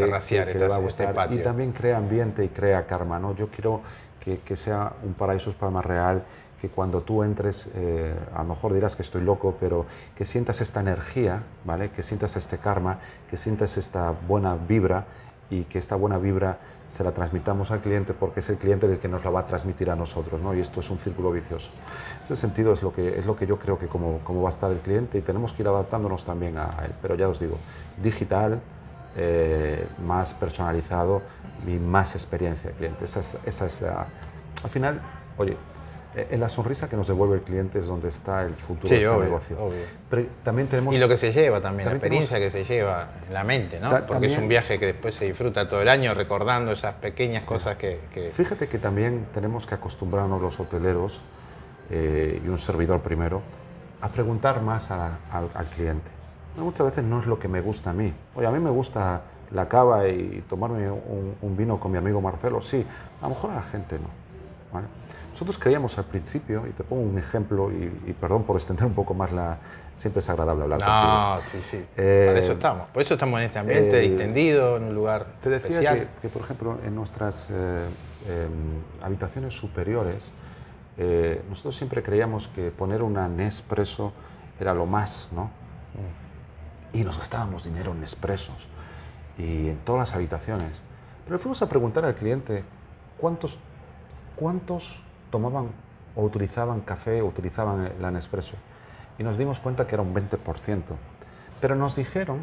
este 0.88 1.08
patio. 1.08 1.40
Y 1.40 1.44
también 1.44 1.72
crea 1.72 1.98
ambiente 1.98 2.46
y 2.46 2.50
crea 2.50 2.86
karma, 2.86 3.20
¿no? 3.20 3.36
Yo 3.36 3.48
quiero 3.48 3.82
que, 4.20 4.40
que 4.40 4.56
sea 4.56 4.94
un 5.04 5.14
paraíso 5.14 5.52
Palma 5.54 5.82
Real, 5.82 6.24
que 6.62 6.70
cuando 6.70 7.02
tú 7.02 7.24
entres, 7.24 7.72
eh, 7.74 8.14
a 8.36 8.44
lo 8.44 8.50
mejor 8.50 8.74
dirás 8.74 8.96
que 8.96 9.02
estoy 9.02 9.24
loco, 9.24 9.56
pero 9.60 9.88
que 10.16 10.26
sientas 10.26 10.62
esta 10.62 10.80
energía, 10.80 11.42
¿vale? 11.66 11.90
Que 11.90 12.04
sientas 12.04 12.36
este 12.36 12.60
karma, 12.60 13.00
que 13.32 13.36
sientas 13.36 13.78
esta 13.78 14.12
buena 14.12 14.56
vibra 14.56 15.06
y 15.50 15.64
que 15.64 15.80
esta 15.80 15.96
buena 15.96 16.20
vibra 16.20 16.60
se 16.86 17.04
la 17.04 17.14
transmitamos 17.14 17.72
al 17.72 17.82
cliente 17.82 18.14
porque 18.14 18.42
es 18.42 18.50
el 18.50 18.58
cliente 18.58 18.86
el 18.86 19.00
que 19.00 19.08
nos 19.08 19.24
la 19.24 19.32
va 19.32 19.40
a 19.40 19.46
transmitir 19.48 19.90
a 19.90 19.96
nosotros, 19.96 20.40
¿no? 20.40 20.54
Y 20.54 20.60
esto 20.60 20.82
es 20.82 20.90
un 20.92 21.00
círculo 21.00 21.32
vicioso. 21.32 21.72
En 22.20 22.24
ese 22.26 22.36
sentido 22.36 22.74
es 22.74 22.84
lo 22.84 22.94
que, 22.94 23.18
es 23.18 23.26
lo 23.26 23.36
que 23.36 23.48
yo 23.48 23.58
creo 23.58 23.80
que 23.80 23.88
como, 23.88 24.20
como 24.20 24.44
va 24.44 24.50
a 24.50 24.54
estar 24.54 24.70
el 24.70 24.80
cliente 24.80 25.18
y 25.18 25.22
tenemos 25.22 25.54
que 25.54 25.64
ir 25.64 25.68
adaptándonos 25.68 26.26
también 26.26 26.58
a, 26.58 26.78
él. 26.86 26.94
Pero 27.02 27.16
ya 27.16 27.28
os 27.28 27.40
digo, 27.40 27.58
digital, 28.04 28.62
eh, 29.18 29.88
más 30.06 30.36
personalizado 30.36 31.24
y 31.66 31.80
más 31.80 32.14
experiencia 32.14 32.70
de 32.70 32.76
cliente. 32.76 33.06
Esa 33.06 33.22
es, 33.22 33.38
esa 33.46 33.66
es 33.66 33.84
al 33.84 34.70
final, 34.70 35.02
oye, 35.38 35.58
en 36.14 36.40
la 36.40 36.50
sonrisa 36.50 36.90
que 36.90 36.98
nos 36.98 37.08
devuelve 37.08 37.36
el 37.36 37.42
cliente 37.42 37.80
es 37.80 37.88
donde 37.88 38.10
está 38.10 38.44
el 38.44 38.56
futuro 38.56 38.90
de 38.90 39.00
este 39.00 39.18
negocio. 39.18 39.58
Pero 40.10 40.26
también 40.44 40.68
tenemos, 40.68 40.94
y 40.96 41.00
lo 41.00 41.08
que 41.08 41.16
se 41.16 41.32
lleva 41.32 41.62
también, 41.62 41.88
la 41.88 41.96
experiencia 41.96 42.38
que 42.38 42.50
se 42.50 42.66
lleva 42.66 43.08
en 43.28 43.34
la 43.34 43.44
mente, 43.44 43.80
¿no? 43.80 43.90
Porque 44.06 44.28
es 44.28 44.38
un 44.38 44.48
viaje 44.48 44.78
que 44.78 44.88
después 44.88 45.16
se 45.16 45.26
disfruta 45.26 45.70
todo 45.70 45.82
el 45.82 45.90
año 45.90 46.14
recordando 46.14 46.72
esas 46.72 46.96
pequeñas 46.96 47.46
cosas 47.46 47.78
que, 47.78 48.00
Fíjate 48.32 48.68
que 48.68 48.78
también 48.78 49.28
tenemos 49.34 49.66
que 49.66 49.76
acostumbrarnos 49.76 50.42
los 50.42 50.60
hoteleros, 50.60 51.22
eh, 51.90 52.42
y 52.44 52.48
un 52.48 52.58
servidor 52.58 53.02
primero, 53.02 53.42
a 54.02 54.10
preguntar 54.10 54.62
más 54.62 54.92
al, 54.92 55.20
cliente. 55.76 56.10
Muchas 56.58 56.88
veces 56.88 57.04
no 57.04 57.20
es 57.20 57.26
lo 57.28 57.40
que 57.40 57.48
me 57.48 57.62
gusta 57.62 57.92
a 57.92 57.94
mí. 57.94 58.14
Oye, 58.36 58.48
a 58.48 58.52
mí 58.52 58.60
me 58.60 58.70
gusta 58.70 59.22
la 59.52 59.68
cava 59.68 60.08
y 60.08 60.44
tomarme 60.50 60.90
un, 60.90 61.36
un 61.42 61.58
vino 61.58 61.80
con 61.80 61.92
mi 61.92 61.98
amigo 61.98 62.22
Marcelo, 62.22 62.62
sí. 62.62 62.86
A 63.22 63.24
lo 63.24 63.30
mejor 63.30 63.52
a 63.52 63.56
la 63.56 63.64
gente 63.64 63.98
no. 64.00 64.22
¿vale? 64.72 64.88
Nosotros 65.42 65.58
creíamos 65.58 65.98
al 65.98 66.06
principio, 66.06 66.68
y 66.68 66.70
te 66.70 66.84
pongo 66.84 67.02
un 67.02 67.18
ejemplo, 67.18 67.72
y, 67.72 68.14
perdón 68.14 68.44
por 68.44 68.58
extender 68.58 68.86
un 68.86 68.94
poco 68.94 69.16
más 69.16 69.32
la... 69.32 69.58
Siempre 69.92 70.20
es 70.20 70.30
agradable 70.30 70.66
hablar 70.66 70.80
no, 70.80 71.36
sí, 71.40 71.60
sí. 71.64 71.84
Eh, 71.98 72.26
Para 72.28 72.38
eso 72.38 72.52
estamos. 72.52 72.88
Por 72.90 73.02
eso 73.02 73.16
estamos 73.16 73.40
en 73.40 73.48
este 73.48 73.58
ambiente 73.58 73.98
eh, 73.98 74.08
distendido, 74.08 74.78
en 74.78 74.84
un 74.84 74.94
lugar 74.94 75.26
Te 75.42 75.50
decía 75.50 75.80
especial. 75.80 76.10
Que, 76.22 76.30
por 76.30 76.44
ejemplo, 76.44 76.78
en 76.86 76.94
nuestras 76.94 77.48
eh, 77.50 77.88
em, 78.30 79.04
habitaciones 79.04 79.56
superiores, 79.56 80.32
nosotros 81.50 81.76
siempre 81.76 82.04
creíamos 82.04 82.48
que 82.48 82.70
poner 82.70 83.02
una 83.02 83.28
Nespresso 83.28 84.14
era 84.60 84.76
lo 84.76 84.86
más, 84.86 85.30
¿no? 85.32 85.46
Mm. 85.46 86.98
Y 86.98 87.04
nos 87.04 87.18
gastábamos 87.18 87.64
dinero 87.64 87.94
en 87.94 88.02
Nespressos 88.02 88.70
y 89.40 89.70
en 89.70 89.78
todas 89.78 90.02
las 90.02 90.16
habitaciones. 90.16 90.84
Pero 91.26 91.40
fuimos 91.40 91.64
a 91.64 91.68
preguntar 91.68 92.06
al 92.06 92.14
cliente 92.14 92.64
cuántos, 93.18 93.58
cuántos 94.36 95.02
tomaban 95.32 95.70
o 96.16 96.24
utilizaban 96.24 96.82
café 96.82 97.22
o 97.22 97.26
utilizaban 97.26 97.92
la 98.00 98.12
Nespresso. 98.12 98.56
Y 99.18 99.24
nos 99.24 99.38
dimos 99.38 99.60
cuenta 99.60 99.88
que 99.88 99.96
era 99.96 100.04
un 100.04 100.14
20%. 100.14 100.84
Pero 101.60 101.76
nos 101.76 101.96
dijeron 101.96 102.40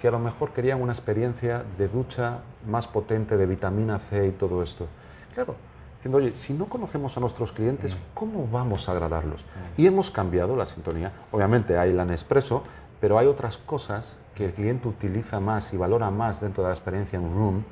que 0.00 0.08
a 0.08 0.10
lo 0.10 0.18
mejor 0.18 0.52
querían 0.52 0.80
una 0.82 0.92
experiencia 0.92 1.64
de 1.78 1.88
ducha 1.88 2.40
más 2.66 2.86
potente, 2.86 3.36
de 3.36 3.46
vitamina 3.46 3.98
C 3.98 4.26
y 4.26 4.32
todo 4.32 4.62
esto. 4.62 4.86
Claro, 5.34 5.54
diciendo, 5.96 6.18
oye, 6.18 6.34
si 6.34 6.52
no 6.52 6.66
conocemos 6.66 7.16
a 7.16 7.20
nuestros 7.20 7.52
clientes, 7.52 7.96
mm. 7.96 7.98
¿cómo 8.14 8.46
vamos 8.46 8.88
a 8.88 8.92
agradarlos? 8.92 9.42
Mm. 9.42 9.80
Y 9.80 9.86
hemos 9.86 10.10
cambiado 10.10 10.56
la 10.56 10.66
sintonía. 10.66 11.12
Obviamente 11.32 11.78
hay 11.78 11.92
la 11.92 12.04
Nespresso, 12.04 12.62
pero 13.00 13.18
hay 13.18 13.26
otras 13.26 13.58
cosas 13.58 14.18
que 14.34 14.44
el 14.44 14.52
cliente 14.52 14.88
utiliza 14.88 15.40
más 15.40 15.72
y 15.72 15.76
valora 15.76 16.10
más 16.10 16.40
dentro 16.40 16.62
de 16.62 16.68
la 16.68 16.74
experiencia 16.74 17.18
en 17.18 17.34
room 17.34 17.64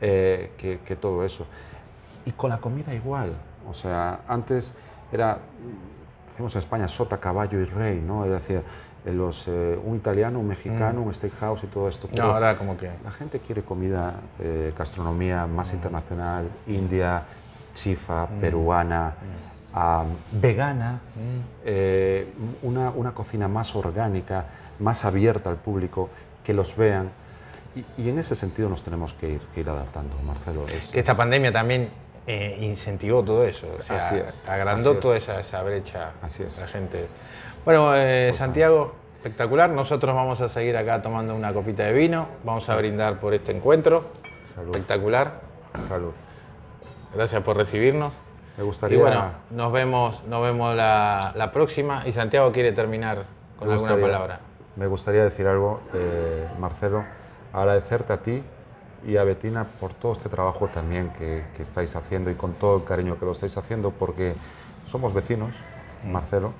eh, 0.00 0.52
que, 0.58 0.80
que 0.80 0.94
todo 0.94 1.24
eso. 1.24 1.46
Y 2.24 2.32
con 2.32 2.50
la 2.50 2.58
comida 2.58 2.94
igual. 2.94 3.34
O 3.68 3.74
sea, 3.74 4.20
antes 4.28 4.74
era, 5.12 5.38
decimos 6.28 6.54
en 6.54 6.58
España, 6.58 6.88
sota, 6.88 7.18
caballo 7.18 7.60
y 7.60 7.64
rey, 7.64 8.02
¿no? 8.04 8.24
Es 8.24 8.30
decir, 8.30 8.62
los, 9.12 9.46
eh, 9.48 9.78
un 9.84 9.96
italiano, 9.96 10.40
un 10.40 10.48
mexicano, 10.48 11.02
mm. 11.02 11.06
un 11.06 11.14
steakhouse 11.14 11.64
y 11.64 11.66
todo 11.66 11.88
esto. 11.88 12.08
no, 12.16 12.24
ahora 12.24 12.56
como 12.56 12.76
que... 12.76 12.90
La 13.04 13.10
gente 13.10 13.40
quiere 13.40 13.62
comida, 13.62 14.14
eh, 14.40 14.72
gastronomía 14.76 15.46
más 15.46 15.72
mm. 15.72 15.76
internacional, 15.76 16.48
india, 16.66 17.22
chifa, 17.74 18.26
mm. 18.26 18.40
peruana. 18.40 19.14
vegana, 20.32 21.00
eh, 21.64 22.32
una, 22.62 22.90
una, 22.90 23.12
cocina 23.12 23.48
más 23.48 23.74
orgánica, 23.74 24.46
más 24.78 25.04
abierta 25.04 25.50
al 25.50 25.56
público, 25.56 26.08
que 26.42 26.54
los 26.54 26.76
vean. 26.76 27.10
Y, 27.98 28.08
en 28.08 28.20
ese 28.20 28.36
sentido 28.36 28.68
nos 28.68 28.82
tenemos 28.84 29.14
que 29.14 29.30
ir, 29.30 29.40
que 29.52 29.60
ir 29.60 29.68
adaptando, 29.68 30.16
Marcelo. 30.24 30.64
que 30.92 30.98
esta 31.00 31.16
pandemia 31.16 31.52
también 31.52 31.90
eh, 32.26 32.56
incentivó 32.60 33.22
todo 33.22 33.44
eso, 33.44 33.66
o 33.78 33.82
sea, 33.82 33.98
Así 33.98 34.16
es. 34.16 34.42
agrandó 34.48 34.96
toda 34.96 35.16
esa, 35.16 35.38
esa, 35.40 35.62
brecha. 35.62 36.12
Así 36.22 36.42
es. 36.42 36.58
La 36.58 36.68
gente. 36.68 37.06
Bueno, 37.64 37.94
eh, 37.94 38.32
Santiago, 38.32 38.94
espectacular. 39.16 39.68
Nosotros 39.70 40.14
vamos 40.14 40.40
a 40.40 40.48
seguir 40.48 40.76
acá 40.76 41.02
tomando 41.02 41.34
una 41.34 41.52
copita 41.52 41.84
de 41.84 41.92
vino. 41.92 42.28
Vamos 42.42 42.68
a 42.70 42.76
brindar 42.76 43.20
por 43.20 43.34
este 43.34 43.52
encuentro. 43.52 44.04
Salud. 44.54 44.70
Espectacular. 44.70 45.40
Salud. 45.88 46.12
Gracias 47.14 47.42
por 47.42 47.56
recibirnos. 47.56 48.14
Me 48.56 48.64
gustaría. 48.64 48.96
Y 48.96 49.00
bueno, 49.00 49.32
nos 49.50 49.72
vemos, 49.72 50.24
nos 50.24 50.42
vemos 50.42 50.74
la, 50.74 51.50
próxima. 51.52 52.02
Y 52.06 52.12
Santiago 52.12 52.52
quiere 52.52 52.72
terminar 52.72 53.24
con 53.58 53.70
alguna 53.70 54.00
palabra. 54.00 54.40
Me 54.76 54.86
gustaría 54.86 55.24
decir 55.24 55.46
algo, 55.46 55.80
eh, 55.92 56.48
Marcelo. 56.58 57.04
Agradecerte 57.52 58.12
a 58.12 58.16
ti 58.22 58.42
y 59.06 59.16
a 59.16 59.24
Betina 59.24 59.64
por 59.80 59.92
todo 59.94 60.12
este 60.12 60.28
trabajo 60.28 60.68
también 60.68 61.10
que, 61.18 61.44
estáis 61.58 61.94
haciendo 61.96 62.30
y 62.30 62.34
con 62.34 62.54
todo 62.54 62.76
el 62.78 62.84
cariño 62.84 63.18
que 63.18 63.24
lo 63.24 63.32
estáis 63.32 63.56
haciendo, 63.56 63.90
porque 63.90 64.34
somos 64.86 65.14
vecinos, 65.14 65.54
mm. 66.04 66.10
Marcelo, 66.10 66.52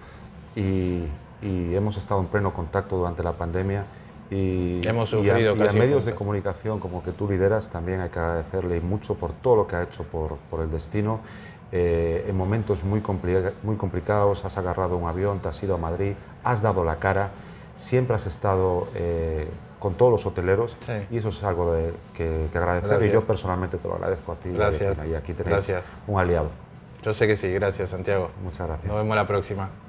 y, 0.56 1.04
hemos 1.42 1.98
estado 1.98 2.20
en 2.20 2.26
pleno 2.28 2.54
contacto 2.54 2.96
durante 2.96 3.22
la 3.22 3.32
pandemia. 3.32 3.84
Y, 4.30 4.80
hemos 4.86 5.10
sufrido 5.10 5.54
y 5.54 5.68
a, 5.68 5.72
medios 5.72 6.06
de 6.06 6.14
comunicación 6.14 6.80
como 6.80 7.02
que 7.02 7.12
tú 7.12 7.28
lideras 7.28 7.68
también 7.68 8.00
hay 8.00 8.08
que 8.08 8.18
agradecerle 8.18 8.80
mucho 8.80 9.14
por 9.14 9.32
todo 9.32 9.56
lo 9.56 9.66
que 9.66 9.76
ha 9.76 9.82
hecho 9.82 10.04
por, 10.04 10.38
por 10.50 10.62
el 10.62 10.70
destino 10.70 11.20
eh, 11.76 12.26
en 12.28 12.36
momentos 12.36 12.84
muy, 12.84 13.02
muy 13.64 13.76
complicados, 13.76 14.44
has 14.44 14.56
agarrado 14.58 14.96
un 14.96 15.08
avión, 15.08 15.40
te 15.40 15.48
has 15.48 15.60
ido 15.60 15.74
a 15.74 15.78
Madrid, 15.78 16.14
has 16.44 16.62
dado 16.62 16.84
la 16.84 17.00
cara, 17.00 17.30
siempre 17.74 18.14
has 18.14 18.26
estado 18.26 18.86
eh, 18.94 19.48
con 19.84 19.92
todos 19.92 20.10
los 20.10 20.24
hoteleros 20.24 20.78
y 21.10 21.18
eso 21.18 21.28
es 21.28 21.44
algo 21.44 21.74
de, 21.74 21.92
que, 22.14 22.48
agradecer 22.54 23.02
y 23.02 23.12
yo 23.12 23.20
personalmente 23.20 23.76
te 23.76 23.86
lo 23.86 23.96
agradezco 23.96 24.32
a 24.32 24.36
ti 24.36 24.48
gracias. 24.50 24.98
y 25.06 25.14
aquí 25.14 25.34
tenéis 25.34 25.74
un 26.06 26.18
aliado. 26.18 26.48
Yo 27.02 27.12
sé 27.12 27.26
que 27.26 27.36
sí, 27.36 27.52
gracias 27.52 27.90
Santiago. 27.90 28.30
Muchas 28.42 28.66
gracias. 28.66 28.88
Nos 28.88 28.96
vemos 28.96 29.14
la 29.14 29.26
próxima. 29.26 29.83